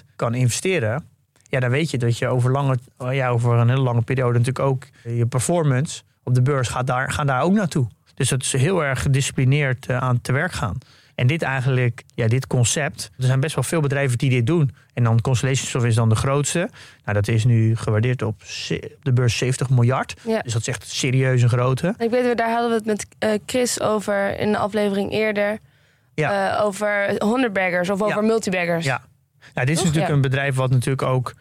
25% 0.00 0.04
kan 0.16 0.34
investeren, 0.34 1.04
ja, 1.48 1.60
dan 1.60 1.70
weet 1.70 1.90
je 1.90 1.98
dat 1.98 2.18
je 2.18 2.28
over, 2.28 2.50
lange, 2.50 2.78
ja, 3.10 3.28
over 3.28 3.52
een 3.52 3.68
hele 3.68 3.80
lange 3.80 4.02
periode 4.02 4.38
natuurlijk 4.38 4.64
ook 4.66 4.84
je 5.04 5.26
performance 5.26 6.02
op 6.22 6.34
de 6.34 6.42
beurs 6.42 6.68
gaat 6.68 6.86
daar, 6.86 7.10
gaan 7.12 7.26
daar 7.26 7.42
ook 7.42 7.52
naartoe. 7.52 7.86
Dus 8.16 8.28
dat 8.28 8.42
is 8.42 8.52
heel 8.52 8.84
erg 8.84 9.02
gedisciplineerd 9.02 9.86
eh, 9.86 9.96
aan 9.96 10.20
te 10.20 10.32
werk 10.32 10.52
gaan. 10.52 10.78
En 11.14 11.26
dit 11.26 11.42
eigenlijk, 11.42 12.02
ja, 12.14 12.26
dit 12.26 12.46
concept. 12.46 13.10
Er 13.18 13.24
zijn 13.24 13.40
best 13.40 13.54
wel 13.54 13.64
veel 13.64 13.80
bedrijven 13.80 14.18
die 14.18 14.30
dit 14.30 14.46
doen. 14.46 14.70
En 14.94 15.04
dan 15.04 15.20
Constellation 15.20 15.62
Software 15.66 15.88
is 15.88 15.94
dan 15.94 16.08
de 16.08 16.14
grootste. 16.14 16.58
Nou, 17.04 17.14
dat 17.14 17.28
is 17.28 17.44
nu 17.44 17.76
gewaardeerd 17.76 18.22
op 18.22 18.42
de 19.02 19.12
beurs 19.12 19.36
70 19.38 19.70
miljard. 19.70 20.20
Ja. 20.26 20.40
Dus 20.40 20.52
dat 20.52 20.60
is 20.60 20.68
echt 20.68 20.88
serieus 20.88 21.42
een 21.42 21.48
grote. 21.48 21.94
Ik 21.98 22.10
weet, 22.10 22.36
daar 22.38 22.50
hadden 22.50 22.68
we 22.68 22.74
het 22.76 22.84
met 22.84 23.06
eh, 23.18 23.30
Chris 23.46 23.80
over 23.80 24.38
in 24.38 24.52
de 24.52 24.58
aflevering 24.58 25.12
eerder. 25.12 25.58
Ja. 26.14 26.56
Eh, 26.56 26.64
over 26.64 27.14
100 27.18 27.52
baggers 27.52 27.90
of 27.90 28.02
over 28.02 28.16
Ja. 28.20 28.26
multibaggers. 28.26 28.84
Ja. 28.84 29.02
Nou, 29.54 29.66
dit 29.66 29.76
is 29.78 29.84
natuurlijk 29.84 30.12
een 30.12 30.20
bedrijf 30.20 30.54
wat 30.54 30.70
natuurlijk 30.70 31.02
ook, 31.02 31.34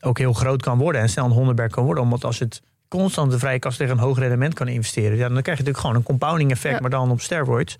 ook 0.00 0.18
heel 0.18 0.32
groot 0.32 0.62
kan 0.62 0.78
worden. 0.78 1.00
En 1.00 1.08
snel 1.08 1.24
een 1.24 1.30
Hondenberg 1.30 1.72
kan 1.72 1.84
worden. 1.84 2.02
Omdat 2.04 2.24
als 2.24 2.38
het 2.38 2.62
constant 2.96 3.30
de 3.30 3.38
vrije 3.38 3.58
kast 3.58 3.78
tegen 3.78 3.92
een 3.92 4.02
hoog 4.02 4.18
rendement 4.18 4.54
kan 4.54 4.68
investeren. 4.68 5.16
Ja, 5.16 5.28
dan 5.28 5.42
krijg 5.42 5.44
je 5.44 5.50
natuurlijk 5.64 5.78
gewoon 5.78 5.96
een 5.96 6.02
compounding 6.02 6.50
effect, 6.50 6.74
Ja. 6.74 6.80
maar 6.80 6.90
dan 6.90 7.10
op 7.10 7.20
steroids. 7.20 7.76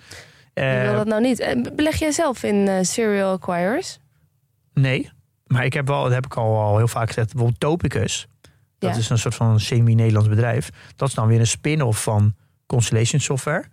Eh, 0.54 0.82
wil 0.82 0.94
dat 0.94 1.06
nou 1.06 1.20
niet? 1.22 1.40
Eh, 1.40 1.62
Beleg 1.74 1.96
jij 1.96 2.10
zelf 2.12 2.42
in 2.42 2.68
eh, 2.68 2.82
serial 2.82 3.32
acquirers? 3.32 3.98
Nee, 4.74 5.10
maar 5.46 5.64
ik 5.64 5.72
heb 5.72 5.86
wel, 5.86 6.02
dat 6.02 6.12
heb 6.12 6.24
ik 6.24 6.34
al, 6.36 6.60
al 6.60 6.76
heel 6.76 6.88
vaak 6.88 7.06
gezegd, 7.06 7.26
bijvoorbeeld 7.32 7.60
Topicus. 7.60 8.26
Dat 8.78 8.90
Ja. 8.94 8.98
is 9.00 9.10
een 9.10 9.18
soort 9.18 9.34
van 9.34 9.60
semi-Nederlands 9.60 10.28
bedrijf. 10.28 10.70
Dat 10.96 11.08
is 11.08 11.14
dan 11.14 11.26
weer 11.26 11.40
een 11.40 11.46
spin-off 11.46 12.02
van 12.02 12.34
Constellation 12.66 13.20
Software. 13.20 13.64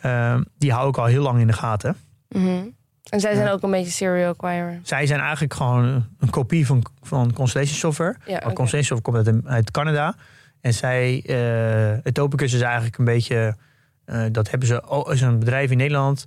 Ehm, 0.00 0.42
die 0.58 0.72
hou 0.72 0.88
ik 0.88 0.98
al 0.98 1.04
heel 1.04 1.22
lang 1.22 1.40
in 1.40 1.46
de 1.46 1.52
gaten. 1.52 1.96
Mhm. 2.28 2.62
En 3.10 3.20
zij 3.20 3.34
zijn 3.34 3.46
Ja. 3.46 3.52
ook 3.52 3.62
een 3.62 3.70
beetje 3.70 3.90
serial 3.90 4.30
acquirer. 4.30 4.80
Zij 4.82 5.06
zijn 5.06 5.20
eigenlijk 5.20 5.54
gewoon 5.54 6.06
een, 6.18 6.30
kopie 6.30 6.66
van, 6.66 6.82
van 7.02 7.32
Constellation 7.32 7.76
Software. 7.76 8.16
Ja, 8.26 8.36
oké. 8.36 8.52
Constellation 8.52 8.98
Software 8.98 9.24
komt 9.24 9.44
uit, 9.46 9.54
uit 9.54 9.70
Canada. 9.70 10.14
En 10.60 10.74
zij, 10.74 11.22
eh 11.26 12.04
het 12.04 12.14
Topicus 12.14 12.52
is 12.52 12.60
eigenlijk 12.60 12.98
een 12.98 13.04
beetje, 13.04 13.56
eh, 14.04 14.24
dat 14.32 14.50
hebben 14.50 14.68
ze, 14.68 14.88
oh, 14.88 15.12
is 15.12 15.20
een 15.20 15.38
bedrijf 15.38 15.70
in 15.70 15.76
Nederland 15.76 16.26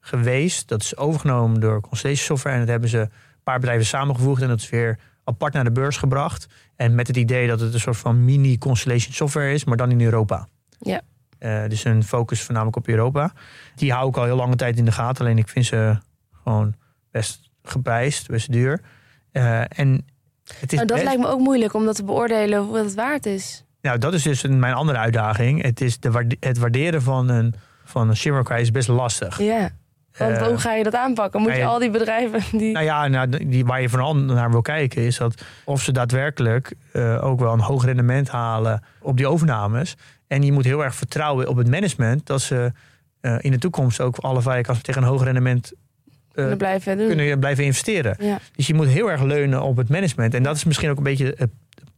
geweest. 0.00 0.68
Dat 0.68 0.82
is 0.82 0.96
overgenomen 0.96 1.60
door 1.60 1.80
Constellation 1.80 2.24
Software. 2.26 2.54
En 2.54 2.60
dat 2.60 2.70
hebben 2.70 2.88
ze 2.88 2.98
een 2.98 3.10
paar 3.44 3.58
bedrijven 3.58 3.86
samengevoegd. 3.86 4.42
En 4.42 4.48
dat 4.48 4.60
is 4.60 4.70
weer 4.70 4.98
apart 5.24 5.52
naar 5.52 5.64
de 5.64 5.72
beurs 5.72 5.96
gebracht. 5.96 6.46
En 6.76 6.94
met 6.94 7.06
het 7.06 7.16
idee 7.16 7.46
dat 7.48 7.60
het 7.60 7.74
een 7.74 7.80
soort 7.80 7.96
van 7.96 8.24
mini 8.24 8.58
Constellation 8.58 9.12
Software 9.14 9.52
is, 9.52 9.64
maar 9.64 9.76
dan 9.76 9.90
in 9.90 10.00
Europa. 10.00 10.48
Ja. 10.78 11.00
Eh, 11.38 11.68
dus 11.68 11.84
een 11.84 12.04
focus 12.04 12.42
voornamelijk 12.42 12.76
op 12.76 12.88
Europa. 12.88 13.32
Die 13.74 13.92
hou 13.92 14.08
ik 14.08 14.16
al 14.16 14.24
heel 14.24 14.36
lange 14.36 14.56
tijd 14.56 14.76
in 14.78 14.84
de 14.84 14.92
gaten. 14.92 15.24
Alleen 15.24 15.38
ik 15.38 15.48
vind 15.48 15.66
ze 15.66 15.96
gewoon 16.42 16.74
best 17.10 17.50
geprijsd, 17.62 18.28
best 18.28 18.52
duur. 18.52 18.80
Eh, 19.32 19.60
en 19.78 20.06
het 20.58 20.72
is 20.72 20.78
Nou, 20.78 20.86
dat 20.86 20.96
best- 20.96 21.04
lijkt 21.04 21.20
me 21.20 21.26
ook 21.26 21.40
moeilijk 21.40 21.74
om 21.74 21.84
dat 21.84 21.96
te 21.96 22.04
beoordelen 22.04 22.68
wat 22.70 22.84
het 22.84 22.94
waard 22.94 23.26
is. 23.26 23.64
Nou, 23.82 23.98
dat 23.98 24.14
is 24.14 24.22
dus 24.22 24.42
een, 24.42 24.58
mijn 24.58 24.74
andere 24.74 24.98
uitdaging. 24.98 25.62
Het, 25.62 25.80
is 25.80 25.98
de 26.00 26.10
waarde- 26.10 26.36
het 26.40 26.58
waarderen 26.58 27.02
van 27.02 27.28
een, 27.28 27.54
van 27.84 28.08
een 28.08 28.16
Shimmerkai 28.16 28.60
is 28.60 28.70
best 28.70 28.88
lastig. 28.88 29.38
Ja. 29.38 29.70
Want 30.16 30.36
Eh, 30.36 30.46
hoe 30.46 30.58
ga 30.58 30.72
je 30.74 30.82
dat 30.82 30.94
aanpakken? 30.94 31.40
Moet 31.40 31.48
nou 31.48 31.60
je 31.60 31.66
ja, 31.66 31.72
al 31.72 31.78
die 31.78 31.90
bedrijven 31.90 32.58
die. 32.58 32.72
Nou 32.72 32.84
ja, 32.84 33.08
nou, 33.08 33.46
die, 33.48 33.64
waar 33.64 33.80
je 33.80 33.88
vooral 33.88 34.16
naar 34.16 34.50
wil 34.50 34.62
kijken 34.62 35.02
is 35.02 35.16
dat 35.16 35.42
of 35.64 35.82
ze 35.82 35.92
daadwerkelijk 35.92 36.74
eh, 36.92 37.24
ook 37.24 37.40
wel 37.40 37.52
een 37.52 37.60
hoog 37.60 37.84
rendement 37.84 38.28
halen 38.28 38.82
op 39.00 39.16
die 39.16 39.26
overnames. 39.26 39.96
En 40.26 40.42
je 40.42 40.52
moet 40.52 40.64
heel 40.64 40.84
erg 40.84 40.94
vertrouwen 40.94 41.48
op 41.48 41.56
het 41.56 41.68
management 41.70 42.26
dat 42.26 42.40
ze 42.40 42.72
eh, 43.20 43.36
in 43.40 43.50
de 43.50 43.58
toekomst 43.58 44.00
ook 44.00 44.16
alle 44.16 44.42
vrije 44.42 44.62
kassen 44.62 44.84
tegen 44.84 45.02
een 45.02 45.08
hoog 45.08 45.24
rendement 45.24 45.72
kunnen 46.32 46.58
blijven 46.58 46.98
doen. 46.98 47.06
kunnen 47.06 47.38
blijven 47.38 47.64
investeren. 47.64 48.16
Ja. 48.18 48.38
Dus 48.56 48.66
je 48.66 48.74
moet 48.74 48.86
heel 48.88 49.10
erg 49.10 49.22
leunen 49.22 49.62
op 49.62 49.76
het 49.76 49.88
management. 49.88 50.34
En 50.34 50.42
dat 50.42 50.56
is 50.56 50.64
misschien 50.64 50.90
ook 50.90 50.96
een 50.96 51.02
beetje 51.02 51.34
het 51.36 51.50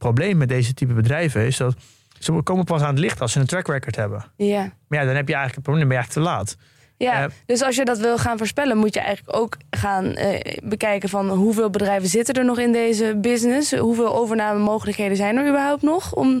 probleem 0.05 0.37
met 0.37 0.47
deze 0.47 0.73
type 0.73 0.93
bedrijven. 0.93 1.45
Is 1.45 1.57
dat 1.57 1.75
ze 2.19 2.31
komen 2.31 2.63
pas 2.65 2.81
aan 2.81 2.89
het 2.89 2.99
licht 2.99 3.21
als 3.21 3.31
ze 3.31 3.39
een 3.39 3.45
track 3.45 3.67
record 3.67 3.95
hebben. 3.95 4.25
Ja. 4.37 4.59
Maar 4.87 4.99
ja, 4.99 5.05
dan 5.05 5.15
heb 5.15 5.27
je 5.27 5.33
eigenlijk 5.33 5.55
het 5.55 5.63
probleem, 5.63 5.87
ben 5.87 5.97
je 5.97 6.03
eigenlijk 6.03 6.27
te 6.27 6.33
laat. 6.35 6.57
Ja, 6.97 7.23
Eh, 7.23 7.29
dus 7.45 7.61
als 7.61 7.75
je 7.75 7.85
dat 7.85 7.97
wil 7.97 8.17
gaan 8.17 8.37
voorspellen, 8.37 8.77
moet 8.77 8.93
je 8.93 8.99
eigenlijk 8.99 9.37
ook 9.37 9.57
gaan 9.69 10.05
eh, 10.13 10.57
bekijken 10.63 11.09
van 11.09 11.29
hoeveel 11.29 11.69
bedrijven 11.69 12.09
zitten 12.09 12.33
er 12.35 12.45
nog 12.45 12.59
in 12.59 12.71
deze 12.71 13.17
business? 13.21 13.75
Hoeveel 13.75 14.15
overnamemogelijkheden 14.15 15.17
zijn 15.17 15.37
er 15.37 15.47
überhaupt 15.47 15.81
nog? 15.81 16.13
Om 16.13 16.39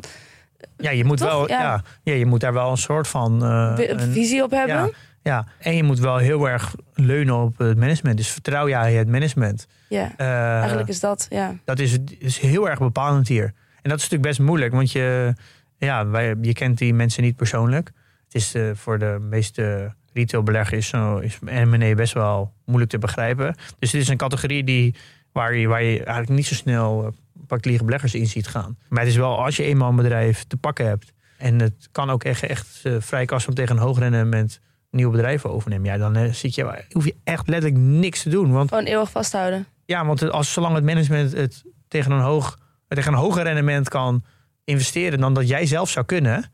Ja, 0.77 0.89
je 0.91 1.05
moet, 1.05 1.17
Toch? 1.17 1.27
wel, 1.29 1.47
Ja. 1.49 1.61
ja. 1.61 1.83
Ja, 2.03 2.13
je 2.13 2.25
moet 2.25 2.39
daar 2.39 2.53
wel 2.53 2.71
een 2.71 2.77
soort 2.77 3.07
van... 3.07 3.43
eh, 3.43 3.73
een- 3.89 3.99
visie 4.11 4.43
op 4.43 4.51
hebben? 4.51 4.75
ja, 4.75 4.89
ja, 5.25 5.45
en 5.59 5.75
je 5.75 5.83
moet 5.83 5.99
wel 5.99 6.17
heel 6.17 6.49
erg 6.49 6.75
leunen 6.93 7.35
op 7.35 7.57
het 7.57 7.77
management. 7.77 8.17
Dus 8.17 8.29
vertrouw 8.29 8.67
jij 8.69 8.93
het 8.93 9.07
management. 9.07 9.67
Ja, 9.89 10.11
Eh, 10.17 10.57
eigenlijk 10.59 10.87
is 10.89 10.99
dat, 10.99 11.27
ja. 11.29 11.55
Dat 11.63 11.79
is, 11.79 11.97
is 12.19 12.39
heel 12.39 12.69
erg 12.69 12.79
bepalend 12.79 13.27
hier. 13.27 13.43
En 13.81 13.89
dat 13.89 13.97
is 13.97 14.03
natuurlijk 14.09 14.21
best 14.21 14.39
moeilijk, 14.39 14.73
want 14.73 14.91
je, 14.91 15.33
ja, 15.77 16.07
wij, 16.07 16.35
je 16.41 16.53
kent 16.53 16.77
die 16.77 16.93
mensen 16.93 17.23
niet 17.23 17.35
persoonlijk. 17.35 17.91
Het 18.25 18.35
is 18.35 18.53
eh, 18.53 18.63
voor 18.73 18.99
de 18.99 19.17
meeste 19.29 19.93
retailbeleggers 20.13 20.77
is, 20.77 20.87
zo- 20.87 21.17
is 21.17 21.39
M&A 21.39 21.93
best 21.95 22.13
wel 22.13 22.53
moeilijk 22.65 22.91
te 22.91 22.97
begrijpen. 22.97 23.55
Dus 23.79 23.91
het 23.91 24.01
is 24.01 24.07
een 24.07 24.17
categorie 24.17 24.63
die, 24.63 24.95
waar, 25.31 25.55
je, 25.55 25.67
waar 25.67 25.83
je 25.83 25.97
eigenlijk 25.97 26.29
niet 26.29 26.45
zo 26.45 26.53
snel 26.55 27.05
eh, 27.05 27.11
particuliere 27.47 27.83
beleggers 27.83 28.15
in 28.15 28.27
ziet 28.27 28.47
gaan. 28.47 28.77
Maar 28.89 28.99
het 28.99 29.09
is 29.09 29.15
wel, 29.17 29.43
als 29.43 29.55
je 29.55 29.63
eenmaal 29.63 29.89
een 29.89 29.95
bedrijf 29.95 30.43
te 30.43 30.57
pakken 30.57 30.87
hebt... 30.87 31.13
en 31.37 31.59
het 31.59 31.89
kan 31.91 32.09
ook 32.09 32.23
echt, 32.23 32.43
echt 32.43 32.79
eh, 32.83 32.93
vrij 32.99 33.25
kassen 33.25 33.49
om 33.49 33.55
tegen 33.55 33.75
een 33.75 33.81
hoog 33.81 33.99
rendement 33.99 34.59
nieuwe 34.91 35.11
bedrijven 35.11 35.51
overnemen... 35.51 35.85
ja, 35.85 35.97
dan 35.97 36.15
eh, 36.15 36.31
zit 36.31 36.55
je, 36.55 36.85
hoef 36.91 37.05
je 37.05 37.15
echt 37.23 37.47
letterlijk 37.47 37.81
niks 37.81 38.23
te 38.23 38.29
doen. 38.29 38.51
Want 38.51 38.69
Gewoon 38.69 38.83
eeuwig 38.83 39.11
vasthouden. 39.11 39.67
ja, 39.85 40.05
want 40.05 40.31
als, 40.31 40.53
zolang 40.53 40.75
het 40.75 40.83
management 40.83 41.31
het 41.31 41.63
tegen 41.87 42.11
een, 42.11 42.21
hoog, 42.21 42.57
tegen 42.87 43.13
een 43.13 43.19
hoger 43.19 43.43
rendement 43.43 43.89
kan 43.89 44.23
investeren 44.63 45.19
dan 45.19 45.33
dat 45.33 45.47
jij 45.47 45.65
zelf 45.65 45.89
zou 45.89 46.05
kunnen. 46.05 46.51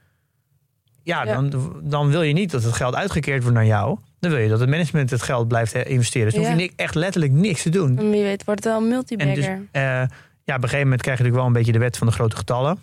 Ja, 1.03 1.23
Ja. 1.23 1.33
Dan, 1.33 1.73
dan 1.83 2.09
wil 2.09 2.21
je 2.21 2.33
niet 2.33 2.51
dat 2.51 2.63
het 2.63 2.73
geld 2.73 2.95
uitgekeerd 2.95 3.41
wordt 3.41 3.57
naar 3.57 3.65
jou. 3.65 3.99
Dan 4.19 4.31
wil 4.31 4.39
je 4.39 4.49
dat 4.49 4.59
het 4.59 4.69
management 4.69 5.09
het 5.09 5.21
geld 5.21 5.47
blijft 5.47 5.73
eh, 5.73 5.91
investeren. 5.91 6.31
Dus 6.31 6.41
dan 6.41 6.51
hoef 6.51 6.61
je 6.61 6.71
echt 6.75 6.95
letterlijk 6.95 7.33
niks 7.33 7.61
te 7.61 7.69
doen. 7.69 7.97
En 7.97 8.09
wie 8.09 8.23
weet 8.23 8.43
wordt 8.43 8.63
het 8.63 8.73
wel 8.73 8.77
een 8.77 8.83
En 8.83 8.89
multibagger. 8.89 9.35
dus, 9.35 9.45
eh, 9.71 9.81
ja, 9.81 10.55
op 10.55 10.63
een 10.63 10.69
gegeven 10.69 10.79
moment 10.79 11.01
krijg 11.01 11.17
je 11.17 11.23
natuurlijk 11.23 11.35
wel 11.35 11.45
een 11.45 11.53
beetje 11.53 11.71
de 11.71 11.79
wet 11.79 11.97
van 11.97 12.07
de 12.07 12.13
grote 12.13 12.35
getallen. 12.35 12.79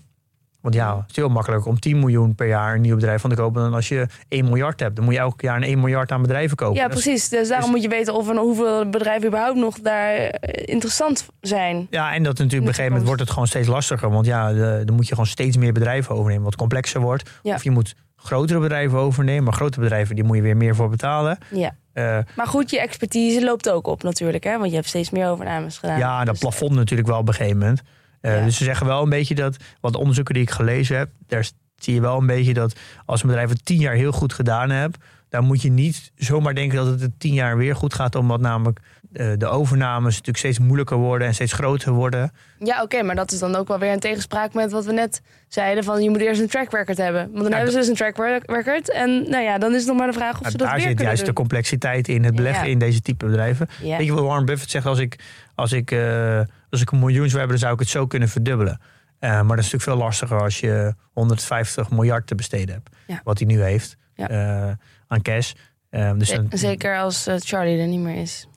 Want 0.60 0.74
ja, 0.74 0.96
het 0.96 1.10
is 1.10 1.16
heel 1.16 1.28
makkelijk 1.28 1.66
om 1.66 1.78
10 1.78 1.98
miljoen 1.98 2.34
per 2.34 2.46
jaar 2.46 2.74
een 2.74 2.80
nieuw 2.80 2.94
bedrijf 2.94 3.20
van 3.20 3.30
te 3.30 3.36
kopen. 3.36 3.62
Dan 3.62 3.74
als 3.74 3.88
je 3.88 4.06
1 4.28 4.44
miljard 4.44 4.80
hebt, 4.80 4.96
dan 4.96 5.04
moet 5.04 5.14
je 5.14 5.20
elk 5.20 5.40
jaar 5.40 5.56
een 5.56 5.62
1 5.62 5.78
miljard 5.80 6.12
aan 6.12 6.22
bedrijven 6.22 6.56
kopen. 6.56 6.76
Ja, 6.80 6.88
precies. 6.88 7.28
Dus 7.28 7.48
daarom 7.48 7.70
moet 7.70 7.82
je 7.82 7.88
weten 7.88 8.14
of 8.14 8.28
en 8.30 8.36
hoeveel 8.36 8.88
bedrijven 8.88 9.26
überhaupt 9.28 9.58
nog 9.58 9.80
daar 9.80 10.14
eh, 10.16 10.62
interessant 10.74 11.26
zijn. 11.40 11.86
Ja, 11.90 12.12
en 12.14 12.22
dat 12.22 12.32
natuurlijk 12.38 12.52
op 12.52 12.58
een 12.58 12.66
gegeven 12.66 12.86
moment 12.90 13.06
wordt 13.06 13.20
het 13.20 13.30
gewoon 13.30 13.46
steeds 13.46 13.68
lastiger. 13.68 14.10
Want 14.10 14.26
ja, 14.26 14.52
de- 14.52 14.82
dan 14.84 14.94
moet 14.96 15.04
je 15.06 15.12
gewoon 15.14 15.26
steeds 15.26 15.56
meer 15.56 15.72
bedrijven 15.72 16.14
overnemen. 16.14 16.44
Wat 16.44 16.56
complexer 16.56 17.00
wordt. 17.00 17.30
Ja. 17.42 17.54
Of 17.54 17.64
je 17.64 17.70
moet 17.70 17.94
grotere 18.16 18.60
bedrijven 18.60 18.98
overnemen. 18.98 19.44
Maar 19.44 19.52
grote 19.52 19.80
bedrijven, 19.80 20.14
die 20.14 20.24
moet 20.24 20.36
je 20.36 20.42
weer 20.42 20.56
meer 20.56 20.74
voor 20.74 20.88
betalen. 20.88 21.38
Ja. 21.50 21.74
Eh, 21.92 22.18
Maar 22.36 22.46
goed, 22.46 22.70
je 22.70 22.80
expertise 22.80 23.44
loopt 23.44 23.70
ook 23.70 23.86
op 23.86 24.02
natuurlijk, 24.02 24.44
hè? 24.44 24.58
Want 24.58 24.68
je 24.70 24.76
hebt 24.76 24.88
steeds 24.88 25.10
meer 25.10 25.28
overnames 25.28 25.78
gedaan. 25.78 25.98
ja, 25.98 26.18
dat 26.18 26.28
Dus- 26.28 26.38
plafond 26.38 26.72
natuurlijk 26.74 27.08
wel 27.08 27.18
op 27.18 27.28
een 27.28 27.34
gegeven 27.34 27.58
moment. 27.58 27.82
Eh, 28.20 28.38
Ja. 28.38 28.44
Dus 28.44 28.56
ze 28.56 28.64
zeggen 28.64 28.86
wel 28.86 29.02
een 29.02 29.08
beetje 29.10 29.34
dat, 29.34 29.56
wat 29.80 29.96
onderzoeken 29.96 30.34
die 30.34 30.42
ik 30.42 30.50
gelezen 30.50 30.96
heb, 30.98 31.08
daar 31.26 31.48
zie 31.76 31.94
je 31.94 32.00
wel 32.00 32.18
een 32.18 32.26
beetje 32.26 32.54
dat 32.54 32.78
als 33.06 33.22
een 33.22 33.28
bedrijf 33.28 33.48
het 33.48 33.64
tien 33.64 33.78
jaar 33.80 33.94
heel 33.94 34.12
goed 34.12 34.32
gedaan 34.32 34.70
hebt, 34.70 34.96
dan 35.28 35.44
moet 35.44 35.62
je 35.62 35.70
niet 35.70 36.12
zomaar 36.16 36.54
denken 36.54 36.76
dat 36.76 36.86
het 36.86 37.00
het 37.00 37.20
tien 37.20 37.34
jaar 37.34 37.56
weer 37.56 37.76
goed 37.76 37.94
gaat, 37.94 38.14
omdat 38.14 38.40
namelijk 38.40 38.80
eh, 39.12 39.32
de 39.36 39.46
overnames 39.46 40.10
natuurlijk 40.10 40.38
steeds 40.38 40.58
moeilijker 40.58 40.96
worden 40.96 41.26
en 41.26 41.34
steeds 41.34 41.52
groter 41.52 41.92
worden. 41.92 42.32
Ja, 42.58 42.82
oké, 42.82 43.02
maar 43.02 43.14
dat 43.14 43.32
is 43.32 43.38
dan 43.38 43.54
ook 43.56 43.68
wel 43.68 43.78
weer 43.78 43.92
in 43.92 43.98
tegenspraak 44.00 44.54
met 44.54 44.72
wat 44.72 44.84
we 44.84 44.92
net 44.92 45.22
zeiden: 45.48 45.84
van 45.84 46.02
je 46.02 46.10
moet 46.10 46.20
eerst 46.20 46.40
een 46.40 46.48
track 46.48 46.72
record 46.72 46.96
hebben. 46.98 47.22
Want 47.22 47.34
dan 47.42 47.48
Ja, 47.50 47.54
hebben 47.54 47.72
ze 47.72 47.78
dus 47.78 47.88
een 47.88 47.94
track 47.94 48.16
record. 48.46 48.92
En 48.92 49.30
nou 49.30 49.42
ja, 49.44 49.58
dan 49.58 49.70
is 49.72 49.78
het 49.78 49.86
nog 49.88 49.96
maar 49.96 50.06
de 50.06 50.12
vraag 50.12 50.34
of 50.34 50.40
Nou, 50.40 50.50
ze 50.50 50.56
dat 50.56 50.66
daar 50.66 50.76
weer 50.76 50.86
zit 50.86 50.94
kunnen 50.96 51.12
juist 51.14 51.26
de 51.26 51.32
complexiteit 51.32 52.08
in 52.08 52.24
het 52.24 52.34
beleggen 52.34 52.64
Ja. 52.66 52.70
in 52.72 52.78
deze 52.78 53.00
type 53.00 53.26
bedrijven. 53.26 53.68
Ja. 53.82 53.96
Weet 53.96 54.06
je 54.06 54.12
wat 54.12 54.24
Warren 54.24 54.44
Buffett 54.46 54.70
zegt? 54.70 54.86
Als 54.86 54.98
ik, 54.98 55.18
als 55.54 55.72
ik, 55.72 55.90
eh, 55.90 56.40
als 56.70 56.80
ik 56.80 56.90
een 56.90 56.98
miljoen 56.98 57.26
zou 57.28 57.38
hebben, 57.38 57.48
dan 57.48 57.58
zou 57.58 57.72
ik 57.72 57.78
het 57.78 57.88
zo 57.88 58.06
kunnen 58.06 58.28
verdubbelen. 58.28 58.80
Eh, 59.18 59.30
maar 59.30 59.56
dat 59.56 59.64
is 59.64 59.72
natuurlijk 59.72 59.82
veel 59.82 59.96
lastiger 59.96 60.40
als 60.42 60.60
je 60.60 60.94
150 61.12 61.90
miljard 61.90 62.26
te 62.26 62.34
besteden 62.34 62.74
hebt. 62.74 62.96
Ja. 63.06 63.20
Wat 63.24 63.38
hij 63.38 63.46
nu 63.46 63.62
heeft 63.62 63.96
Ja. 64.14 64.28
eh, 64.28 64.72
aan 65.08 65.22
cash. 65.22 65.52
Eh, 65.90 66.12
dus 66.16 66.38
Zeker 66.50 66.98
als 66.98 67.28
Charlie 67.38 67.78
er 67.78 67.86
niet 67.86 68.00
meer 68.00 68.16
is. 68.16 68.48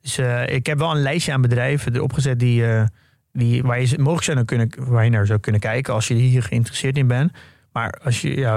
Dus 0.00 0.18
eh, 0.18 0.46
ik 0.48 0.66
heb 0.66 0.78
wel 0.78 0.90
een 0.90 1.02
lijstje 1.02 1.32
aan 1.32 1.40
bedrijven 1.40 1.94
erop 1.94 2.12
gezet 2.12 2.38
die, 2.38 2.64
die, 3.32 3.62
waar, 3.62 3.80
je 3.80 3.98
mogelijk 3.98 4.24
zou 4.24 4.36
naar 4.36 4.44
kunnen, 4.46 4.70
waar 4.78 5.04
je 5.04 5.10
naar 5.10 5.26
zou 5.26 5.38
kunnen 5.38 5.60
kijken 5.60 5.94
als 5.94 6.08
je 6.08 6.14
hier 6.14 6.42
geïnteresseerd 6.42 6.96
in 6.96 7.06
bent. 7.06 7.32
Maar 7.72 8.00
als 8.04 8.20
je, 8.20 8.36
ja, 8.36 8.54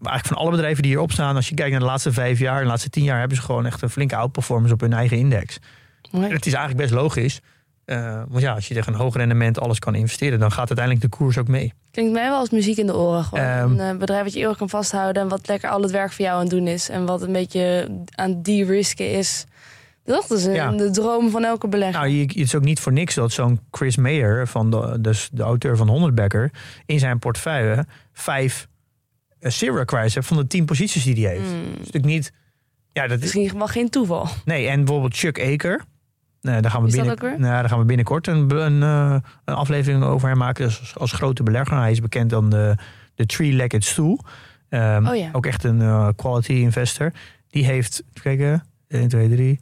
eigenlijk 0.00 0.26
van 0.26 0.36
alle 0.36 0.50
bedrijven 0.50 0.82
die 0.82 0.90
hierop 0.90 1.12
staan, 1.12 1.36
als 1.36 1.48
je 1.48 1.54
kijkt 1.54 1.70
naar 1.70 1.80
de 1.80 1.86
laatste 1.86 2.12
vijf 2.12 2.38
jaar, 2.38 2.60
de 2.60 2.66
laatste 2.66 2.90
tien 2.90 3.04
jaar, 3.04 3.18
hebben 3.18 3.36
ze 3.36 3.42
gewoon 3.42 3.66
echt 3.66 3.82
een 3.82 3.90
flinke 3.90 4.16
outperformance 4.16 4.74
op 4.74 4.80
hun 4.80 4.92
eigen 4.92 5.16
index. 5.16 5.58
Het 6.10 6.46
is 6.46 6.52
eigenlijk 6.52 6.76
best 6.76 6.92
logisch. 7.02 7.40
Eh, 7.92 8.22
want 8.28 8.42
ja, 8.42 8.52
als 8.54 8.68
je 8.68 8.74
tegen 8.74 8.92
een 8.92 8.98
hoog 8.98 9.16
rendement 9.16 9.60
alles 9.60 9.78
kan 9.78 9.94
investeren, 9.94 10.38
dan 10.38 10.50
gaat 10.52 10.68
uiteindelijk 10.68 11.00
de 11.10 11.16
koers 11.16 11.38
ook 11.38 11.48
mee. 11.48 11.72
Klinkt 11.90 12.12
mij 12.12 12.28
wel 12.28 12.38
als 12.38 12.50
muziek 12.50 12.76
in 12.76 12.86
de 12.86 12.96
oren. 12.96 13.24
Gewoon. 13.24 13.44
Ehm. 13.44 13.70
een 13.78 13.80
eh, 13.92 13.96
bedrijf 13.98 14.22
wat 14.22 14.32
je 14.32 14.40
eeuwig 14.40 14.56
kan 14.56 14.68
vasthouden 14.68 15.22
en 15.22 15.28
wat 15.28 15.48
lekker 15.48 15.70
al 15.70 15.82
het 15.82 15.90
werk 15.90 16.12
voor 16.12 16.24
jou 16.24 16.36
aan 16.36 16.42
het 16.42 16.50
doen 16.50 16.66
is. 16.66 16.88
En 16.88 17.06
wat 17.06 17.22
een 17.22 17.32
beetje 17.32 17.88
aan 18.10 18.42
de-risken 18.42 19.10
is. 19.10 19.44
Dat 20.04 20.30
is 20.30 20.44
een- 20.44 20.52
Ja. 20.54 20.70
de 20.70 20.90
droom 20.90 21.30
van 21.30 21.44
elke 21.44 21.68
belegger. 21.68 22.00
Nou, 22.00 22.12
je, 22.12 22.22
het 22.22 22.36
is 22.36 22.54
ook 22.54 22.64
niet 22.64 22.80
voor 22.80 22.92
niks 22.92 23.14
dat 23.14 23.32
zo'n 23.32 23.60
Chris 23.70 23.96
Mayer, 23.96 24.46
van 24.48 24.70
de, 24.70 24.98
dus 25.00 25.28
de 25.32 25.42
auteur 25.42 25.76
van 25.76 25.88
100 25.88 26.14
Backer, 26.14 26.50
in 26.86 26.98
zijn 26.98 27.18
portefeuille 27.18 27.86
vijf 28.12 28.68
zero 29.40 29.78
acquires 29.80 30.14
heeft 30.14 30.26
van 30.26 30.36
de 30.36 30.46
tien 30.46 30.64
posities 30.64 31.04
die 31.04 31.24
hij 31.26 31.34
heeft. 31.34 31.48
Hmm. 31.50 31.60
Dat 31.62 31.72
is 31.72 31.78
natuurlijk 31.78 32.04
niet. 32.04 32.32
Ja, 32.92 33.02
dat 33.06 33.16
is, 33.16 33.22
Misschien 33.34 33.58
wel 33.58 33.66
geen 33.66 33.88
toeval. 33.90 34.26
nee, 34.44 34.66
en 34.68 34.76
bijvoorbeeld 34.84 35.16
Chuck 35.16 35.40
Aker. 35.52 35.84
Nou, 36.42 36.60
daar, 36.60 36.70
gaan 36.70 36.82
we 36.82 36.90
binnen, 36.90 37.18
nou, 37.18 37.40
daar 37.40 37.68
gaan 37.68 37.78
we 37.78 37.84
binnenkort 37.84 38.26
een, 38.26 38.50
een, 38.50 38.82
eh, 38.82 39.16
een 39.44 39.54
aflevering 39.54 40.04
over 40.04 40.28
hem 40.28 40.38
maken. 40.38 40.64
Dus 40.64 40.94
als, 40.98 41.12
grote 41.12 41.42
belegger. 41.42 41.76
Hij 41.76 41.90
is 41.90 42.00
bekend 42.00 42.30
dan 42.30 42.50
de, 42.50 42.76
de 43.14 43.26
Three-Legged 43.26 43.84
Stool. 43.84 44.20
Oh 44.70 45.16
ja. 45.16 45.28
Ook 45.32 45.46
echt 45.46 45.64
een 45.64 45.80
eh, 45.80 46.08
quality 46.16 46.52
investor. 46.52 47.12
Die 47.48 47.64
heeft, 47.64 48.02
even 48.08 48.22
kijken, 48.22 48.64
1, 48.88 49.08
2, 49.08 49.28
3, 49.28 49.60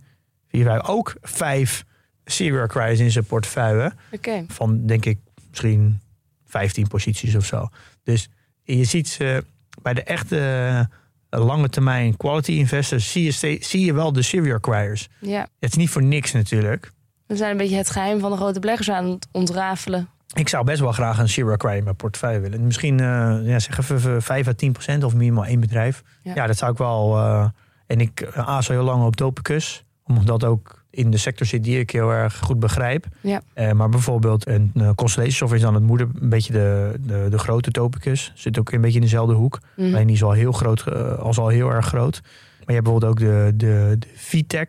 4, 0.48 0.64
5. 0.64 0.88
Ook 0.88 1.14
vijf 1.22 1.84
serial 2.24 2.62
acquires 2.62 2.98
in 2.98 3.10
zijn 3.10 3.24
portefeuille. 3.24 3.92
Oké. 4.12 4.44
Van 4.48 4.86
denk 4.86 5.04
ik 5.04 5.18
misschien 5.50 6.00
15 6.46 6.88
posities 6.88 7.34
of 7.34 7.44
zo. 7.44 7.68
Dus 8.02 8.28
je 8.62 8.84
ziet 8.84 9.08
ze 9.08 9.44
bij 9.82 9.94
de 9.94 10.02
echte 10.02 10.88
lange 11.30 11.68
termijn 11.68 12.16
quality 12.16 12.52
investors. 12.52 13.12
Zie 13.12 13.24
je, 13.24 13.58
zie 13.60 13.84
je 13.84 13.92
wel 13.92 14.12
de 14.12 14.22
serial 14.22 14.54
acquires. 14.56 15.08
Ja. 15.20 15.40
Het 15.60 15.70
is 15.70 15.76
niet 15.76 15.90
voor 15.90 16.02
niks 16.02 16.32
natuurlijk. 16.32 16.92
We 17.26 17.36
zijn 17.36 17.50
een 17.50 17.56
beetje 17.56 17.76
het 17.76 17.90
geheim 17.90 18.20
van 18.20 18.30
de 18.30 18.36
grote 18.36 18.60
beleggers 18.60 18.90
aan 18.90 19.10
het 19.10 19.28
ontrafelen. 19.32 20.08
Ik 20.34 20.48
zou 20.48 20.64
best 20.64 20.80
wel 20.80 20.92
graag 20.92 21.18
een 21.18 21.28
serial 21.28 21.52
acquire 21.52 21.78
in 21.78 21.84
mijn 21.84 21.96
portefeuille 21.96 22.40
willen. 22.40 22.64
Misschien 22.66 23.00
eh, 23.00 23.38
ja, 23.42 23.58
zeg 23.58 23.78
even 23.78 24.22
5 24.22 24.46
à 24.48 24.52
10 24.52 24.72
procent 24.72 25.04
of 25.04 25.14
minimaal 25.14 25.44
één 25.44 25.60
bedrijf. 25.60 26.02
Ja. 26.22 26.34
Ja, 26.34 26.46
dat 26.46 26.56
zou 26.56 26.72
ik 26.72 26.78
wel. 26.78 27.16
eh, 27.16 27.48
en 27.86 28.00
ik 28.00 28.20
uh, 28.36 28.48
aas 28.48 28.68
al 28.68 28.74
heel 28.74 28.84
lang 28.84 29.04
op 29.04 29.16
Topicus. 29.16 29.84
Omdat 30.04 30.44
ook 30.44 30.79
in 30.90 31.10
de 31.10 31.16
sector 31.16 31.46
zit 31.46 31.64
die 31.64 31.78
ik 31.78 31.90
heel 31.90 32.10
erg 32.10 32.38
goed 32.38 32.60
begrijp. 32.60 33.06
Ja. 33.20 33.42
Eh, 33.52 33.72
maar 33.72 33.88
bijvoorbeeld 33.88 34.46
een 34.46 34.72
uh, 34.74 34.90
Constellation 34.94 35.36
Software 35.36 35.60
is 35.60 35.66
dan 35.66 35.74
het 35.74 35.82
moeder. 35.82 36.08
Een 36.20 36.28
beetje 36.28 36.52
de, 36.52 36.94
de, 37.00 37.26
de 37.30 37.38
grote 37.38 37.70
Topicus. 37.70 38.32
Zit 38.34 38.58
ook 38.58 38.72
een 38.72 38.80
beetje 38.80 38.96
in 38.96 39.04
dezelfde 39.04 39.34
hoek. 39.34 39.58
Mhm. 39.76 39.94
Alleen 39.94 40.06
die 40.06 40.16
is 40.16 40.22
al 40.22 40.32
heel 40.32 40.52
groot, 40.52 40.84
uh, 40.88 41.18
als 41.18 41.38
al 41.38 41.48
heel 41.48 41.70
erg 41.70 41.86
groot. 41.86 42.20
Maar 42.22 42.66
je 42.66 42.72
hebt 42.72 42.84
bijvoorbeeld 42.84 43.12
ook 43.12 43.18
de, 43.18 43.52
de, 43.54 43.96
de 43.98 44.06
VTech 44.14 44.68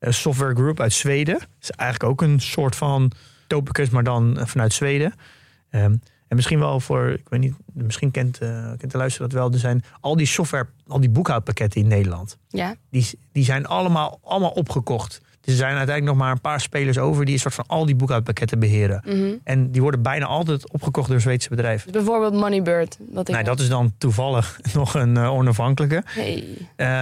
Software 0.00 0.54
Group 0.54 0.80
uit 0.80 0.92
Zweden. 0.92 1.34
Dat 1.34 1.48
is 1.60 1.70
eigenlijk 1.70 2.10
ook 2.10 2.22
een 2.22 2.40
soort 2.40 2.76
van 2.76 3.12
Topicus, 3.46 3.90
maar 3.90 4.04
dan 4.04 4.38
vanuit 4.40 4.72
Zweden. 4.72 5.14
Um, 5.70 6.00
en 6.32 6.38
misschien 6.38 6.58
wel 6.58 6.80
voor, 6.80 7.10
ik 7.10 7.28
weet 7.28 7.40
niet, 7.40 7.54
misschien 7.72 8.10
kent, 8.10 8.42
uh, 8.42 8.72
kent 8.78 8.92
de 8.92 8.98
luisteraar 8.98 9.28
dat 9.28 9.38
wel. 9.38 9.52
Er 9.52 9.58
zijn 9.58 9.84
al 10.00 10.16
die 10.16 10.26
software, 10.26 10.66
al 10.86 11.00
die 11.00 11.10
boekhoudpakketten 11.10 11.80
in 11.80 11.86
Nederland. 11.86 12.38
Ja. 12.48 12.74
Die, 12.90 13.18
die 13.32 13.44
zijn 13.44 13.66
allemaal, 13.66 14.20
allemaal 14.22 14.50
opgekocht. 14.50 15.20
Dus 15.42 15.52
er 15.52 15.60
zijn 15.60 15.76
uiteindelijk 15.76 16.16
nog 16.16 16.24
maar 16.24 16.32
een 16.32 16.40
paar 16.40 16.60
spelers 16.60 16.98
over 16.98 17.24
die 17.24 17.34
een 17.34 17.40
soort 17.40 17.54
van 17.54 17.66
al 17.66 17.86
die 17.86 17.94
boekhoudpakketten 17.94 18.58
beheren. 18.58 19.02
Mm 19.04 19.12
-hmm. 19.12 19.40
En 19.44 19.70
die 19.70 19.82
worden 19.82 20.02
bijna 20.02 20.26
altijd 20.26 20.72
opgekocht 20.72 21.08
door 21.08 21.20
Zweedse 21.20 21.48
bedrijven. 21.48 21.92
Dus 21.92 22.02
bijvoorbeeld 22.02 22.34
Moneybird. 22.34 22.98
Wat 23.10 23.28
ik 23.28 23.34
nee, 23.34 23.44
dat 23.44 23.60
is 23.60 23.68
dan 23.68 23.92
toevallig 23.98 24.58
nog 24.74 24.94
een 24.94 25.16
uh, 25.16 25.32
onafhankelijke. 25.32 26.02
Hey. 26.06 26.44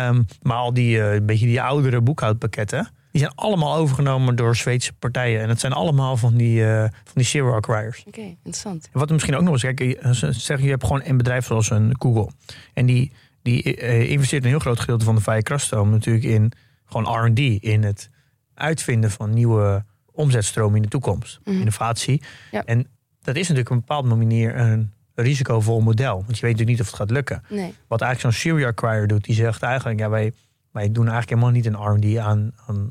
Um, 0.09 0.27
maar 0.43 0.57
al 0.57 0.73
die, 0.73 0.97
uh, 0.97 1.15
een 1.15 1.27
beetje 1.27 1.47
die 1.47 1.63
oudere 1.63 2.01
boekhoudpakketten. 2.01 2.91
Die 3.13 3.21
zijn 3.21 3.35
allemaal 3.35 3.77
overgenomen 3.77 4.37
door 4.37 4.57
Zweedse 4.57 4.93
partijen. 4.93 5.41
En 5.41 5.49
dat 5.49 5.61
zijn 5.61 5.73
allemaal 5.73 6.17
van 6.17 6.37
die, 6.37 6.61
uh, 6.61 6.81
van 6.81 7.15
die 7.15 7.25
zero 7.25 7.55
acquirers. 7.55 7.99
Oké, 8.07 8.09
okay, 8.09 8.37
interessant. 8.37 8.89
En 8.93 8.99
wat 8.99 9.11
misschien 9.11 9.37
ook 9.37 9.43
nog 9.43 9.53
eens, 9.53 9.75
kijk, 9.75 9.99
zeg 10.31 10.61
je 10.61 10.69
hebt 10.69 10.85
gewoon 10.85 11.03
een 11.05 11.17
bedrijf 11.17 11.47
zoals 11.47 11.71
een 11.71 11.95
Google. 11.99 12.31
En 12.75 12.87
die, 12.87 13.13
die 13.43 13.63
investeert 14.09 14.43
een 14.45 14.51
heel 14.51 14.59
groot 14.59 14.81
gedeelte 14.81 15.05
van 15.05 15.15
de 15.15 15.21
vrije 15.21 15.43
krachtstroom 15.43 15.91
natuurlijk 15.91 16.25
in 16.25 16.53
gewoon 16.87 17.25
R&D. 17.25 17.39
In 17.39 17.83
het 17.83 18.11
uitvinden 18.61 19.11
van 19.11 19.31
nieuwe 19.35 19.85
omzetstromen 20.13 20.77
in 20.77 20.83
de 20.83 20.89
toekomst. 20.89 21.41
Mhm. 21.45 21.55
Mm. 21.55 21.59
Innovatie. 21.61 22.23
Ja. 22.51 22.65
En 22.65 22.87
dat 23.23 23.35
is 23.37 23.41
natuurlijk 23.49 23.71
op 23.71 23.75
een 23.77 23.81
bepaalde 23.87 24.15
manier 24.15 24.57
een 24.59 24.93
risicovol 25.15 25.81
model. 25.81 26.15
Want 26.15 26.39
je 26.39 26.47
weet 26.47 26.51
natuurlijk 26.57 26.69
niet 26.69 26.81
of 26.81 26.87
het 26.87 26.97
gaat 26.97 27.11
lukken. 27.11 27.43
Nee. 27.49 27.75
Wat 27.89 28.01
eigenlijk 28.01 28.35
zo'n 28.35 28.43
serial 28.53 28.69
acquirer 28.69 29.07
doet, 29.07 29.25
die 29.25 29.35
zegt 29.35 29.63
eigenlijk, 29.63 29.99
ja, 30.01 30.09
wij, 30.11 30.33
wij 30.71 30.93
doen 30.93 31.09
eigenlijk 31.09 31.29
helemaal 31.31 31.51
niet 31.51 31.67
een 31.67 32.13
R&D 32.15 32.17
aan, 32.19 32.53
aan 32.67 32.91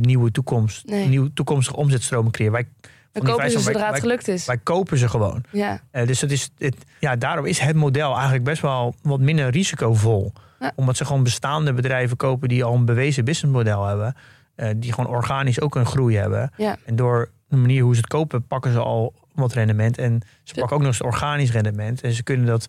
nieuwe 0.00 0.30
toekomst, 0.30 0.86
Nee. 0.86 1.08
nieuwe 1.08 1.32
toekomstige 1.32 1.76
omzetstromen 1.76 2.32
creëren. 2.32 2.52
Wij, 2.52 2.68
We 3.12 3.20
kopen 3.22 3.50
ze 3.50 3.60
vrij- 3.60 3.72
zodra 3.72 3.90
het 3.90 4.00
gelukt 4.00 4.28
is. 4.28 4.46
wij 4.46 4.58
kopen 4.58 4.98
ze 4.98 5.08
gewoon. 5.08 5.44
Ja. 5.50 5.80
Uh, 5.92 6.06
dus 6.06 6.20
het 6.20 6.32
is, 6.32 6.50
het, 6.58 6.76
ja, 7.00 7.16
daarom 7.16 7.44
is 7.46 7.58
het 7.58 7.76
model 7.76 8.12
eigenlijk 8.14 8.44
best 8.44 8.62
wel 8.62 8.94
wat 9.02 9.20
minder 9.20 9.48
risicovol. 9.50 10.32
Ja. 10.60 10.72
Omdat 10.74 10.96
ze 10.96 11.04
gewoon 11.04 11.22
bestaande 11.22 11.72
bedrijven 11.72 12.16
kopen 12.16 12.48
die 12.48 12.64
al 12.64 12.74
een 12.74 12.84
bewezen 12.84 13.24
businessmodel 13.24 13.86
hebben. 13.86 14.16
Uh, 14.56 14.68
die 14.76 14.92
gewoon 14.92 15.10
organisch 15.10 15.60
ook 15.60 15.74
een 15.74 15.86
groei 15.86 16.16
hebben. 16.16 16.50
Ja. 16.56 16.76
En 16.84 16.96
door 16.96 17.30
de 17.48 17.56
manier 17.56 17.82
hoe 17.82 17.94
ze 17.94 18.00
het 18.00 18.08
kopen, 18.10 18.46
pakken 18.46 18.72
ze 18.72 18.78
al 18.78 19.14
wat 19.34 19.52
rendement. 19.52 19.98
En 19.98 20.20
ze 20.42 20.54
pakken 20.54 20.76
ook 20.76 20.82
nog 20.82 20.90
eens 20.90 21.02
organisch 21.02 21.52
rendement. 21.52 22.00
En 22.00 22.12
ze 22.12 22.22
kunnen 22.22 22.46
dat, 22.46 22.68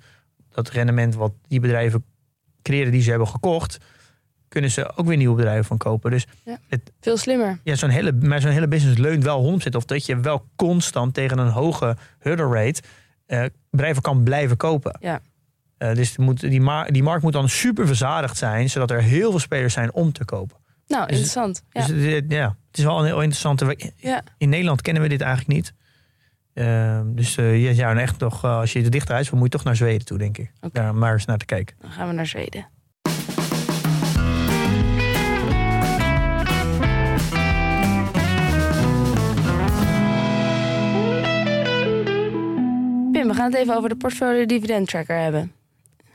dat 0.50 0.70
rendement 0.70 1.16
wat 1.16 1.34
die 1.48 1.60
bedrijven 1.60 2.06
creëren 2.62 2.92
die 2.92 3.02
ze 3.02 3.10
hebben 3.10 3.28
gekocht, 3.28 3.78
kunnen 4.48 4.72
ze 4.72 4.96
ook 4.96 5.06
weer 5.06 5.18
nieuwe 5.18 5.36
bedrijven 5.36 5.66
van 5.66 5.78
kopen. 5.78 6.12
Dus 6.12 6.26
Ja. 6.44 6.58
het, 6.68 6.92
Veel 7.02 7.18
slimmer. 7.18 7.60
ja, 7.64 7.76
zo'n 7.76 7.90
hele, 7.90 8.12
maar 8.14 8.42
zo'n 8.42 8.52
hele 8.52 8.68
business 8.68 8.98
leunt 9.00 9.24
wel 9.24 9.60
100% 9.62 9.76
of 9.76 9.86
dat 9.86 10.06
je 10.06 10.20
wel 10.20 10.46
constant 10.56 11.14
tegen 11.14 11.38
een 11.38 11.50
hoge 11.50 11.98
hurdle 12.20 12.48
rate 12.54 12.82
uh, 13.28 13.46
bedrijven 13.70 14.02
kan 14.02 14.24
blijven 14.24 14.58
kopen. 14.58 14.98
Ja. 15.00 15.22
Uh, 15.80 15.94
dus 15.94 16.18
moet, 16.18 16.40
die, 16.40 16.62
ma 16.62 16.84
die 16.84 17.04
markt 17.04 17.24
moet 17.24 17.34
dan 17.34 17.50
super 17.50 17.88
verzadigd 17.88 18.38
zijn, 18.38 18.70
zodat 18.70 18.92
er 18.92 19.02
heel 19.02 19.30
veel 19.30 19.40
spelers 19.40 19.74
zijn 19.74 19.94
om 19.94 20.12
te 20.12 20.26
kopen. 20.26 20.58
Nou, 20.88 21.02
Dus- 21.02 21.12
interessant. 21.12 21.64
Ja. 21.72 21.86
Dus 21.86 22.14
het, 22.14 22.26
ja, 22.28 22.58
het 22.68 22.78
is 22.78 22.84
wel 22.84 23.00
een 23.00 23.06
heel 23.06 23.22
interessante. 23.22 23.92
Ja. 23.96 24.24
In 24.38 24.50
Nederland 24.50 24.82
kennen 24.82 25.04
we 25.04 25.10
dit 25.10 25.22
eigenlijk 25.22 25.54
niet. 25.54 25.74
Uh, 26.54 27.02
dus 27.06 27.38
uh, 27.38 27.64
ja, 27.64 27.72
ja, 27.72 27.90
en 27.90 27.98
echt 27.98 28.20
toch, 28.20 28.46
uh, 28.46 28.58
als 28.58 28.74
je 28.74 28.84
er 28.84 28.90
dichteruit 28.90 29.30
wil, 29.30 29.40
moet 29.40 29.52
je 29.52 29.58
toch 29.58 29.66
naar 29.66 29.76
Zweden 29.76 30.06
toe, 30.06 30.18
denk 30.18 30.38
ik. 30.38 30.52
Daar 30.72 30.96
maar 30.96 31.14
eens 31.14 31.26
naar 31.26 31.38
te 31.38 31.46
kijken. 31.46 31.76
Dan 31.80 31.92
gaan 31.92 32.08
we 32.08 32.14
naar 32.14 32.26
Zweden. 32.26 32.68
Pim, 43.12 43.28
we 43.28 43.34
gaan 43.34 43.52
het 43.52 43.56
even 43.56 43.76
over 43.76 43.90
de 43.90 43.96
portfolio 43.96 44.46
dividend 44.46 44.88
tracker 44.88 45.18
hebben. 45.18 45.52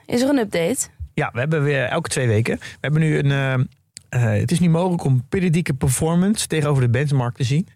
Is 0.06 0.22
er 0.22 0.28
een 0.28 0.38
update? 0.38 0.88
Ja, 1.14 1.30
we 1.32 1.38
hebben 1.38 1.62
weer 1.62 1.84
elke 1.84 2.08
twee 2.08 2.26
weken. 2.26 2.58
We 2.58 2.78
hebben 2.80 3.00
nu 3.00 3.18
een. 3.18 3.68
Eh, 4.10 4.22
het 4.22 4.50
is 4.50 4.60
nu 4.60 4.68
mogelijk 4.68 5.04
om 5.04 5.24
periodieke 5.28 5.74
performance 5.74 6.46
tegenover 6.46 6.82
de 6.82 6.90
benchmark 6.90 7.36
te 7.36 7.44
zien. 7.44 7.66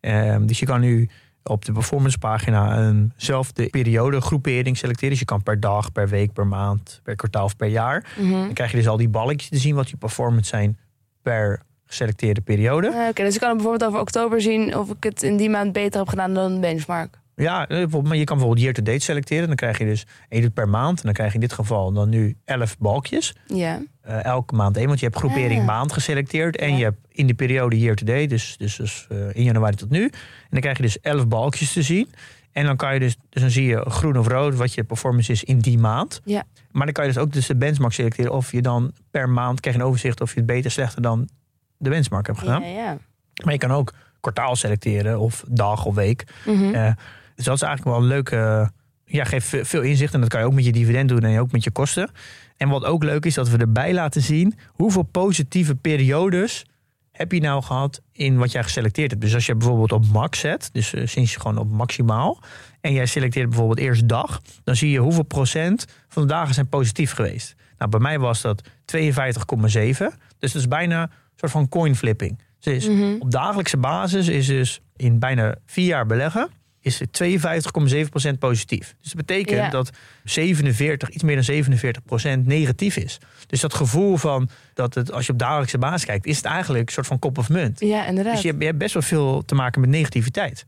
Ehm, 0.00 0.46
dus 0.46 0.58
je 0.58 0.66
kan 0.66 0.80
nu 0.80 1.08
op 1.42 1.64
de 1.64 1.72
performance 1.72 2.18
pagina 2.18 2.78
een 2.78 3.12
zelfde 3.16 3.68
periode 3.68 4.20
groepering 4.20 4.76
selecteren. 4.76 5.10
Dus 5.10 5.18
je 5.18 5.24
kan 5.24 5.42
per 5.42 5.60
dag, 5.60 5.92
per 5.92 6.08
week, 6.08 6.32
per 6.32 6.46
maand, 6.46 7.00
per 7.02 7.16
kwartaal 7.16 7.44
of 7.44 7.56
per 7.56 7.68
jaar. 7.68 8.14
Mhm. 8.18 8.30
Dan 8.30 8.52
krijg 8.52 8.70
je 8.70 8.76
dus 8.76 8.88
al 8.88 8.96
die 8.96 9.08
balletjes 9.08 9.50
te 9.50 9.58
zien 9.58 9.74
wat 9.74 9.90
je 9.90 9.96
performance 9.96 10.48
zijn 10.48 10.78
per 11.22 11.62
geselecteerde 11.86 12.40
periode. 12.40 12.88
Eh, 12.88 13.08
Oké, 13.08 13.22
dus 13.22 13.34
ik 13.34 13.40
kan 13.40 13.56
bijvoorbeeld 13.56 13.84
over 13.90 14.00
oktober 14.00 14.40
zien 14.40 14.76
of 14.76 14.90
ik 14.90 15.02
het 15.04 15.22
in 15.22 15.36
die 15.36 15.50
maand 15.50 15.72
beter 15.72 15.98
heb 15.98 16.08
gedaan 16.08 16.34
dan 16.34 16.54
de 16.54 16.60
benchmark. 16.60 17.18
Ja, 17.36 17.68
eh, 17.68 17.86
maar 18.02 18.16
je 18.16 18.24
kan 18.24 18.36
bijvoorbeeld 18.36 18.60
year-to-date 18.60 18.98
selecteren. 19.04 19.46
Dan 19.46 19.56
krijg 19.56 19.78
je 19.78 19.84
dus 19.84 20.06
één 20.28 20.52
per 20.52 20.68
maand. 20.68 20.96
En 20.98 21.04
dan 21.04 21.12
krijg 21.12 21.28
je 21.28 21.34
in 21.34 21.40
dit 21.40 21.52
geval 21.52 21.92
dan 21.92 22.08
nu 22.08 22.36
11 22.44 22.78
balkjes. 22.78 23.34
Ja. 23.46 23.82
Eh, 24.00 24.24
elke 24.24 24.54
maand 24.54 24.76
één. 24.76 24.86
Want 24.86 24.98
je 25.00 25.06
hebt 25.06 25.18
groepering 25.18 25.60
Ah. 25.60 25.66
maand 25.66 25.92
geselecteerd. 25.92 26.56
En 26.56 26.70
Ja. 26.70 26.76
je 26.76 26.82
hebt 26.84 26.98
in 27.08 27.26
de 27.26 27.34
periode 27.34 27.78
year-to-date. 27.78 28.26
Dus, 28.26 28.56
dus, 28.58 28.76
dus 28.76 29.06
eh, 29.10 29.16
in 29.34 29.42
januari 29.42 29.76
tot 29.76 29.90
nu. 29.90 30.04
En 30.04 30.10
dan 30.50 30.60
krijg 30.60 30.76
je 30.76 30.82
dus 30.82 31.00
11 31.00 31.28
balkjes 31.28 31.72
te 31.72 31.82
zien. 31.82 32.08
En 32.52 32.64
dan 32.64 32.76
kan 32.76 32.94
je 32.94 33.00
dus, 33.00 33.16
dus 33.28 33.42
dan 33.42 33.50
zie 33.50 33.66
je 33.66 33.84
groen 33.90 34.18
of 34.18 34.26
rood 34.28 34.54
wat 34.54 34.74
je 34.74 34.84
performance 34.84 35.32
is 35.32 35.44
in 35.44 35.58
die 35.58 35.78
maand. 35.78 36.20
Ja. 36.24 36.44
Maar 36.72 36.84
dan 36.84 36.94
kan 36.94 37.06
je 37.06 37.12
dus 37.12 37.22
ook 37.22 37.32
dus 37.32 37.46
de 37.46 37.56
benchmark 37.56 37.92
selecteren. 37.92 38.32
Of 38.32 38.52
je 38.52 38.62
dan 38.62 38.92
per 39.10 39.28
maand 39.28 39.60
krijg 39.60 39.76
je 39.76 39.82
een 39.82 39.88
overzicht 39.88 40.20
of 40.20 40.30
je 40.30 40.36
het 40.36 40.46
beter 40.46 40.70
slechter 40.70 41.02
dan 41.02 41.28
de 41.76 41.90
benchmark 41.90 42.26
hebt 42.26 42.38
gedaan. 42.38 42.62
Ja, 42.62 42.68
ja. 42.68 42.98
Maar 43.44 43.52
je 43.52 43.58
kan 43.58 43.70
ook 43.72 43.92
kwartaal 44.20 44.56
selecteren 44.56 45.18
of 45.20 45.44
dag 45.48 45.84
of 45.84 45.94
week. 45.94 46.24
Eh, 46.72 46.90
dus 47.34 47.44
dat 47.44 47.54
is 47.54 47.62
eigenlijk 47.62 47.96
wel 47.96 48.02
een 48.06 48.12
leuke. 48.12 48.70
Ja, 49.04 49.24
geeft 49.24 49.46
ve- 49.46 49.64
veel 49.64 49.82
inzicht. 49.82 50.14
En 50.14 50.20
dat 50.20 50.28
kan 50.28 50.40
je 50.40 50.46
ook 50.46 50.52
met 50.54 50.64
je 50.64 50.72
dividend 50.72 51.08
doen 51.08 51.22
en 51.22 51.38
ook 51.40 51.52
met 51.52 51.64
je 51.64 51.70
kosten. 51.70 52.10
En 52.56 52.68
wat 52.68 52.84
ook 52.84 53.04
leuk 53.04 53.24
is, 53.24 53.34
dat 53.34 53.48
we 53.48 53.56
erbij 53.58 53.94
laten 53.94 54.22
zien 54.22 54.54
hoeveel 54.66 55.02
positieve 55.02 55.74
periodes 55.74 56.64
heb 57.10 57.32
je 57.32 57.40
nou 57.40 57.62
gehad 57.62 58.00
in 58.12 58.36
wat 58.36 58.52
jij 58.52 58.62
geselecteerd 58.62 59.10
hebt. 59.10 59.22
Dus 59.22 59.34
als 59.34 59.46
je 59.46 59.54
bijvoorbeeld 59.56 59.92
op 59.92 60.06
max 60.06 60.38
zet, 60.38 60.68
dus 60.72 60.94
eh, 60.94 61.06
sinds 61.06 61.32
je 61.32 61.40
gewoon 61.40 61.58
op 61.58 61.70
maximaal, 61.70 62.38
en 62.80 62.92
jij 62.92 63.06
selecteert 63.06 63.48
bijvoorbeeld 63.48 63.78
eerst 63.78 64.08
dag, 64.08 64.40
dan 64.64 64.76
zie 64.76 64.90
je 64.90 64.98
hoeveel 64.98 65.22
procent 65.24 65.84
van 66.08 66.22
de 66.22 66.28
dagen 66.28 66.54
zijn 66.54 66.68
positief 66.68 67.12
geweest. 67.12 67.54
Nou, 67.78 67.90
bij 67.90 68.00
mij 68.00 68.18
was 68.18 68.40
dat 68.40 68.68
52,7. 68.84 70.14
Dus 70.38 70.52
dat 70.52 70.62
is 70.62 70.68
bijna 70.68 71.02
een 71.02 71.10
soort 71.36 71.52
van 71.52 71.68
coin 71.68 71.96
flipping. 71.96 72.38
Dus 72.60 72.88
Mhm. 72.88 73.14
op 73.18 73.30
dagelijkse 73.30 73.76
basis 73.76 74.28
is 74.28 74.46
dus 74.46 74.80
in 74.96 75.18
bijna 75.18 75.54
vier 75.66 75.86
jaar 75.86 76.06
beleggen 76.06 76.48
is 76.84 76.98
het 76.98 77.12
52,7% 77.12 78.38
positief. 78.38 78.94
Dus 79.00 79.12
dat 79.12 79.26
betekent 79.26 79.58
Ja. 79.58 79.68
dat 79.70 79.90
47, 80.24 81.08
iets 81.08 81.22
meer 81.22 81.34
dan 81.34 81.44
47% 81.44 82.46
negatief 82.46 82.96
is. 82.96 83.18
Dus 83.46 83.60
dat 83.60 83.74
gevoel 83.74 84.16
van 84.16 84.48
dat 84.74 84.94
het, 84.94 85.12
als 85.12 85.26
je 85.26 85.32
op 85.32 85.38
dagelijkse 85.38 85.78
basis 85.78 86.04
kijkt, 86.04 86.26
is 86.26 86.36
het 86.36 86.44
eigenlijk 86.44 86.86
een 86.86 86.92
soort 86.92 87.06
van 87.06 87.18
kop 87.18 87.38
of 87.38 87.48
munt. 87.48 87.80
ja, 87.80 88.06
inderdaad. 88.06 88.32
Dus 88.32 88.42
je, 88.42 88.48
hebt- 88.48 88.60
je 88.60 88.66
hebt 88.66 88.78
best 88.78 88.92
wel 88.94 89.02
veel 89.02 89.44
te 89.44 89.54
maken 89.54 89.80
met 89.80 89.90
negativiteit. 89.90 90.66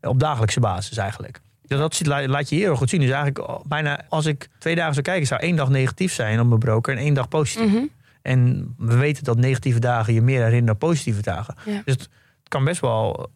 Op 0.00 0.20
dagelijkse 0.20 0.60
basis 0.60 0.96
eigenlijk. 0.96 1.40
Dat 1.62 2.06
laat 2.06 2.48
je 2.48 2.56
heel 2.56 2.76
goed 2.76 2.88
zien. 2.90 3.00
Dus 3.00 3.10
eigenlijk 3.10 3.48
oh, 3.48 3.60
bijna 3.64 4.04
als 4.08 4.26
ik 4.26 4.48
twee 4.58 4.74
dagen 4.74 4.92
zou 4.92 5.04
kijken, 5.06 5.26
zou 5.26 5.40
één 5.40 5.56
dag 5.56 5.68
negatief 5.68 6.12
zijn 6.12 6.40
op 6.40 6.46
mijn 6.46 6.60
broker 6.60 6.92
en 6.96 6.98
één 7.02 7.14
dag 7.14 7.28
positief. 7.28 7.72
Mhm. 7.72 7.84
En 8.22 8.74
we 8.78 8.96
weten 8.96 9.24
dat 9.24 9.36
negatieve 9.38 9.78
dagen 9.78 10.14
je 10.14 10.20
meer 10.22 10.36
herinneren 10.36 10.66
dan 10.66 10.76
positieve 10.78 11.22
dagen. 11.22 11.54
Ja. 11.64 11.82
Dus 11.84 11.94
het 11.94 12.08
kan 12.48 12.64
best 12.64 12.80
wel 12.80 13.30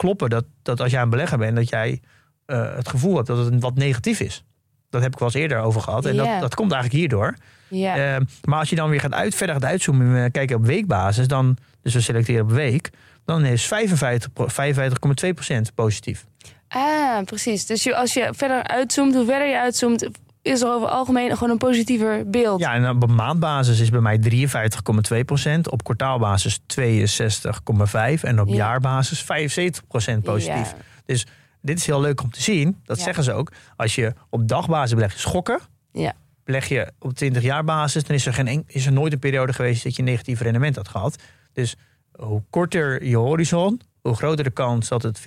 kloppen 0.00 0.30
dat, 0.30 0.44
dat 0.62 0.80
als 0.80 0.90
jij 0.90 1.02
een 1.02 1.10
belegger 1.10 1.38
bent, 1.38 1.56
dat 1.56 1.68
jij 1.68 2.00
eh, 2.46 2.74
het 2.74 2.88
gevoel 2.88 3.14
hebt 3.14 3.26
dat 3.26 3.44
het 3.44 3.60
wat 3.60 3.74
negatief 3.74 4.20
is. 4.20 4.44
Dat 4.90 5.02
heb 5.02 5.12
ik 5.12 5.18
wel 5.18 5.28
eens 5.28 5.36
eerder 5.36 5.58
over 5.58 5.80
gehad. 5.80 6.06
En 6.06 6.16
dat, 6.16 6.40
dat 6.40 6.54
komt 6.54 6.72
eigenlijk 6.72 7.00
hierdoor. 7.00 7.34
Ja. 7.68 8.14
Eh, 8.14 8.20
maar 8.44 8.58
als 8.58 8.70
je 8.70 8.76
dan 8.76 8.90
weer 8.90 9.00
gaat 9.00 9.12
uit, 9.12 9.34
verder 9.34 9.54
gaat 9.54 9.64
uitzoomen 9.64 10.06
en 10.16 10.22
we 10.22 10.30
kijken 10.30 10.56
op 10.56 10.66
weekbasis, 10.66 11.28
dan, 11.28 11.56
dus 11.82 11.94
we 11.94 12.00
selecteren 12.00 12.42
op 12.42 12.50
week, 12.50 12.90
dan 13.24 13.44
is 13.44 13.66
55, 13.66 14.32
pro- 14.32 14.48
55,2% 14.48 15.74
positief. 15.74 16.24
Ah, 16.68 17.22
precies. 17.24 17.66
Dus 17.66 17.92
als 17.92 18.14
je 18.14 18.28
verder 18.32 18.62
uitzoomt, 18.62 19.14
hoe 19.14 19.24
verder 19.24 19.48
je 19.48 19.58
uitzoomt, 19.60 20.08
is 20.42 20.60
er 20.60 20.68
over 20.68 20.88
het 20.88 20.96
algemeen 20.96 21.32
gewoon 21.36 21.50
een 21.50 21.58
positiever 21.58 22.30
beeld. 22.30 22.60
Ja, 22.60 22.74
en 22.74 22.88
op 23.02 23.10
maandbasis 23.10 23.80
is 23.80 23.90
bij 23.90 24.00
mij 24.00 24.18
53,2%, 24.18 25.68
op 25.70 25.84
kwartaalbasis 25.84 26.58
62,5% 26.66 28.24
en 28.24 28.40
op 28.40 28.48
Ja. 28.48 28.54
jaarbasis 28.54 29.22
75% 29.22 30.22
positief. 30.22 30.74
Ja. 31.06 31.16
Dit 31.62 31.78
is 31.78 31.86
heel 31.86 32.00
leuk 32.00 32.22
om 32.22 32.30
te 32.30 32.42
zien. 32.42 32.80
Dat 32.84 32.96
Ja. 32.98 33.04
zeggen 33.04 33.24
ze 33.24 33.32
ook. 33.32 33.52
Als 33.76 33.94
je 33.94 34.12
op 34.30 34.48
dagbasis 34.48 34.94
belegt, 34.94 35.18
schokken. 35.18 35.60
Ja. 35.92 36.12
Beleg 36.44 36.68
je 36.68 36.92
op 36.98 37.14
20 37.14 37.42
jaar 37.42 37.64
basis, 37.64 38.04
dan 38.04 38.16
is 38.16 38.26
er, 38.26 38.32
geen, 38.34 38.64
is 38.66 38.86
er 38.86 38.92
nooit 38.92 39.12
een 39.12 39.18
periode 39.18 39.52
geweest 39.52 39.82
dat 39.84 39.92
je 39.96 39.98
een 40.02 40.08
negatief 40.08 40.40
rendement 40.40 40.76
had 40.76 40.88
gehad. 40.88 41.22
Dus 41.52 41.76
hoe 42.12 42.42
korter 42.50 43.04
je 43.04 43.16
horizon, 43.16 43.80
hoe 44.00 44.14
groter 44.14 44.44
de 44.44 44.50
kans 44.50 44.88
dat 44.88 45.02
het 45.02 45.18
50-50 45.20 45.22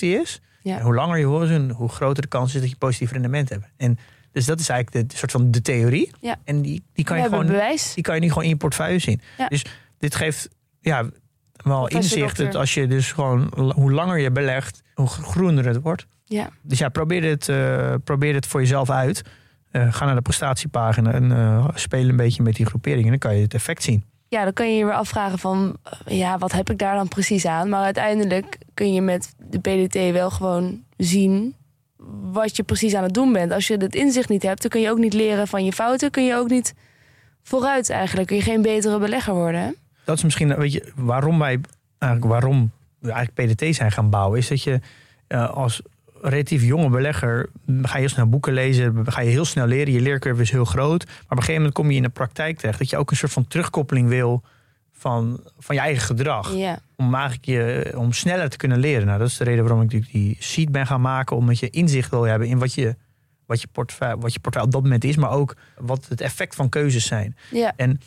is. 0.00 0.40
En 0.62 0.80
hoe 0.80 0.94
langer 0.94 1.18
je 1.18 1.24
horizon, 1.24 1.70
hoe 1.70 1.88
groter 1.88 2.22
de 2.22 2.28
kans 2.28 2.54
is 2.54 2.60
dat 2.60 2.70
je 2.70 2.76
positief 2.76 3.10
rendement 3.12 3.48
hebt. 3.48 3.66
En 3.76 3.98
dus 4.36 4.44
dat 4.46 4.60
is 4.60 4.68
eigenlijk 4.68 5.10
de, 5.10 5.16
soort 5.16 5.30
van 5.30 5.50
de 5.50 5.62
theorie. 5.62 6.10
Ja. 6.20 6.36
En 6.44 6.62
die, 6.62 6.82
die 6.92 7.04
kan 7.04 7.16
We 7.16 7.22
je 7.22 7.28
gewoon 7.28 7.46
bewijs. 7.46 7.94
die 7.94 8.02
kan 8.04 8.14
je 8.14 8.20
nu 8.20 8.28
gewoon 8.28 8.42
in 8.44 8.48
je 8.48 8.56
portefeuille 8.56 8.98
zien. 8.98 9.20
Ja. 9.38 9.48
Dus 9.48 9.64
dit 9.98 10.14
geeft 10.14 10.48
ja, 10.80 11.04
wel 11.52 11.86
inzicht 11.88 12.36
dat 12.36 12.54
als 12.54 12.74
je 12.74 12.86
dus 12.86 13.12
gewoon 13.12 13.72
hoe 13.74 13.92
langer 13.92 14.18
je 14.18 14.30
belegt, 14.30 14.82
hoe 14.94 15.06
gro- 15.08 15.22
groener 15.24 15.66
het 15.66 15.80
wordt. 15.82 16.06
Ja. 16.24 16.48
Dus 16.62 16.78
ja, 16.78 16.88
probeer 16.88 17.22
het, 17.30 17.48
eh, 17.48 17.94
probeer 18.04 18.34
het 18.34 18.46
voor 18.46 18.60
jezelf 18.60 18.90
uit. 18.90 19.22
Eh, 19.70 19.92
ga 19.94 20.04
naar 20.04 20.14
de 20.14 20.22
prestatiepagina 20.22 21.12
en 21.12 21.32
eh, 21.32 21.68
speel 21.74 22.08
een 22.08 22.16
beetje 22.16 22.42
met 22.42 22.54
die 22.56 22.66
groeperingen. 22.66 23.10
Dan 23.10 23.18
kan 23.18 23.36
je 23.36 23.42
het 23.42 23.54
effect 23.54 23.82
zien. 23.82 24.04
ja, 24.28 24.44
dan 24.44 24.52
kan 24.52 24.70
je 24.72 24.78
je 24.78 24.84
weer 24.84 24.94
afvragen 24.94 25.38
van, 25.38 25.76
ja, 26.06 26.38
wat 26.38 26.52
heb 26.52 26.70
ik 26.70 26.78
daar 26.78 26.96
dan 26.96 27.08
precies 27.08 27.46
aan? 27.46 27.68
Maar 27.68 27.84
uiteindelijk 27.84 28.58
kun 28.74 28.92
je 28.92 29.00
met 29.00 29.34
de 29.50 29.58
PDT 29.58 30.12
wel 30.12 30.30
gewoon 30.30 30.82
zien 30.96 31.54
wat 32.32 32.56
je 32.56 32.62
precies 32.62 32.94
aan 32.94 33.02
het 33.02 33.14
doen 33.14 33.32
bent. 33.32 33.52
Als 33.52 33.66
je 33.66 33.76
het 33.76 33.94
inzicht 33.94 34.28
niet 34.28 34.42
hebt, 34.42 34.62
dan 34.62 34.70
kun 34.70 34.80
je 34.80 34.90
ook 34.90 34.98
niet 34.98 35.14
leren 35.14 35.48
van 35.48 35.64
je 35.64 35.72
fouten. 35.72 36.10
Kun 36.10 36.24
je 36.24 36.34
ook 36.34 36.48
niet 36.48 36.74
vooruit 37.42 37.90
eigenlijk. 37.90 38.26
Kun 38.26 38.36
je 38.36 38.42
geen 38.42 38.62
betere 38.62 38.98
belegger 38.98 39.34
worden. 39.34 39.76
Dat 40.04 40.16
is 40.16 40.24
misschien, 40.24 40.56
weet 40.56 40.72
je, 40.72 40.92
waarom 40.94 41.38
wij 41.38 41.60
eigenlijk, 41.98 42.32
waarom 42.32 42.70
we 42.98 43.12
eigenlijk 43.12 43.54
PDT 43.54 43.74
zijn 43.74 43.92
gaan 43.92 44.10
bouwen, 44.10 44.38
is 44.38 44.48
dat 44.48 44.62
je 44.62 44.80
eh, 45.26 45.50
als 45.50 45.82
relatief 46.20 46.62
jonge 46.62 46.88
belegger 46.88 47.48
ga 47.82 47.94
je 47.94 48.00
heel 48.00 48.08
snel 48.08 48.28
boeken 48.28 48.52
lezen, 48.52 49.12
ga 49.12 49.20
je 49.20 49.30
heel 49.30 49.44
snel 49.44 49.66
leren, 49.66 49.92
je 49.92 50.00
leercurve 50.00 50.42
is 50.42 50.50
heel 50.50 50.64
groot, 50.64 51.04
maar 51.04 51.14
op 51.14 51.30
een 51.30 51.36
gegeven 51.36 51.54
moment 51.54 51.74
kom 51.74 51.90
je 51.90 51.96
in 51.96 52.02
de 52.02 52.08
praktijk 52.08 52.58
terecht 52.58 52.78
dat 52.78 52.90
je 52.90 52.96
ook 52.96 53.10
een 53.10 53.16
soort 53.16 53.32
van 53.32 53.46
terugkoppeling 53.46 54.08
wil 54.08 54.42
van, 54.98 55.40
van 55.58 55.74
je 55.74 55.80
eigen 55.80 56.02
gedrag. 56.02 56.52
Om 56.96 57.14
eigenlijk 57.14 57.44
je, 57.44 57.92
om 57.96 58.12
sneller 58.12 58.48
te 58.48 58.56
kunnen 58.56 58.78
leren. 58.78 59.06
Nou, 59.06 59.18
dat 59.18 59.28
is 59.28 59.36
de 59.36 59.44
reden 59.44 59.64
waarom 59.64 59.82
ik 59.82 59.92
natuurlijk 59.92 60.12
die 60.12 60.36
sheet 60.40 60.72
ben 60.72 60.86
gaan 60.86 61.00
maken, 61.00 61.36
omdat 61.36 61.58
je 61.58 61.70
inzicht 61.70 62.10
wil 62.10 62.22
hebben 62.22 62.48
in 62.48 62.58
wat 62.58 62.74
je, 62.74 62.96
wat 63.46 63.60
je 63.60 63.68
portefeuille, 63.72 64.18
wat 64.18 64.32
je 64.32 64.38
op 64.42 64.52
dat 64.52 64.82
moment 64.82 65.04
is, 65.04 65.16
maar 65.16 65.30
ook 65.30 65.56
wat 65.78 66.06
het 66.08 66.20
effect 66.20 66.54
van 66.54 66.68
keuzes 66.68 67.06
zijn. 67.06 67.36
En 67.76 68.00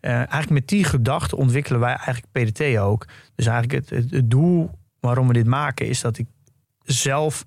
eh, 0.00 0.12
eigenlijk 0.12 0.50
met 0.50 0.68
die 0.68 0.84
gedachte 0.84 1.36
ontwikkelen 1.36 1.80
wij 1.80 1.94
eigenlijk 1.94 2.26
PDT 2.32 2.78
ook. 2.78 3.06
Dus 3.34 3.46
eigenlijk 3.46 3.80
het, 3.80 3.98
het, 3.98 4.10
het 4.10 4.30
doel 4.30 4.70
waarom 5.00 5.26
we 5.26 5.32
dit 5.32 5.46
maken 5.46 5.86
is 5.88 6.00
dat 6.00 6.18
ik 6.18 6.26
zelf 6.82 7.44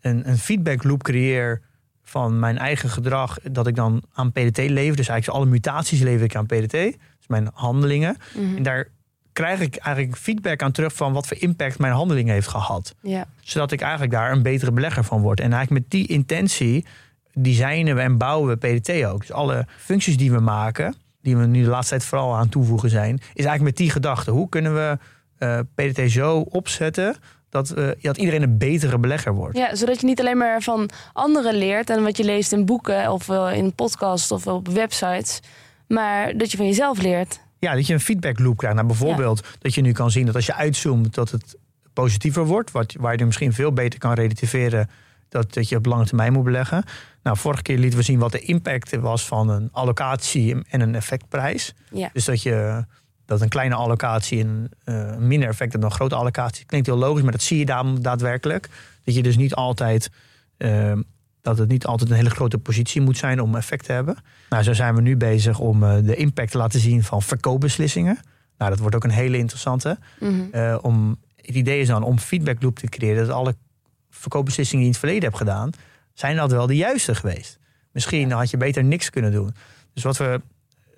een, 0.00 0.28
een 0.28 0.38
feedback 0.38 0.82
loop 0.82 1.02
creëer 1.02 1.62
van 2.08 2.38
mijn 2.38 2.58
eigen 2.58 2.88
gedrag. 2.88 3.38
Dat 3.42 3.66
ik 3.66 3.74
dan 3.74 4.02
aan 4.14 4.32
PDT 4.32 4.58
lever. 4.58 4.96
Dus 4.96 5.08
eigenlijk 5.08 5.38
alle 5.38 5.50
mutaties 5.50 6.00
lever 6.00 6.24
ik 6.24 6.36
aan 6.36 6.46
PDT. 6.46 6.70
Dus 6.70 7.26
mijn 7.26 7.50
handelingen. 7.52 8.16
mhm, 8.34 8.56
En 8.56 8.62
daar 8.62 8.88
krijg 9.32 9.60
ik 9.60 9.76
eigenlijk 9.76 10.16
feedback 10.16 10.62
aan 10.62 10.72
terug 10.72 10.94
van 10.94 11.12
wat 11.12 11.26
voor 11.26 11.36
impact 11.40 11.78
mijn 11.78 11.92
handeling 11.92 12.28
heeft 12.28 12.48
gehad 12.48 12.94
ja, 13.02 13.26
zodat 13.40 13.72
ik 13.72 13.80
eigenlijk 13.80 14.12
daar 14.12 14.32
een 14.32 14.42
betere 14.42 14.72
belegger 14.72 15.04
van 15.04 15.20
word. 15.20 15.40
En 15.40 15.52
eigenlijk 15.52 15.82
met 15.82 15.90
die 15.90 16.06
intentie 16.06 16.86
designen 17.34 17.94
we 17.94 18.00
en 18.00 18.16
bouwen 18.18 18.48
we 18.48 18.56
PDT 18.78 19.04
ook. 19.04 19.20
Dus 19.20 19.32
alle 19.32 19.66
functies 19.76 20.16
die 20.16 20.32
we 20.32 20.40
maken, 20.40 20.94
die 21.22 21.36
we 21.36 21.46
nu 21.46 21.62
de 21.62 21.68
laatste 21.68 21.90
tijd 21.96 22.04
vooral 22.08 22.36
aan 22.36 22.48
toevoegen 22.48 22.90
zijn, 22.90 23.14
is 23.14 23.22
eigenlijk 23.44 23.62
met 23.62 23.76
die 23.76 23.90
gedachte. 23.90 24.30
Hoe 24.30 24.48
kunnen 24.48 24.74
we 24.74 24.98
eh, 25.38 25.58
PDT 25.74 26.10
zo 26.10 26.38
opzetten 26.38 27.16
dat, 27.50 27.70
eh, 27.70 27.88
dat 28.00 28.16
iedereen 28.16 28.42
een 28.42 28.58
betere 28.58 28.98
belegger 28.98 29.34
wordt? 29.34 29.56
ja. 29.56 29.74
Zodat 29.74 30.00
je 30.00 30.06
niet 30.06 30.20
alleen 30.20 30.38
maar 30.38 30.62
van 30.62 30.90
anderen 31.12 31.54
leert 31.54 31.90
en 31.90 32.02
wat 32.02 32.16
je 32.16 32.24
leest 32.24 32.52
in 32.52 32.64
boeken 32.64 33.12
of 33.12 33.26
wel 33.26 33.50
in 33.50 33.74
podcasts 33.74 34.32
of 34.32 34.46
op 34.46 34.68
websites. 34.68 35.40
Maar 35.86 36.36
dat 36.36 36.50
je 36.50 36.56
van 36.56 36.66
jezelf 36.66 37.02
leert. 37.02 37.40
Ja, 37.58 37.74
dat 37.74 37.86
je 37.86 37.92
een 37.92 38.00
feedback 38.00 38.38
loop 38.38 38.56
krijgt. 38.56 38.76
Nou, 38.76 38.88
bijvoorbeeld 38.88 39.46
dat 39.58 39.74
je 39.74 39.80
nu 39.80 39.92
kan 39.92 40.10
zien 40.10 40.26
dat 40.26 40.34
als 40.34 40.46
je 40.46 40.54
uitzoomt 40.54 41.14
dat 41.14 41.30
het 41.30 41.56
positiever 41.92 42.44
wordt, 42.44 42.70
wat, 42.70 42.94
waar 42.98 43.18
je 43.18 43.24
misschien 43.24 43.52
veel 43.52 43.72
beter 43.72 43.98
kan 43.98 44.12
relativeren 44.12 44.88
dat, 45.28 45.54
dat 45.54 45.68
je 45.68 45.76
op 45.76 45.86
lange 45.86 46.04
termijn 46.04 46.32
moet 46.32 46.44
beleggen. 46.44 46.84
Nou, 47.22 47.36
vorige 47.36 47.62
keer 47.62 47.78
lieten 47.78 47.98
we 47.98 48.04
zien 48.04 48.18
wat 48.18 48.32
de 48.32 48.40
impact 48.40 48.96
was 48.96 49.26
van 49.26 49.48
een 49.48 49.68
allocatie 49.72 50.56
en 50.68 50.80
een 50.80 50.94
effectprijs. 50.94 51.74
Ja. 51.90 52.10
Dus 52.12 52.24
dat 52.24 52.42
je 52.42 52.84
dat 53.28 53.40
een 53.40 53.48
kleine 53.48 53.74
allocatie 53.74 54.40
een 54.40 54.70
eh, 54.84 55.16
minder 55.16 55.48
effect 55.48 55.72
heeft 55.72 55.82
dan 55.82 55.90
een 55.90 55.96
grote 55.96 56.14
allocatie. 56.14 56.64
Klinkt 56.64 56.86
heel 56.86 56.96
logisch, 56.96 57.22
maar 57.22 57.32
dat 57.32 57.42
zie 57.42 57.58
je 57.58 57.64
daar 57.64 58.00
daadwerkelijk. 58.00 58.68
Dat 59.04 59.14
je 59.14 59.22
dus 59.22 59.36
niet 59.36 59.54
altijd 59.54 60.10
eh, 60.56 60.92
Dat 61.40 61.58
het 61.58 61.68
niet 61.68 61.86
altijd 61.86 62.10
een 62.10 62.16
hele 62.16 62.30
grote 62.30 62.58
positie 62.58 63.00
moet 63.00 63.16
zijn 63.16 63.40
om 63.40 63.56
effect 63.56 63.84
te 63.84 63.92
hebben. 63.92 64.16
Nou, 64.50 64.62
zo 64.62 64.72
zijn 64.72 64.94
we 64.94 65.00
nu 65.00 65.16
bezig 65.16 65.58
om 65.58 65.82
eh, 65.82 65.96
de 66.02 66.16
impact 66.16 66.50
te 66.50 66.58
laten 66.58 66.80
zien 66.80 67.02
van 67.02 67.22
verkoopbeslissingen. 67.22 68.18
Nou, 68.58 68.70
dat 68.70 68.80
wordt 68.80 68.94
ook 68.94 69.04
een 69.04 69.10
hele 69.10 69.38
interessante. 69.38 69.98
Mhm. 70.20 70.76
Om, 70.80 71.16
het 71.36 71.54
idee 71.54 71.80
is 71.80 71.88
dan 71.88 72.02
om 72.02 72.18
feedback 72.18 72.62
loop 72.62 72.78
te 72.78 72.88
creëren. 72.88 73.26
Dat 73.26 73.36
alle 73.36 73.54
verkoopbeslissingen 74.10 74.84
die 74.84 74.92
je 74.92 74.98
in 74.98 75.08
het 75.08 75.20
verleden 75.20 75.28
hebt 75.28 75.36
gedaan, 75.36 75.70
zijn 76.14 76.36
dat 76.36 76.50
wel 76.50 76.66
de 76.66 76.76
juiste 76.76 77.14
geweest. 77.14 77.58
Misschien 77.92 78.30
had 78.30 78.50
je 78.50 78.56
beter 78.56 78.84
niks 78.84 79.10
kunnen 79.10 79.32
doen. 79.32 79.54
Dus 79.92 80.02
wat 80.02 80.16
we 80.16 80.40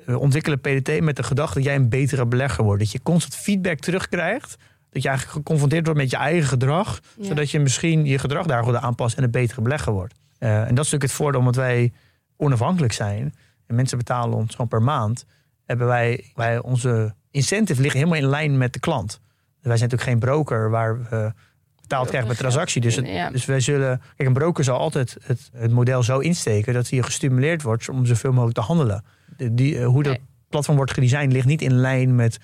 we 0.04 0.18
ontwikkelen 0.18 0.60
PDT 0.60 1.00
met 1.00 1.16
de 1.16 1.22
gedachte 1.22 1.54
dat 1.54 1.64
jij 1.64 1.74
een 1.74 1.88
betere 1.88 2.26
belegger 2.26 2.64
wordt. 2.64 2.80
Dat 2.80 2.92
je 2.92 3.02
constant 3.02 3.36
feedback 3.36 3.78
terugkrijgt. 3.78 4.56
Dat 4.90 5.02
je 5.02 5.08
eigenlijk 5.08 5.38
geconfronteerd 5.38 5.84
wordt 5.84 6.00
met 6.00 6.10
je 6.10 6.16
eigen 6.16 6.48
gedrag. 6.48 7.00
Ja. 7.16 7.24
Zodat 7.24 7.50
je 7.50 7.60
misschien 7.60 8.04
je 8.04 8.18
gedrag 8.18 8.46
daar 8.46 8.64
goed 8.64 8.74
aanpast 8.74 9.16
en 9.16 9.22
een 9.22 9.30
betere 9.30 9.60
belegger 9.60 9.92
wordt. 9.92 10.14
Eh, 10.38 10.50
en 10.50 10.58
dat 10.58 10.68
is 10.68 10.76
natuurlijk 10.76 11.02
het 11.02 11.12
voordeel 11.12 11.40
omdat 11.40 11.54
wij 11.54 11.92
onafhankelijk 12.36 12.92
zijn. 12.92 13.34
En 13.66 13.74
mensen 13.74 13.98
betalen 13.98 14.36
ons 14.36 14.50
gewoon 14.50 14.68
per 14.68 14.82
maand. 14.82 15.24
Hebben 15.64 15.86
wij, 15.86 16.30
wij 16.34 16.58
onze 16.58 17.14
incentive 17.30 17.80
liggen 17.80 18.00
helemaal 18.00 18.22
in 18.22 18.28
lijn 18.28 18.58
met 18.58 18.72
de 18.72 18.80
klant. 18.80 19.20
Wij 19.60 19.76
zijn 19.76 19.90
natuurlijk 19.90 20.02
geen 20.02 20.18
broker 20.18 20.70
waar 20.70 21.02
we 21.02 21.32
betaald 21.80 22.08
krijgen 22.08 22.28
per 22.28 22.38
transactie. 22.38 22.80
Dus, 22.80 22.96
het, 22.96 23.06
Ja. 23.06 23.30
dus 23.30 23.44
wij 23.44 23.60
zullen. 23.60 24.00
Kijk, 24.16 24.28
een 24.28 24.34
broker 24.34 24.64
zal 24.64 24.78
altijd 24.78 25.16
het, 25.22 25.50
het 25.52 25.70
model 25.70 26.02
zo 26.02 26.18
insteken 26.18 26.74
dat 26.74 26.88
hij 26.88 27.02
gestimuleerd 27.02 27.62
wordt 27.62 27.88
om 27.88 28.06
zoveel 28.06 28.32
mogelijk 28.32 28.56
te 28.56 28.64
handelen. 28.64 29.04
Die, 29.50 29.78
eh, 29.78 29.86
hoe 29.86 30.02
dat 30.02 30.12
Nee. 30.12 30.22
platform 30.48 30.76
wordt 30.76 30.92
gedesigned 30.92 31.32
ligt 31.32 31.46
niet 31.46 31.62
in 31.62 31.72
lijn 31.74 32.14
met, 32.14 32.38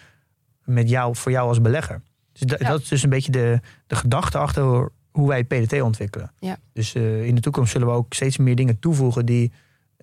met 0.65 0.89
jou 0.89 1.17
voor 1.17 1.33
jou 1.33 1.49
als 1.49 1.61
belegger. 1.61 2.03
Dus 2.33 2.59
Ja. 2.59 2.69
dat 2.69 2.81
is 2.81 2.89
dus 2.89 3.03
een 3.03 3.11
beetje 3.11 3.33
de, 3.33 3.61
de 3.87 3.97
gedachte 3.97 4.39
achter 4.39 4.89
hoe 5.11 5.29
wij 5.29 5.45
PDT 5.45 5.81
ontwikkelen. 5.81 6.33
Ja. 6.39 6.57
Dus 6.73 6.95
eh, 6.95 7.25
in 7.25 7.35
de 7.35 7.41
toekomst 7.41 7.73
zullen 7.73 7.87
we 7.89 7.93
ook 7.95 8.15
steeds 8.15 8.37
meer 8.37 8.57
dingen 8.57 8.79
toevoegen 8.79 9.27
die 9.27 9.53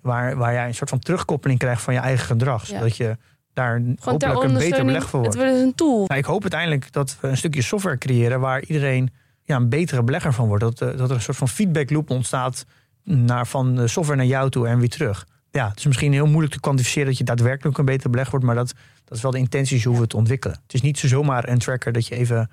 waar, 0.02 0.36
waar 0.36 0.52
jij 0.52 0.66
een 0.66 0.74
soort 0.74 0.90
van 0.90 0.98
terugkoppeling 0.98 1.58
krijgt 1.58 1.82
van 1.82 1.94
je 1.94 2.00
eigen 2.00 2.26
gedrag. 2.26 2.66
Ja. 2.68 2.76
Zodat 2.78 2.96
je 2.96 3.16
daar 3.52 3.74
Gewoon 3.76 3.96
hopelijk 4.00 4.22
een 4.22 4.28
beter 4.30 4.42
ondersteuning. 4.48 4.86
beleg 4.86 5.08
voor 5.08 5.22
Het 5.24 5.34
wordt. 5.34 5.40
wordt 5.48 5.58
dus 5.58 5.68
een 5.68 5.74
tool. 5.74 6.04
Nou, 6.06 6.20
ik 6.20 6.24
hoop 6.24 6.40
uiteindelijk 6.42 6.92
dat 6.92 7.16
we 7.20 7.28
een 7.28 7.36
stukje 7.36 7.62
software 7.62 7.98
creëren 7.98 8.40
waar 8.40 8.62
iedereen 8.64 9.10
ja, 9.42 9.56
een 9.56 9.68
betere 9.68 10.02
belegger 10.02 10.32
van 10.32 10.46
wordt. 10.48 10.62
Dat, 10.62 10.80
eh, 10.80 10.96
dat 10.98 11.08
er 11.10 11.14
een 11.16 11.22
soort 11.22 11.36
van 11.36 11.48
feedback 11.48 11.90
loop 11.90 12.10
ontstaat 12.10 12.66
naar, 13.04 13.46
van 13.46 13.74
de 13.74 13.88
software 13.88 14.18
naar 14.18 14.28
jou 14.28 14.50
toe 14.50 14.66
en 14.68 14.78
weer 14.78 14.88
terug. 14.88 15.26
Ja, 15.54 15.68
het 15.68 15.78
is 15.78 15.86
misschien 15.86 16.12
heel 16.12 16.26
moeilijk 16.26 16.52
te 16.52 16.60
kwantificeren 16.60 17.06
dat 17.08 17.18
je 17.18 17.24
daadwerkelijk 17.24 17.78
een 17.78 17.84
betere 17.84 18.08
belegger 18.08 18.30
wordt, 18.30 18.46
maar 18.46 18.54
dat, 18.64 18.74
dat 19.04 19.16
is 19.16 19.22
wel 19.22 19.30
de 19.30 19.38
intentie 19.38 19.82
hoe 19.84 19.96
we 19.96 20.02
het 20.02 20.14
ontwikkelen. 20.14 20.58
Het 20.62 20.74
is 20.74 20.80
niet 20.82 20.98
zo 20.98 21.06
zomaar 21.08 21.48
een 21.48 21.58
tracker 21.58 21.92
dat 21.92 22.06
je 22.06 22.14
even 22.16 22.50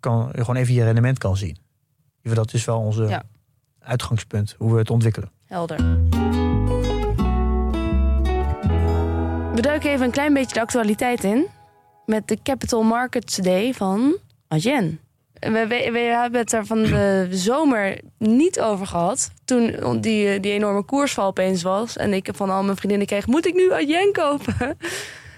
kan, 0.00 0.28
gewoon 0.32 0.56
even 0.56 0.74
je 0.74 0.84
rendement 0.84 1.18
kan 1.18 1.36
zien. 1.36 1.56
Dat 2.22 2.54
is 2.54 2.64
wel 2.64 2.78
onze 2.78 3.02
Ja. 3.06 3.22
uitgangspunt, 3.78 4.54
hoe 4.58 4.72
we 4.72 4.78
het 4.78 4.90
ontwikkelen. 4.90 5.30
Helder. 5.46 5.76
We 9.54 9.60
duiken 9.60 9.90
even 9.90 10.06
een 10.06 10.12
klein 10.12 10.34
beetje 10.34 10.54
de 10.54 10.60
actualiteit 10.60 11.24
in. 11.24 11.46
Met 12.06 12.28
de 12.28 12.38
Capital 12.42 12.82
Markets 12.82 13.36
Day 13.36 13.74
van 13.74 14.16
Adyen. 14.48 15.00
We, 15.40 15.66
we, 15.68 15.88
we 15.92 15.98
hebben 15.98 16.40
het 16.40 16.52
er 16.52 16.66
van 16.66 16.82
de 16.82 17.28
zomer 17.48 18.00
niet 18.18 18.60
over 18.60 18.86
gehad. 18.86 19.30
Toen 19.44 19.76
die, 20.00 20.40
die 20.40 20.52
enorme 20.52 20.82
koersval 20.82 21.26
opeens 21.26 21.62
was. 21.62 21.96
En 21.96 22.12
ik 22.12 22.28
van 22.34 22.50
al 22.50 22.62
mijn 22.62 22.76
vriendinnen 22.76 23.06
kreeg, 23.06 23.26
moet 23.26 23.46
ik 23.46 23.54
nu 23.54 23.72
Adyen 23.72 24.12
kopen? 24.12 24.54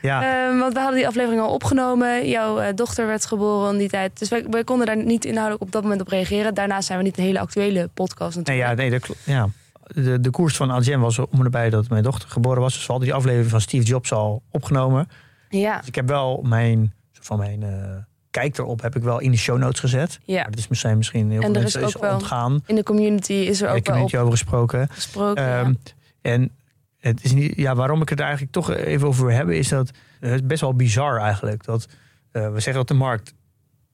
Ja, 0.03 0.48
Ehm, 0.48 0.59
want 0.59 0.72
we 0.72 0.78
hadden 0.78 0.98
die 0.98 1.07
aflevering 1.07 1.42
al 1.42 1.53
opgenomen. 1.53 2.28
Jouw 2.28 2.59
eh, 2.59 2.74
dochter 2.74 3.07
werd 3.07 3.26
geboren 3.26 3.72
in 3.72 3.78
die 3.78 3.88
tijd. 3.88 4.18
Dus 4.18 4.28
wij, 4.28 4.44
wij 4.51 4.64
konden 4.64 4.86
daar 4.86 4.96
niet 4.96 5.24
inhoudelijk 5.24 5.62
op 5.62 5.72
dat 5.72 5.82
moment 5.82 6.01
op 6.01 6.09
reageren. 6.09 6.55
Daarnaast 6.55 6.86
zijn 6.86 6.98
we 6.98 7.05
niet 7.05 7.18
een 7.18 7.24
hele 7.24 7.38
actuele 7.38 7.88
podcast 7.94 8.36
nee, 8.36 8.44
natuurlijk. 8.44 8.68
ja, 8.68 8.74
nee 8.74 8.90
dat 8.90 9.01
klopt. 9.01 9.20
Ja. 9.24 9.48
De, 9.86 10.20
de 10.20 10.30
koers 10.30 10.57
van 10.57 10.70
Adyen 10.70 11.01
was 11.01 11.18
om 11.18 11.44
erbij 11.44 11.70
dat 11.70 11.88
mijn 11.88 12.03
dochter 12.03 12.28
geboren 12.28 12.61
was. 12.61 12.72
Dus 12.72 12.86
we 12.86 12.92
hadden 12.92 13.09
die 13.09 13.16
aflevering 13.16 13.51
van 13.51 13.61
Steve 13.61 13.84
Jobs 13.84 14.12
al 14.12 14.42
opgenomen. 14.51 15.09
ja. 15.48 15.78
Dus 15.78 15.86
ik 15.86 15.94
heb 15.94 16.09
wel 16.09 16.42
mijn, 16.46 16.92
van 17.12 17.38
mijn 17.38 17.62
eh, 17.62 17.96
kijk 18.30 18.58
erop 18.58 18.82
heb 18.82 18.96
ik 18.96 19.02
wel 19.02 19.18
in 19.18 19.30
de 19.30 19.36
show 19.36 19.58
notes 19.58 19.80
gezet. 19.80 20.18
ja. 20.24 20.34
Maar 20.40 20.50
dat 20.50 20.58
is 20.58 20.68
misschien, 20.68 20.96
misschien 20.96 21.30
heel 21.30 21.40
En 21.40 21.46
veel 21.46 21.54
er 21.60 21.66
is 21.66 21.74
mensen 21.74 21.82
is 21.88 21.96
ook 21.96 22.02
wel 22.02 22.12
ontgaan. 22.14 22.62
In 22.66 22.74
de 22.74 22.82
community 22.82 23.32
is 23.32 23.60
er 23.60 23.68
ook 23.68 23.74
heb 23.74 23.86
wel 23.86 24.02
op 24.02 24.14
over 24.14 24.30
gesproken. 24.30 24.88
gesproken. 24.90 25.42
ja. 25.42 25.60
Ehm, 25.60 25.74
En 26.20 26.50
het 26.98 27.24
is 27.24 27.32
niet, 27.32 27.56
ja, 27.56 27.74
waarom 27.74 28.02
ik 28.02 28.08
het 28.08 28.20
eigenlijk 28.20 28.52
toch 28.52 28.70
even 28.70 29.06
over 29.08 29.26
wil 29.26 29.34
hebben, 29.36 29.56
is 29.58 29.68
dat 29.68 29.90
het 30.20 30.32
is 30.32 30.46
best 30.46 30.60
wel 30.60 30.74
bizar 30.74 31.18
eigenlijk. 31.20 31.64
Dat 31.64 31.88
eh, 32.32 32.42
we 32.42 32.54
zeggen 32.54 32.74
dat 32.74 32.88
de 32.88 32.94
markt 32.94 33.34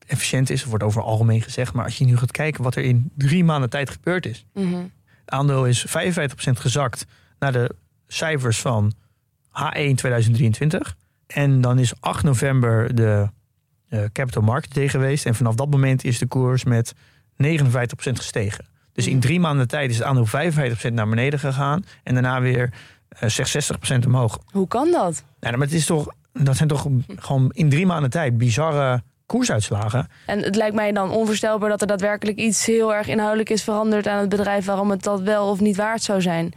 efficiënt 0.06 0.50
is, 0.50 0.64
wordt 0.64 0.84
over 0.84 1.02
algemeen 1.02 1.42
gezegd. 1.42 1.72
Maar 1.72 1.84
als 1.84 1.98
je 1.98 2.04
nu 2.04 2.16
gaat 2.16 2.30
kijken 2.30 2.62
wat 2.62 2.74
er 2.74 2.82
in 2.82 3.10
drie 3.14 3.44
maanden 3.44 3.70
tijd 3.70 3.90
gebeurd 3.90 4.26
is. 4.26 4.46
Mhm. 4.54 4.74
Het 5.24 5.34
aandeel 5.34 5.66
is 5.66 5.86
55% 5.88 6.60
gezakt 6.60 7.06
naar 7.38 7.52
de 7.52 7.74
cijfers 8.06 8.60
van 8.60 8.92
H1 9.48 9.94
2023. 9.94 10.96
En 11.26 11.60
dan 11.60 11.78
is 11.78 11.92
8 12.00 12.22
november 12.24 12.94
de 12.94 13.28
eh, 13.88 14.00
Capital 14.12 14.42
Market 14.42 14.74
Day 14.74 14.88
geweest. 14.88 15.26
En 15.26 15.34
vanaf 15.34 15.54
dat 15.54 15.70
moment 15.70 16.04
is 16.04 16.18
de 16.18 16.26
koers 16.26 16.64
met 16.64 16.94
59% 17.36 18.16
gestegen. 18.18 18.64
Dus 18.92 19.06
in 19.06 19.12
Mhm. 19.12 19.20
drie 19.20 19.40
maanden 19.40 19.68
tijd 19.68 19.90
is 19.90 19.96
het 19.96 20.06
aandeel 20.06 20.26
55% 20.26 20.94
naar 20.94 21.08
beneden 21.08 21.38
gegaan. 21.38 21.84
En 22.02 22.14
daarna 22.14 22.40
weer 22.40 22.70
eh, 23.08 23.28
zeg 23.28 23.48
60% 23.48 24.06
omhoog. 24.06 24.38
Hoe 24.50 24.68
kan 24.68 24.90
dat? 24.90 25.24
Ja, 25.40 25.50
maar 25.50 25.60
het 25.60 25.72
is 25.72 25.86
toch, 25.86 26.06
dat 26.32 26.56
zijn 26.56 26.68
toch 26.68 26.86
gewoon 27.16 27.50
in 27.54 27.68
drie 27.68 27.86
maanden 27.86 28.10
tijd 28.10 28.38
bizarre 28.38 29.02
koersuitslagen. 29.26 30.08
En 30.26 30.42
het 30.42 30.56
lijkt 30.56 30.74
mij 30.74 30.92
dan 30.92 31.10
onvoorstelbaar 31.10 31.68
dat 31.68 31.80
er 31.80 31.86
daadwerkelijk 31.86 32.38
iets 32.38 32.66
heel 32.66 32.94
erg 32.94 33.06
inhoudelijk 33.08 33.50
is 33.50 33.62
veranderd 33.62 34.06
aan 34.06 34.20
het 34.20 34.28
bedrijf 34.28 34.64
waarom 34.64 34.90
het 34.90 35.02
dat 35.02 35.20
wel 35.20 35.48
of 35.50 35.60
niet 35.60 35.76
waard 35.76 36.02
zou 36.02 36.20
zijn. 36.22 36.52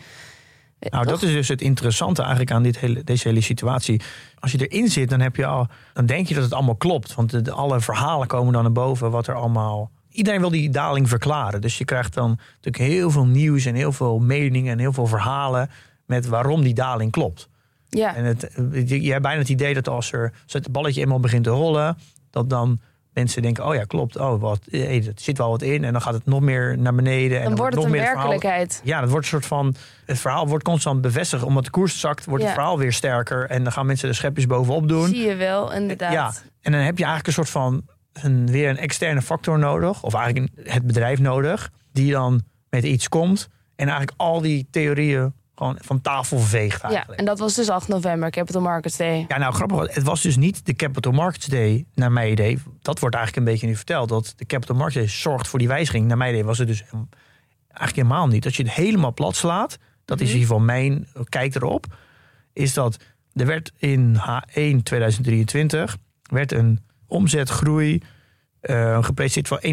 Eh, 0.79 0.91
Nou, 0.91 1.03
toch? 1.05 1.13
dat 1.19 1.23
is 1.29 1.35
dus 1.35 1.47
het 1.47 1.61
interessante 1.61 2.21
eigenlijk 2.21 2.51
aan 2.51 2.63
dit 2.63 2.79
hele, 2.79 3.03
deze 3.03 3.27
hele 3.27 3.41
situatie. 3.41 4.01
Als 4.39 4.51
je 4.51 4.67
erin 4.67 4.87
zit, 4.87 5.09
dan, 5.09 5.19
heb 5.19 5.35
je 5.35 5.45
al, 5.45 5.67
dan 5.93 6.05
denk 6.05 6.27
je 6.27 6.33
dat 6.33 6.43
het 6.43 6.53
allemaal 6.53 6.75
klopt. 6.75 7.15
Want 7.15 7.29
de, 7.31 7.41
de- 7.41 7.51
alle 7.51 7.81
verhalen 7.81 8.27
komen 8.27 8.53
dan 8.53 8.63
naar 8.63 8.71
boven 8.71 9.11
wat 9.11 9.27
er 9.27 9.35
allemaal... 9.35 9.91
Iedereen 10.11 10.39
wil 10.39 10.49
die 10.49 10.69
daling 10.69 11.09
verklaren. 11.09 11.61
Dus 11.61 11.77
je 11.77 11.85
krijgt 11.85 12.13
dan 12.13 12.39
natuurlijk 12.61 12.77
heel 12.93 13.11
veel 13.11 13.25
nieuws 13.25 13.65
en 13.65 13.75
heel 13.75 13.91
veel 13.91 14.19
meningen 14.19 14.71
en 14.71 14.79
heel 14.79 14.93
veel 14.93 15.07
verhalen 15.07 15.69
met 16.05 16.27
waarom 16.27 16.61
die 16.61 16.73
daling 16.73 17.11
klopt. 17.11 17.49
Ja, 17.89 18.15
En 18.15 18.23
het, 18.25 18.51
je, 18.89 19.01
je 19.01 19.11
hebt 19.11 19.21
bijna 19.23 19.39
het 19.39 19.49
idee 19.49 19.73
dat 19.73 19.87
als, 19.87 20.11
er, 20.11 20.33
als 20.43 20.53
het 20.53 20.71
balletje 20.71 21.01
eenmaal 21.01 21.19
begint 21.19 21.43
te 21.43 21.49
rollen, 21.49 21.97
dat 22.29 22.49
dan 22.49 22.79
mensen 23.19 23.41
denken, 23.41 23.65
oh 23.65 23.75
ja, 23.75 23.83
klopt, 23.83 24.17
oh, 24.17 24.41
wat, 24.41 24.59
hey, 24.69 25.03
er 25.05 25.11
zit 25.15 25.37
wel 25.37 25.49
wat 25.49 25.61
in. 25.61 25.83
En 25.83 25.91
dan 25.91 26.01
gaat 26.01 26.13
het 26.13 26.25
nog 26.25 26.41
meer 26.41 26.77
naar 26.77 26.95
beneden. 26.95 27.37
en 27.37 27.43
dan 27.43 27.55
wordt 27.55 27.73
het 27.75 27.83
nog 27.83 27.85
een 27.85 27.91
meer 27.99 28.09
verhaal- 28.09 28.27
werkelijkheid. 28.29 28.81
ja, 28.83 28.99
dat 29.01 29.09
wordt 29.09 29.25
een 29.25 29.31
soort 29.31 29.45
van. 29.45 29.75
Het 30.05 30.19
verhaal 30.19 30.47
wordt 30.47 30.63
constant 30.63 31.01
bevestigd. 31.01 31.43
Omdat 31.43 31.63
de 31.63 31.69
koers 31.69 31.99
zakt, 31.99 32.25
wordt 32.25 32.43
Ja. 32.43 32.49
het 32.49 32.57
verhaal 32.57 32.77
weer 32.77 32.93
sterker. 32.93 33.49
En 33.49 33.63
dan 33.63 33.71
gaan 33.71 33.85
mensen 33.85 34.09
de 34.09 34.15
schepjes 34.15 34.45
bovenop 34.45 34.87
doen. 34.87 35.07
Zie 35.07 35.27
je 35.27 35.35
wel, 35.35 35.73
inderdaad. 35.73 36.11
Ja, 36.13 36.33
en 36.61 36.71
dan 36.71 36.81
heb 36.81 36.97
je 36.97 37.03
eigenlijk 37.05 37.27
een 37.27 37.33
soort 37.45 37.49
van. 37.49 37.83
Een, 38.13 38.51
weer 38.51 38.69
een 38.69 38.77
externe 38.77 39.21
factor 39.21 39.59
nodig. 39.59 40.03
Of 40.03 40.13
eigenlijk 40.13 40.51
het 40.63 40.85
bedrijf 40.85 41.19
nodig. 41.19 41.71
Die 41.91 42.11
dan 42.11 42.41
met 42.69 42.83
iets 42.83 43.09
komt. 43.09 43.47
En 43.75 43.87
eigenlijk 43.87 44.17
al 44.17 44.41
die 44.41 44.67
theorieën 44.71 45.33
gewoon 45.59 45.77
van 45.81 46.01
tafel 46.01 46.39
veegt 46.39 46.81
Ja, 46.81 46.87
eigenlijk. 46.87 47.19
en 47.19 47.25
dat 47.25 47.39
was 47.39 47.55
dus 47.55 47.69
8 47.69 47.87
november, 47.87 48.29
Capital 48.29 48.61
Markets 48.61 48.97
Day. 48.97 49.25
Ja, 49.27 49.37
nou 49.37 49.53
grappig. 49.53 49.95
Het 49.95 50.03
was 50.03 50.21
dus 50.21 50.37
niet 50.37 50.65
de 50.65 50.73
Capital 50.73 51.11
Markets 51.11 51.45
Day, 51.45 51.85
naar 51.93 52.11
mijn 52.11 52.31
idee. 52.31 52.59
Dat 52.81 52.99
wordt 52.99 53.15
eigenlijk 53.15 53.45
een 53.45 53.53
beetje 53.53 53.67
nu 53.67 53.75
verteld. 53.75 54.09
Dat 54.09 54.33
de 54.35 54.45
Capital 54.45 54.75
Markets 54.75 54.97
Day 54.97 55.07
zorgt 55.07 55.47
voor 55.47 55.59
die 55.59 55.67
wijziging. 55.67 56.07
Naar 56.07 56.17
mijn 56.17 56.31
idee 56.31 56.45
was 56.45 56.57
het 56.57 56.67
dus 56.67 56.83
eigenlijk 57.67 57.95
helemaal 57.95 58.27
niet. 58.27 58.43
Dat 58.43 58.55
je 58.55 58.63
het 58.63 58.71
helemaal 58.71 59.13
plat 59.13 59.35
slaat. 59.35 59.77
Dat 60.05 60.21
is 60.21 60.27
in 60.27 60.33
ieder 60.33 60.47
geval 60.47 60.65
mijn 60.65 61.07
kijk 61.29 61.55
erop. 61.55 61.85
Is 62.53 62.73
dat 62.73 62.97
er 63.33 63.45
werd 63.45 63.71
in 63.77 64.15
H1 64.17 64.83
2023 64.83 65.97
werd 66.21 66.51
een 66.51 66.79
omzetgroei 67.07 68.01
eh 68.59 69.03
gepresteerd 69.03 69.47
van 69.47 69.59
21% 69.61 69.69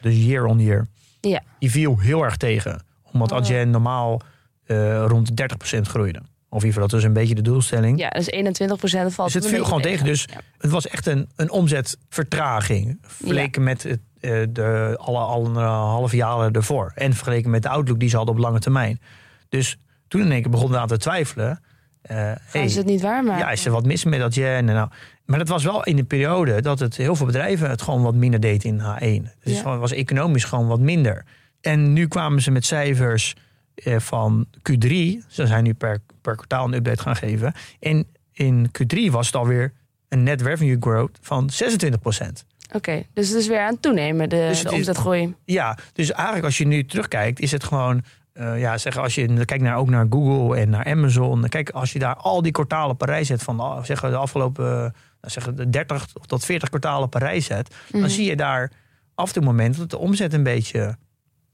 Dus 0.00 0.14
year 0.14 0.44
on 0.44 0.60
year. 0.60 0.86
Ja. 1.20 1.42
Die 1.58 1.70
viel 1.70 1.98
heel 1.98 2.24
erg 2.24 2.36
tegen. 2.36 2.84
Omdat 3.12 3.32
Oh. 3.32 3.38
Adyen 3.38 3.70
normaal 3.70 4.20
eh, 4.66 5.04
rond 5.06 5.30
30% 5.76 5.80
groeide. 5.88 6.18
Of 6.48 6.62
in 6.62 6.68
ieder 6.68 6.82
geval, 6.82 6.82
dat 6.82 6.90
was 6.90 7.02
een 7.02 7.12
beetje 7.12 7.34
de 7.34 7.42
doelstelling. 7.42 7.98
Ja, 7.98 8.08
dus 8.08 8.26
21 8.26 8.76
procent 8.78 9.14
valt 9.14 9.32
Dus 9.32 9.42
het 9.42 9.52
viel 9.54 9.64
gewoon 9.64 9.80
tegen. 9.82 10.04
Dus 10.04 10.24
Ja. 10.32 10.40
het 10.58 10.70
was 10.70 10.88
echt 10.88 11.06
een, 11.06 11.28
een 11.36 11.50
omzetvertraging. 11.50 12.98
Vergeleken 13.02 13.62
met 13.62 13.82
het, 13.82 14.00
eh, 14.20 14.42
de, 14.48 14.96
alle, 15.00 15.18
alle 15.18 15.58
halve 15.60 16.16
jaren 16.16 16.52
ervoor. 16.52 16.92
En 16.94 17.12
vergeleken 17.14 17.50
met 17.50 17.62
de 17.62 17.68
outlook 17.68 18.00
die 18.00 18.08
ze 18.08 18.16
hadden 18.16 18.34
op 18.34 18.40
lange 18.40 18.58
termijn. 18.58 19.00
Dus 19.48 19.76
toen 20.08 20.20
in 20.20 20.32
één 20.32 20.42
keer 20.42 20.50
begonnen 20.50 20.74
we 20.76 20.82
aan 20.82 20.88
te 20.88 20.96
twijfelen. 20.96 21.60
eh, 22.02 22.16
Gaan 22.16 22.38
hey, 22.46 22.68
ze 22.68 22.78
het 22.78 22.86
niet 22.86 23.00
waarmaken? 23.02 23.38
ja, 23.46 23.50
is 23.50 23.66
er 23.66 23.72
wat 23.72 23.86
mis 23.86 24.04
met 24.04 24.18
dat 24.18 24.34
yen? 24.34 24.46
En 24.46 24.64
nou, 24.64 24.88
maar 25.24 25.38
dat 25.38 25.48
was 25.48 25.64
wel 25.64 25.84
in 25.84 25.98
een 25.98 26.06
periode 26.06 26.60
dat 26.62 26.78
het 26.78 26.96
heel 26.96 27.16
veel 27.16 27.26
bedrijven 27.26 27.70
het 27.70 27.82
gewoon 27.82 28.02
wat 28.02 28.14
minder 28.14 28.40
deed 28.40 28.64
in 28.64 28.78
H1. 28.80 29.22
Dus 29.42 29.60
Ja. 29.60 29.70
het 29.70 29.80
was 29.80 29.92
economisch 29.92 30.44
gewoon 30.44 30.66
wat 30.66 30.80
minder. 30.80 31.24
En 31.60 31.92
nu 31.92 32.08
kwamen 32.08 32.42
ze 32.42 32.50
met 32.50 32.64
cijfers 32.64 33.34
eh, 33.34 33.42
van 33.84 34.46
Q3. 34.58 34.88
Ze 35.28 35.46
zijn 35.46 35.64
nu 35.64 35.74
per, 35.74 35.98
per 36.20 36.34
kwartaal 36.34 36.64
een 36.64 36.74
update 36.74 37.02
gaan 37.02 37.16
geven. 37.16 37.52
En 37.80 38.06
in 38.32 38.70
Q3 38.78 39.10
was 39.10 39.26
het 39.26 39.36
alweer 39.36 39.72
een 40.08 40.22
net 40.22 40.42
revenue 40.42 40.76
growth 40.80 41.18
van 41.20 41.50
26% 41.52 42.26
Oké, 42.72 43.02
dus 43.12 43.28
het 43.28 43.38
is 43.38 43.46
weer 43.48 43.60
aan 43.60 43.72
het 43.72 43.82
toenemen, 43.82 44.28
de, 44.28 44.36
Dus 44.48 44.62
de 44.62 44.72
omzetgroei. 44.72 45.34
Ja, 45.44 45.78
dus 45.92 46.12
eigenlijk 46.12 46.44
als 46.44 46.58
je 46.58 46.66
nu 46.66 46.84
terugkijkt, 46.84 47.40
is 47.40 47.52
het 47.52 47.64
gewoon. 47.64 48.02
eh, 48.32 48.60
ja, 48.60 48.78
zeggen 48.78 49.02
als 49.02 49.14
je 49.14 49.44
kijkt 49.44 49.62
naar, 49.62 49.76
ook 49.76 49.88
naar 49.88 50.06
Google 50.10 50.56
en 50.60 50.70
naar 50.70 50.84
Amazon. 50.84 51.48
Kijk, 51.48 51.70
als 51.70 51.92
je 51.92 51.98
daar 51.98 52.14
al 52.16 52.42
die 52.42 52.52
kwartalen 52.52 52.96
een 52.98 53.06
rij 53.06 53.24
zet 53.24 53.42
van 53.42 53.56
de, 53.56 53.84
zeggen 53.84 54.10
de 54.10 54.16
afgelopen 54.16 54.64
eh, 54.64 54.78
nou, 54.80 54.92
zeggen 55.20 55.56
de 55.56 55.70
30 55.70 56.06
tot 56.26 56.44
40 56.44 56.68
kwartalen 56.68 57.08
een 57.10 57.20
rij 57.20 57.40
zet, 57.40 57.74
Mhm. 57.90 58.00
dan 58.00 58.10
zie 58.10 58.24
je 58.26 58.36
daar 58.36 58.72
af 59.14 59.26
en 59.28 59.34
toe 59.34 59.42
moment 59.42 59.76
dat 59.76 59.90
de 59.90 59.98
omzet 59.98 60.32
een 60.32 60.42
beetje 60.42 60.96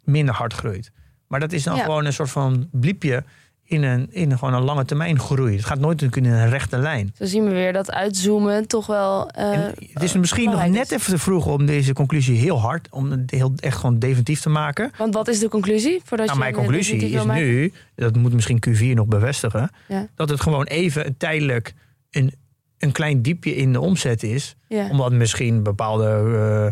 minder 0.05 0.35
hard 0.35 0.53
groeit. 0.53 0.91
Maar 1.33 1.41
dat 1.41 1.53
is 1.53 1.63
dan 1.63 1.77
Ja. 1.77 1.83
gewoon 1.83 2.05
een 2.05 2.13
soort 2.13 2.31
van 2.31 2.69
bliepje 2.73 3.25
in 3.65 3.83
een, 3.83 4.09
in 4.11 4.39
gewoon 4.39 4.55
een 4.55 4.63
lange 4.63 4.85
termijn 4.85 5.19
groei. 5.19 5.57
Het 5.57 5.65
gaat 5.65 5.79
nooit 5.79 6.01
natuurlijk 6.01 6.27
in 6.27 6.33
een 6.39 6.49
rechte 6.49 6.79
lijn. 6.79 7.15
Zo 7.19 7.25
zien 7.25 7.45
we 7.45 7.51
weer 7.51 7.73
dat 7.73 7.91
uitzoomen 7.93 8.69
toch 8.69 8.87
wel. 8.87 9.29
eh, 9.31 9.59
het 9.93 10.03
is 10.03 10.13
misschien 10.13 10.51
nog 10.51 10.67
net 10.69 10.91
even 10.91 11.13
te 11.13 11.19
vroeg 11.19 11.47
om 11.47 11.67
deze 11.67 11.93
conclusie 11.93 12.37
heel 12.39 12.61
hard, 12.61 12.89
om 12.91 13.11
het 13.11 13.31
heel 13.31 13.53
echt 13.57 13.77
gewoon 13.77 13.99
definitief 13.99 14.41
te 14.41 14.49
maken. 14.49 14.91
Want 14.99 15.15
wat 15.15 15.29
is 15.29 15.39
de 15.39 15.49
conclusie? 15.49 16.01
Voordat 16.05 16.27
Nou, 16.27 16.39
je 16.39 16.45
mijn 16.45 16.55
conclusie 16.65 16.97
is 17.11 17.25
nu, 17.25 17.73
dat 17.95 18.17
moet 18.17 18.33
misschien 18.33 18.63
Q4 18.69 18.95
nog 18.95 19.07
bevestigen, 19.07 19.71
Ja. 19.89 20.07
dat 20.15 20.29
het 20.29 20.41
gewoon 20.41 20.65
even 20.65 21.17
tijdelijk 21.17 21.75
een, 22.11 22.33
een 22.79 22.93
klein 22.93 23.23
diepje 23.23 23.57
in 23.57 23.73
de 23.73 23.81
omzet 23.81 24.23
is. 24.23 24.57
Ja. 24.69 24.89
Omdat 24.91 25.13
misschien 25.13 25.63
bepaalde 25.63 26.07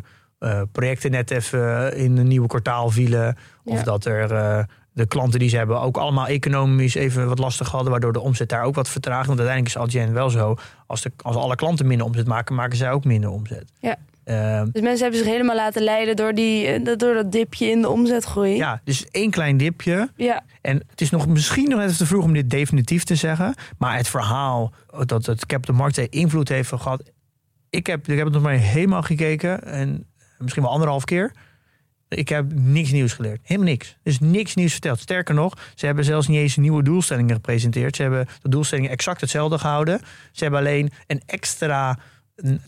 eh, 0.02 0.10
eh, 0.40 0.62
projecten 0.72 1.10
net 1.10 1.30
even 1.30 1.96
in 1.96 2.16
een 2.16 2.28
nieuwe 2.28 2.46
kwartaal 2.48 2.90
vielen. 2.90 3.36
Of 3.64 3.78
Ja. 3.78 3.84
dat 3.84 4.04
er 4.04 4.32
eh, 4.32 4.64
de 4.92 5.06
klanten 5.06 5.38
die 5.38 5.48
ze 5.48 5.56
hebben 5.56 5.80
ook 5.80 5.96
allemaal 5.96 6.26
economisch 6.26 6.94
even 6.94 7.28
wat 7.28 7.38
lastig 7.38 7.70
hadden. 7.70 7.90
Waardoor 7.90 8.12
de 8.12 8.20
omzet 8.20 8.48
daar 8.48 8.62
ook 8.64 8.74
wat 8.74 8.88
vertraagt. 8.88 9.26
Want 9.26 9.38
uiteindelijk 9.38 9.76
is 9.76 9.82
Adyen 9.82 10.12
wel 10.12 10.30
zo. 10.30 10.54
Als, 10.86 11.02
de, 11.02 11.12
als 11.22 11.36
alle 11.36 11.54
klanten 11.54 11.86
minder 11.86 12.06
omzet 12.06 12.26
maken, 12.26 12.54
maken 12.54 12.76
zij 12.76 12.90
ook 12.90 13.04
minder 13.04 13.30
omzet. 13.30 13.72
Ja. 13.80 13.96
Eh, 14.24 14.62
Dus 14.72 14.82
mensen 14.82 15.02
hebben 15.02 15.18
zich 15.18 15.28
helemaal 15.28 15.56
laten 15.56 15.82
leiden 15.82 16.16
door, 16.16 16.34
die, 16.34 16.66
eh, 16.66 16.96
door 16.96 17.14
dat 17.14 17.32
dipje 17.32 17.66
in 17.66 17.80
de 17.80 17.88
omzetgroei. 17.88 18.56
ja, 18.56 18.80
dus 18.84 19.06
één 19.10 19.30
klein 19.30 19.56
dipje. 19.56 20.10
Ja. 20.16 20.42
En 20.60 20.82
het 20.90 21.00
is 21.00 21.10
nog 21.10 21.26
misschien 21.28 21.68
nog 21.68 21.78
net 21.78 21.86
even 21.86 21.98
te 21.98 22.06
vroeg 22.06 22.24
om 22.24 22.32
dit 22.32 22.50
definitief 22.50 23.04
te 23.04 23.14
zeggen. 23.14 23.54
Maar 23.78 23.96
het 23.96 24.08
verhaal 24.08 24.72
dat 25.06 25.26
het 25.26 25.46
capital 25.46 25.74
market 25.74 26.10
invloed 26.12 26.48
heeft 26.48 26.68
gehad. 26.68 27.02
Ik 27.70 27.86
heb, 27.86 28.08
ik 28.08 28.16
heb 28.16 28.24
het 28.24 28.34
nog 28.34 28.42
maar 28.42 28.52
helemaal 28.52 29.02
gekeken. 29.02 29.62
En 29.64 30.04
misschien 30.40 30.62
wel 30.62 30.72
anderhalf 30.72 31.04
keer. 31.04 31.32
Ik 32.08 32.28
heb 32.28 32.52
niks 32.54 32.90
nieuws 32.90 33.12
geleerd. 33.12 33.40
Helemaal 33.42 33.68
niks. 33.68 33.96
Is 34.02 34.20
niks 34.20 34.54
nieuws 34.54 34.72
verteld. 34.72 35.00
Sterker 35.00 35.34
nog, 35.34 35.58
ze 35.74 35.86
hebben 35.86 36.04
zelfs 36.04 36.28
niet 36.28 36.38
eens 36.38 36.56
nieuwe 36.56 36.82
doelstellingen 36.82 37.34
gepresenteerd. 37.34 37.96
Ze 37.96 38.02
hebben 38.02 38.26
de 38.42 38.48
doelstellingen 38.48 38.90
exact 38.90 39.20
hetzelfde 39.20 39.58
gehouden. 39.58 40.00
Ze 40.32 40.42
hebben 40.42 40.60
alleen 40.60 40.90
een 41.06 41.22
extra 41.26 41.98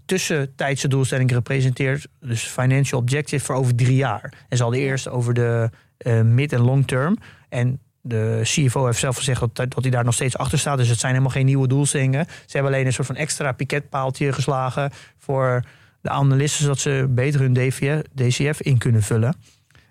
tussentijdse 0.04 0.88
doelstelling 0.88 1.32
gepresenteerd. 1.32 2.06
Dus 2.20 2.42
financial 2.42 3.00
objective 3.00 3.44
voor 3.44 3.54
over 3.54 3.74
drie 3.74 3.96
jaar. 3.96 4.32
En 4.48 4.56
ze 4.56 4.62
hadden 4.62 4.80
eerst 4.80 5.08
over 5.08 5.34
de 5.34 5.70
eh, 5.96 6.20
mid- 6.20 6.52
en 6.52 6.60
long 6.60 6.86
term. 6.86 7.18
En 7.48 7.80
de 8.00 8.40
CFO 8.42 8.86
heeft 8.86 8.98
zelf 8.98 9.16
gezegd 9.16 9.40
dat, 9.40 9.56
dat 9.56 9.82
hij 9.82 9.90
daar 9.90 10.04
nog 10.04 10.14
steeds 10.14 10.36
achter 10.36 10.58
staat. 10.58 10.78
Dus 10.78 10.88
het 10.88 10.98
zijn 10.98 11.12
helemaal 11.12 11.34
geen 11.34 11.46
nieuwe 11.46 11.68
doelstellingen. 11.68 12.26
Ze 12.26 12.52
hebben 12.52 12.72
alleen 12.72 12.86
een 12.86 12.92
soort 12.92 13.06
van 13.06 13.16
extra 13.16 13.52
piketpaaltje 13.52 14.32
geslagen 14.32 14.90
voor 15.18 15.62
de 16.02 16.10
analisten, 16.10 16.62
zodat 16.62 16.78
ze 16.78 17.06
beter 17.10 17.40
hun 17.40 17.52
DVF, 17.52 18.02
DCF 18.14 18.60
in 18.60 18.78
kunnen 18.78 19.02
vullen. 19.02 19.36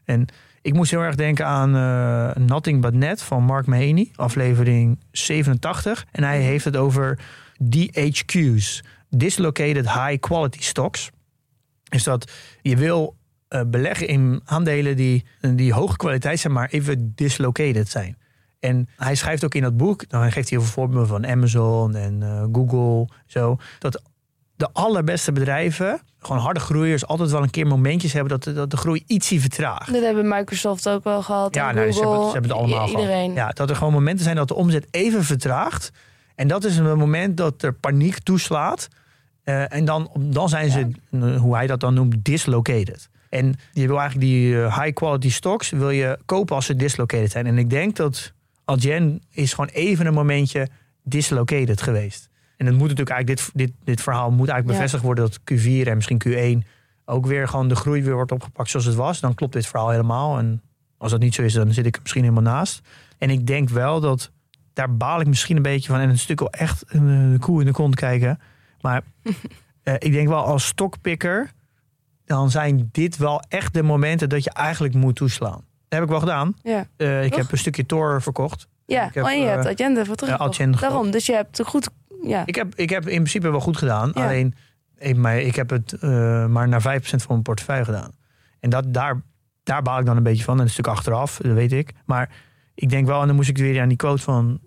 En 0.05 0.27
ik 0.61 0.73
moest 0.73 0.91
heel 0.91 1.01
erg 1.01 1.15
denken 1.15 1.45
aan 1.45 1.75
eh, 1.75 2.43
Nothing 2.43 2.81
But 2.81 2.93
Net 2.93 3.21
van 3.21 3.43
Mark 3.43 3.65
Mahaney, 3.65 4.11
aflevering 4.15 4.99
87. 5.11 6.05
En 6.11 6.23
hij 6.23 6.41
heeft 6.41 6.65
het 6.65 6.75
over 6.75 7.19
DHQ's, 7.69 8.83
Dislocated 9.09 9.91
High 9.91 10.19
Quality 10.19 10.61
Stocks. 10.61 11.09
Is 11.89 12.03
dat 12.03 12.31
je 12.61 12.75
wil 12.75 13.15
eh, 13.47 13.61
beleggen 13.67 14.07
in 14.07 14.41
aandelen 14.45 14.95
die, 14.95 15.25
die 15.55 15.73
hoge 15.73 15.97
kwaliteit 15.97 16.39
zijn, 16.39 16.53
maar 16.53 16.69
even 16.69 17.11
dislocated 17.15 17.89
zijn. 17.89 18.17
En 18.59 18.89
hij 18.95 19.15
schrijft 19.15 19.45
ook 19.45 19.55
in 19.55 19.61
dat 19.61 19.77
boek, 19.77 20.09
dan 20.09 20.21
geeft 20.21 20.49
hij 20.49 20.57
heel 20.57 20.61
veel 20.61 20.83
voorbeelden 20.83 21.07
van 21.07 21.27
Amazon 21.27 21.95
en 21.95 22.23
eh, 22.23 22.45
Google, 22.51 23.07
zo, 23.25 23.57
dat 23.79 24.01
de 24.61 24.69
allerbeste 24.73 25.31
bedrijven, 25.31 26.01
gewoon 26.19 26.41
harde 26.41 26.59
groeiers, 26.59 27.05
altijd 27.07 27.31
wel 27.31 27.43
een 27.43 27.49
keer 27.49 27.67
momentjes 27.67 28.13
hebben 28.13 28.29
dat, 28.31 28.43
de- 28.43 28.53
dat 28.53 28.69
de 28.71 28.77
groei 28.77 29.03
ietsie 29.07 29.41
vertraagt. 29.41 29.93
Dat 29.93 30.01
hebben 30.03 30.27
Microsoft 30.27 30.89
ook 30.89 31.03
wel 31.03 31.21
gehad. 31.21 31.55
Ja, 31.55 31.69
en 31.69 31.75
nou, 31.75 31.91
ze, 31.91 31.99
hebben, 31.99 32.25
ze 32.25 32.31
hebben 32.31 32.49
het 32.51 32.59
allemaal 32.59 32.85
i- 32.85 32.89
gehad. 32.89 33.01
Iedereen. 33.01 33.33
Ja, 33.33 33.49
dat 33.49 33.69
er 33.69 33.75
gewoon 33.75 33.93
momenten 33.93 34.23
zijn 34.23 34.35
dat 34.35 34.47
de 34.47 34.53
omzet 34.55 34.87
even 34.91 35.23
vertraagt. 35.23 35.91
En 36.35 36.47
dat 36.47 36.63
is 36.63 36.77
een 36.77 36.97
moment 36.97 37.37
dat 37.37 37.61
er 37.61 37.73
paniek 37.73 38.19
toeslaat. 38.19 38.87
Eh, 39.43 39.73
en 39.73 39.85
dan, 39.85 40.11
dan 40.19 40.49
zijn 40.49 40.69
ze, 40.71 40.89
hoe 41.37 41.55
hij 41.55 41.67
dat 41.67 41.79
dan 41.79 41.93
noemt, 41.93 42.15
dislocated. 42.25 43.09
En 43.29 43.55
je 43.71 43.87
wil 43.87 43.99
eigenlijk 43.99 44.29
die 44.29 44.61
eh, 44.63 44.77
high 44.81 44.93
quality 44.93 45.29
stocks 45.31 45.69
wil 45.69 45.89
je 45.89 46.17
kopen 46.25 46.55
als 46.55 46.65
ze 46.65 46.75
dislocated 46.75 47.31
zijn. 47.31 47.45
En 47.45 47.57
ik 47.57 47.69
denk 47.69 47.95
dat 47.95 48.31
Adyen 48.65 49.21
is 49.31 49.53
gewoon 49.53 49.69
even 49.73 50.05
een 50.05 50.13
momentje 50.13 50.67
dislocated 51.03 51.81
geweest. 51.81 52.29
En 52.61 52.67
het 52.67 52.75
moet 52.75 52.87
natuurlijk 52.87 53.09
eigenlijk, 53.09 53.39
dit, 53.39 53.67
dit, 53.67 53.75
dit 53.83 54.01
verhaal 54.01 54.31
moet 54.31 54.47
eigenlijk 54.47 54.67
bevestigd 54.67 55.03
worden 55.03 55.23
dat 55.23 55.39
Q4 55.39 55.87
en 55.87 55.95
misschien 55.95 56.21
Q1 56.27 56.67
ook 57.05 57.25
weer 57.25 57.47
gewoon 57.47 57.67
de 57.67 57.75
groei 57.75 58.03
weer 58.03 58.13
wordt 58.13 58.31
opgepakt 58.31 58.69
zoals 58.69 58.85
het 58.85 58.95
was. 58.95 59.19
Dan 59.19 59.33
klopt 59.33 59.53
dit 59.53 59.67
verhaal 59.67 59.89
helemaal. 59.89 60.37
En 60.37 60.61
als 60.97 61.11
dat 61.11 61.19
niet 61.19 61.35
zo 61.35 61.41
is, 61.41 61.53
dan 61.53 61.73
zit 61.73 61.85
ik 61.85 61.95
er 61.95 62.01
misschien 62.01 62.23
helemaal 62.23 62.53
naast. 62.53 62.81
En 63.17 63.29
ik 63.29 63.47
denk 63.47 63.69
wel 63.69 63.99
dat, 63.99 64.31
daar 64.73 64.95
baal 64.95 65.19
ik 65.19 65.27
misschien 65.27 65.55
een 65.55 65.61
beetje 65.61 65.91
van. 65.91 65.99
En 65.99 66.07
het 66.07 66.15
is 66.15 66.27
natuurlijk 66.27 66.55
wel 66.55 66.67
echt 66.67 66.83
een 66.87 67.33
eh, 67.33 67.39
koe 67.39 67.59
in 67.59 67.65
de 67.65 67.71
kont 67.71 67.95
kijken. 67.95 68.39
Maar 68.81 69.03
eh, 69.83 69.93
ik 69.97 70.11
denk 70.11 70.27
wel 70.27 70.45
als 70.45 70.65
stokpikker, 70.65 71.51
dan 72.25 72.49
zijn 72.49 72.89
dit 72.91 73.17
wel 73.17 73.41
echt 73.47 73.73
de 73.73 73.83
momenten 73.83 74.29
dat 74.29 74.43
je 74.43 74.51
eigenlijk 74.51 74.93
moet 74.93 75.15
toeslaan. 75.15 75.63
Dat 75.87 75.99
heb 75.99 76.03
ik 76.03 76.09
wel 76.09 76.19
gedaan. 76.19 76.55
Ja. 76.63 76.87
Eh, 76.97 77.23
ik 77.23 77.33
heb 77.33 77.51
een 77.51 77.57
stukje 77.57 77.85
Tor 77.85 78.21
verkocht. 78.21 78.67
Ja, 78.85 79.07
Ik 79.07 79.13
heb, 79.13 79.23
oh, 79.23 79.31
en 79.31 79.39
je 79.39 79.47
hebt 79.47 79.65
eh, 79.65 79.71
agenda 79.71 80.05
voor 80.05 80.15
terug. 80.15 80.37
Daarom, 80.79 81.11
dus 81.11 81.25
je 81.25 81.33
hebt 81.33 81.61
goed. 81.65 81.89
Ja. 82.23 82.45
Ik 82.45 82.55
heb, 82.55 82.75
ik 82.75 82.89
heb 82.89 83.07
in 83.07 83.15
principe 83.15 83.49
wel 83.49 83.59
goed 83.59 83.77
gedaan. 83.77 84.11
Ja. 84.13 84.23
Alleen, 84.23 84.55
ik, 84.97 85.15
maar 85.15 85.39
ik 85.39 85.55
heb 85.55 85.69
het 85.69 85.93
eh, 85.93 86.45
maar 86.45 86.67
naar 86.67 86.81
5% 86.81 86.83
van 87.01 87.25
mijn 87.27 87.41
portefeuille 87.41 87.85
gedaan. 87.85 88.11
En 88.59 88.69
dat, 88.69 88.93
daar, 88.93 89.21
daar 89.63 89.81
baal 89.81 89.99
ik 89.99 90.05
dan 90.05 90.17
een 90.17 90.23
beetje 90.23 90.43
van. 90.43 90.57
En 90.57 90.63
een 90.63 90.69
stuk 90.69 90.87
achteraf, 90.87 91.37
dat 91.37 91.53
weet 91.53 91.71
ik. 91.71 91.93
Maar 92.05 92.29
ik 92.75 92.89
denk 92.89 93.07
wel, 93.07 93.21
en 93.21 93.27
dan 93.27 93.35
moest 93.35 93.49
ik 93.49 93.57
weer 93.57 93.81
aan 93.81 93.87
die 93.87 93.97
quote 93.97 94.21
van 94.21 94.59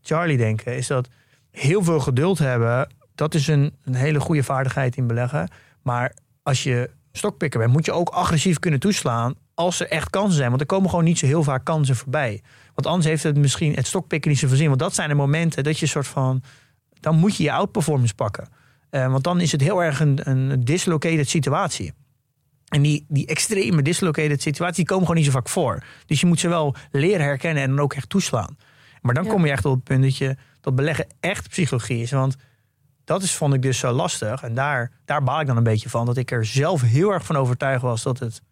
Charlie 0.00 0.36
denken, 0.36 0.76
is 0.76 0.86
dat 0.86 1.08
heel 1.50 1.82
veel 1.82 2.00
geduld 2.00 2.38
hebben, 2.38 2.94
dat 3.14 3.34
is 3.34 3.46
een, 3.48 3.74
een 3.84 3.94
hele 3.94 4.20
goede 4.20 4.42
vaardigheid 4.42 4.96
in 4.96 5.06
beleggen. 5.06 5.48
Maar 5.82 6.14
als 6.42 6.62
je 6.62 6.90
stokpikker 7.12 7.60
bent, 7.60 7.72
moet 7.72 7.84
je 7.84 7.92
ook 7.92 8.08
agressief 8.08 8.58
kunnen 8.58 8.80
toeslaan 8.80 9.34
als 9.54 9.80
er 9.80 9.88
echt 9.88 10.10
kansen 10.10 10.36
zijn. 10.36 10.48
Want 10.48 10.60
er 10.60 10.66
komen 10.66 10.90
gewoon 10.90 11.04
niet 11.04 11.18
zo 11.18 11.26
heel 11.26 11.42
vaak 11.42 11.64
kansen 11.64 11.96
voorbij. 11.96 12.42
Want 12.74 12.86
anders 12.86 13.06
heeft 13.06 13.22
het 13.22 13.36
misschien 13.36 13.74
het 13.74 13.86
stokpikken 13.86 14.30
niet 14.30 14.38
zoveel 14.38 14.56
zin. 14.56 14.68
Want 14.68 14.80
dat 14.80 14.94
zijn 14.94 15.08
de 15.08 15.14
momenten 15.14 15.64
dat 15.64 15.76
je 15.76 15.82
een 15.82 15.90
soort 15.90 16.06
van 16.06 16.42
dan 17.00 17.16
moet 17.16 17.36
je 17.36 17.42
je 17.42 17.52
outperformance 17.52 18.14
pakken. 18.14 18.48
Eh, 18.90 19.10
want 19.10 19.24
dan 19.24 19.40
is 19.40 19.52
het 19.52 19.60
heel 19.60 19.82
erg 19.82 20.00
een, 20.00 20.20
een 20.30 20.64
dislocated 20.64 21.28
situatie. 21.28 21.92
En 22.66 22.82
die, 22.82 23.04
die 23.08 23.26
extreme 23.26 23.82
dislocated 23.82 24.42
situaties 24.42 24.76
die 24.76 24.84
komen 24.86 25.06
gewoon 25.06 25.16
niet 25.16 25.26
zo 25.30 25.36
vaak 25.36 25.48
voor. 25.48 25.82
Dus 26.06 26.20
je 26.20 26.26
moet 26.26 26.40
ze 26.40 26.48
wel 26.48 26.74
leren 26.90 27.24
herkennen 27.26 27.62
en 27.62 27.68
dan 27.68 27.80
ook 27.80 27.94
echt 27.94 28.08
toeslaan. 28.08 28.56
Maar 29.02 29.14
dan 29.14 29.24
Ja. 29.24 29.30
kom 29.30 29.44
je 29.44 29.50
echt 29.50 29.64
op 29.64 29.74
het 29.74 29.84
punt 29.84 30.02
dat, 30.02 30.16
je, 30.16 30.36
dat 30.60 30.74
beleggen 30.74 31.06
echt 31.20 31.48
psychologie 31.48 32.02
is. 32.02 32.10
Want 32.10 32.36
dat 33.04 33.22
is, 33.22 33.34
vond 33.34 33.54
ik 33.54 33.62
dus 33.62 33.78
zo 33.78 33.92
lastig. 33.92 34.42
En 34.42 34.54
daar, 34.54 34.90
daar 35.04 35.22
baal 35.22 35.40
ik 35.40 35.46
dan 35.46 35.56
een 35.56 35.62
beetje 35.62 35.88
van. 35.88 36.06
Dat 36.06 36.16
ik 36.16 36.30
er 36.30 36.44
zelf 36.44 36.80
heel 36.80 37.10
erg 37.12 37.24
van 37.26 37.36
overtuigd 37.36 37.82
was 37.82 38.02
dat, 38.02 38.18
het, 38.18 38.42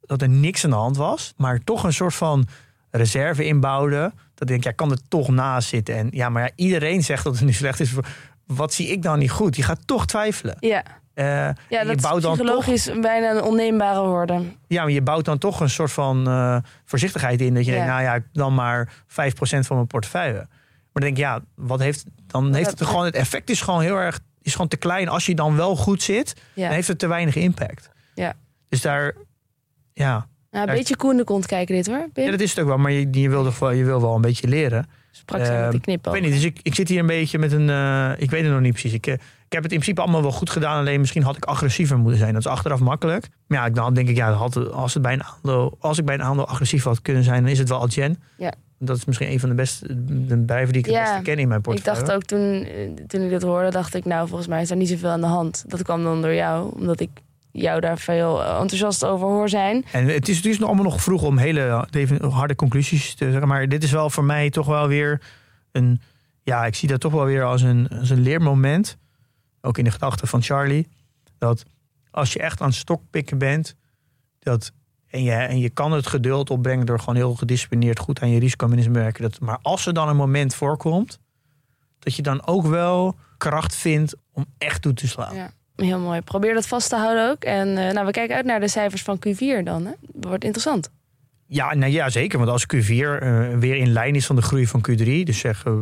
dat 0.00 0.22
er 0.22 0.28
niks 0.28 0.64
aan 0.64 0.70
de 0.70 0.76
hand 0.76 0.96
was. 0.96 1.34
Maar 1.36 1.58
toch 1.64 1.84
een 1.84 1.92
soort 1.92 2.14
van 2.14 2.46
reserve 2.90 3.44
inbouwde. 3.44 4.12
Dat 4.46 4.50
ik 4.50 4.62
denk, 4.62 4.64
ja, 4.64 4.84
kan 4.84 4.90
er 4.90 5.08
toch 5.08 5.28
naast 5.28 5.68
zitten. 5.68 5.94
En 5.96 6.08
ja, 6.10 6.28
maar 6.28 6.42
ja, 6.42 6.50
iedereen 6.54 7.02
zegt 7.02 7.24
dat 7.24 7.34
het 7.34 7.44
nu 7.44 7.52
slecht 7.52 7.80
is. 7.80 7.92
Wat 8.46 8.72
zie 8.74 8.88
ik 8.88 9.02
dan 9.02 9.18
niet 9.18 9.30
goed? 9.30 9.56
Je 9.56 9.62
gaat 9.62 9.86
toch 9.86 10.06
twijfelen. 10.06 10.56
Ja, 10.60 10.82
Eh, 11.14 11.24
ja 11.26 11.54
dat 11.68 11.70
je 11.70 11.82
bouwt 12.00 12.16
is 12.16 12.22
dan 12.22 12.22
toch, 12.22 12.32
psychologisch 12.34 12.90
bijna 13.00 13.30
een 13.30 13.42
onneembare 13.42 14.00
woorden. 14.06 14.56
ja, 14.66 14.82
maar 14.82 14.90
je 14.92 15.02
bouwt 15.02 15.24
dan 15.24 15.38
toch 15.38 15.60
een 15.60 15.70
soort 15.70 15.92
van 15.92 16.26
eh, 16.28 16.56
voorzichtigheid 16.84 17.40
in. 17.40 17.54
Dat 17.54 17.64
je 17.64 17.70
Ja. 17.70 17.76
denkt, 17.76 17.92
nou 17.92 18.02
ja, 18.02 18.18
dan 18.32 18.54
maar 18.54 18.92
5% 19.06 19.66
van 19.66 19.76
mijn 19.76 19.86
portefeuille. 19.88 20.34
Maar 20.34 20.48
dan 20.92 21.02
denk 21.02 21.16
ik, 21.16 21.22
ja, 21.22 21.40
wat 21.54 21.78
heeft, 21.80 22.04
dan 22.26 22.54
heeft 22.54 22.70
het 22.70 22.82
gewoon, 22.88 23.04
het 23.04 23.14
effect 23.14 23.50
is 23.50 23.60
gewoon 23.60 23.80
heel 23.82 23.96
erg, 23.96 24.20
is 24.42 24.52
gewoon 24.52 24.68
te 24.68 24.76
klein. 24.76 25.08
Als 25.08 25.26
je 25.26 25.34
dan 25.34 25.56
wel 25.56 25.76
goed 25.76 26.02
zit, 26.02 26.34
Ja. 26.54 26.64
dan 26.66 26.74
heeft 26.74 26.88
het 26.88 26.98
te 26.98 27.06
weinig 27.06 27.34
impact. 27.36 27.90
Ja. 28.14 28.34
Dus 28.68 28.80
daar, 28.80 29.14
ja, 29.92 30.26
Nou, 30.52 30.68
een 30.68 30.74
beetje 30.74 30.96
koe 30.96 31.10
in 31.10 31.16
de 31.16 31.24
kont 31.24 31.46
kijken 31.46 31.74
dit 31.74 31.86
hoor. 31.86 32.08
Pim. 32.12 32.24
ja 32.24 32.30
dat 32.30 32.40
is 32.40 32.50
het 32.50 32.60
ook 32.60 32.66
wel. 32.66 32.78
Maar 32.78 32.92
je, 32.92 33.08
je, 33.10 33.28
wil, 33.28 33.44
toch 33.44 33.74
je 33.74 33.84
wil 33.84 34.00
wel 34.00 34.14
een 34.14 34.20
beetje 34.20 34.48
leren. 34.48 34.86
Sprak 35.10 35.44
ze 35.44 35.52
met 35.52 35.60
die 35.60 35.70
Ehm, 35.70 35.80
knippen. 35.80 36.12
Ik 36.14 36.20
weet 36.20 36.30
niet, 36.30 36.40
dus 36.40 36.48
ik, 36.50 36.58
ik 36.62 36.74
zit 36.74 36.88
hier 36.88 36.98
een 37.00 37.06
beetje 37.06 37.38
met 37.38 37.52
een... 37.52 37.70
eh, 37.70 38.10
ik 38.16 38.30
weet 38.30 38.42
het 38.42 38.52
nog 38.52 38.60
niet 38.60 38.72
precies. 38.72 38.92
Ik, 38.92 39.06
eh, 39.06 39.12
ik 39.12 39.52
heb 39.58 39.62
het 39.62 39.72
in 39.72 39.78
principe 39.78 40.00
allemaal 40.00 40.22
wel 40.22 40.32
goed 40.32 40.50
gedaan. 40.50 40.78
Alleen 40.78 41.00
misschien 41.00 41.22
had 41.22 41.36
ik 41.36 41.44
agressiever 41.44 41.98
moeten 41.98 42.18
zijn. 42.18 42.32
Dat 42.32 42.44
is 42.44 42.50
achteraf 42.50 42.80
makkelijk. 42.80 43.28
Maar 43.46 43.58
ja, 43.58 43.70
dan 43.70 43.94
denk 43.94 44.08
ik, 44.08 44.16
ja, 44.16 44.32
had, 44.32 44.72
als, 44.72 44.94
het 44.94 45.02
bij 45.02 45.12
een 45.12 45.22
aandeel, 45.24 45.76
als 45.80 45.98
ik 45.98 46.04
bij 46.04 46.14
een 46.14 46.22
aandeel 46.22 46.46
agressief 46.46 46.84
had 46.84 47.02
kunnen 47.02 47.22
zijn... 47.24 47.42
dan 47.42 47.50
is 47.50 47.58
het 47.58 47.68
wel 47.68 47.80
Adyen. 47.82 48.22
Ja. 48.36 48.52
Dat 48.78 48.96
is 48.96 49.04
misschien 49.04 49.30
een 49.30 49.40
van 49.40 49.48
de 49.48 49.54
beste 49.54 49.86
de 50.04 50.36
bedrijven 50.36 50.72
die 50.72 50.82
ik 50.82 50.90
het 50.90 51.00
beste 51.00 51.22
ken 51.22 51.38
in 51.38 51.48
mijn 51.48 51.58
Ik 51.60 51.64
portefeuille. 51.66 51.98
dacht 52.00 52.12
ook 52.12 52.22
toen, 52.24 52.64
eh, 52.64 53.04
toen 53.06 53.20
ik 53.22 53.28
dit 53.30 53.42
hoorde, 53.42 53.70
dacht 53.70 53.94
ik, 53.94 54.04
nou, 54.04 54.26
volgens 54.28 54.48
mij 54.48 54.62
is 54.62 54.70
er 54.70 54.76
niet 54.76 54.88
zoveel 54.88 55.10
aan 55.10 55.20
de 55.20 55.26
hand. 55.26 55.64
Dat 55.66 55.82
kwam 55.82 56.02
dan 56.02 56.22
door 56.22 56.34
jou, 56.34 56.72
omdat 56.74 57.00
ik 57.00 57.10
jou 57.52 57.80
daar 57.80 57.98
veel 57.98 58.42
eh, 58.42 58.60
enthousiast 58.60 59.04
over 59.04 59.26
hoor 59.26 59.48
zijn. 59.48 59.84
En 59.92 60.06
het 60.06 60.28
is 60.28 60.42
dus 60.42 60.58
nog 60.58 60.66
allemaal 60.66 60.84
nog 60.84 61.02
vroeg 61.02 61.22
om 61.22 61.38
hele 61.38 61.86
even 61.90 62.30
harde 62.30 62.54
conclusies 62.54 63.14
te 63.14 63.30
zeggen. 63.30 63.48
Maar 63.48 63.68
dit 63.68 63.82
is 63.82 63.90
wel 63.90 64.10
voor 64.10 64.24
mij 64.24 64.50
toch 64.50 64.66
wel 64.66 64.88
weer 64.88 65.22
een. 65.72 66.00
Ja, 66.42 66.64
ik 66.66 66.74
zie 66.74 66.88
dat 66.88 67.00
toch 67.00 67.12
wel 67.12 67.24
weer 67.24 67.44
als 67.44 67.62
een, 67.62 67.88
als 67.88 68.10
een 68.10 68.20
leermoment. 68.20 68.96
Ook 69.60 69.78
in 69.78 69.84
de 69.84 69.90
gedachten 69.90 70.28
van 70.28 70.42
Charlie. 70.42 70.88
Dat 71.38 71.64
als 72.10 72.32
je 72.32 72.38
echt 72.38 72.60
aan 72.60 72.68
het 72.68 72.76
stokpikken 72.76 73.38
bent. 73.38 73.74
Dat, 74.38 74.72
en, 75.06 75.22
je, 75.22 75.32
en 75.32 75.58
je 75.58 75.70
kan 75.70 75.92
het 75.92 76.06
geduld 76.06 76.50
opbrengen 76.50 76.86
door 76.86 76.98
gewoon 76.98 77.16
heel 77.16 77.34
gedisciplineerd 77.34 77.98
goed 77.98 78.20
aan 78.20 78.30
je 78.30 78.38
risicomanagement 78.38 79.02
werken. 79.02 79.22
Dat, 79.22 79.40
maar 79.40 79.58
als 79.62 79.86
er 79.86 79.94
dan 79.94 80.08
een 80.08 80.16
moment 80.16 80.54
voorkomt. 80.54 81.18
Dat 81.98 82.14
je 82.14 82.22
dan 82.22 82.46
ook 82.46 82.66
wel 82.66 83.16
kracht 83.36 83.74
vindt 83.74 84.14
om 84.32 84.46
echt 84.58 84.82
toe 84.82 84.92
te 84.92 85.08
slaan. 85.08 85.34
Ja. 85.34 85.52
Heel 85.76 85.98
mooi. 85.98 86.20
Probeer 86.20 86.54
dat 86.54 86.66
vast 86.66 86.88
te 86.88 86.96
houden 86.96 87.30
ook. 87.30 87.44
En 87.44 87.78
eh, 87.78 87.92
nou, 87.92 88.06
we 88.06 88.12
kijken 88.12 88.36
uit 88.36 88.44
naar 88.44 88.60
de 88.60 88.68
cijfers 88.68 89.02
van 89.02 89.18
Q4 89.28 89.62
dan. 89.64 89.86
Hè? 89.86 89.92
Wordt 90.12 90.44
interessant. 90.44 90.90
Ja, 91.46 91.74
nou 91.74 91.92
ja, 91.92 92.08
zeker. 92.08 92.38
Want 92.38 92.50
als 92.50 92.66
Q4 92.74 92.78
eh, 92.88 93.48
weer 93.58 93.76
in 93.76 93.92
lijn 93.92 94.14
is 94.14 94.26
van 94.26 94.36
de 94.36 94.42
groei 94.42 94.66
van 94.66 94.84
Q3, 94.90 95.04
dus 95.04 95.38
zeg 95.38 95.64
eh 95.64 95.72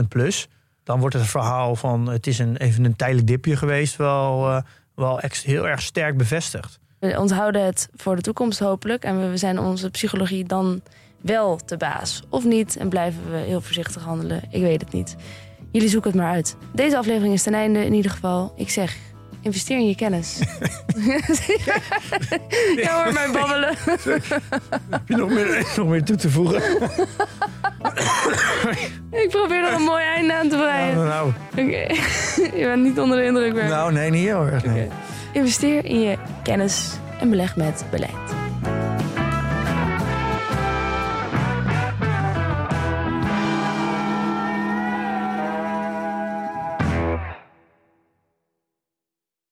25% 0.00 0.08
plus, 0.08 0.48
dan 0.84 1.00
wordt 1.00 1.14
het 1.14 1.26
verhaal 1.26 1.76
van 1.76 2.08
het 2.08 2.26
is 2.26 2.38
een, 2.38 2.56
even 2.56 2.84
een 2.84 2.96
tijdelijk 2.96 3.26
dipje 3.26 3.56
geweest 3.56 3.96
wel, 3.96 4.62
wel 4.94 5.20
ex- 5.20 5.44
heel 5.44 5.68
erg 5.68 5.82
sterk 5.82 6.16
bevestigd. 6.16 6.80
We 7.00 7.18
onthouden 7.18 7.64
het 7.64 7.88
voor 7.94 8.16
de 8.16 8.22
toekomst 8.22 8.58
hopelijk. 8.58 9.04
En 9.04 9.30
we 9.30 9.36
zijn 9.36 9.58
onze 9.58 9.90
psychologie 9.90 10.44
dan 10.44 10.82
wel 11.20 11.56
te 11.56 11.76
baas. 11.76 12.22
Of 12.28 12.44
niet. 12.44 12.76
En 12.76 12.88
blijven 12.88 13.30
we 13.30 13.36
heel 13.36 13.60
voorzichtig 13.60 14.02
handelen. 14.02 14.42
Ik 14.50 14.62
weet 14.62 14.80
het 14.80 14.92
niet. 14.92 15.16
Jullie 15.72 15.88
zoeken 15.88 16.10
het 16.10 16.20
maar 16.20 16.32
uit. 16.32 16.56
Deze 16.72 16.96
aflevering 16.96 17.34
is 17.34 17.42
ten 17.42 17.54
einde 17.54 17.84
in 17.84 17.92
ieder 17.92 18.10
geval. 18.10 18.52
Ik 18.56 18.70
zeg, 18.70 18.96
investeer 19.40 19.78
in 19.78 19.88
je 19.88 19.94
kennis. 19.96 20.38
ja 22.76 23.04
hoor, 23.04 23.12
mij 23.12 23.30
babbelen. 23.32 23.74
Heb 24.90 25.02
je 25.08 25.16
nog 25.16 25.30
meer, 25.30 25.72
nog 25.76 25.88
meer 25.88 26.04
toe 26.04 26.16
te 26.16 26.30
voegen? 26.30 26.62
Ik 29.10 29.28
probeer 29.30 29.64
er 29.64 29.72
een 29.72 29.82
mooi 29.82 30.04
einde 30.04 30.34
aan 30.34 30.48
te 30.48 30.56
breien. 30.56 30.96
nou, 30.96 31.32
Oké. 31.50 31.62
je 32.56 32.64
bent 32.64 32.82
niet 32.82 32.98
onder 32.98 33.18
de 33.18 33.24
indruk 33.24 33.54
meer. 33.54 33.68
nou, 33.68 33.92
nee, 33.92 34.10
niet 34.10 34.24
heel 34.24 34.46
erg. 34.46 34.64
Nee. 34.64 34.88
Investeer 35.32 35.84
in 35.84 36.00
je 36.00 36.16
kennis 36.42 36.90
en 37.20 37.30
beleg 37.30 37.56
met 37.56 37.84
beleid. 37.90 38.10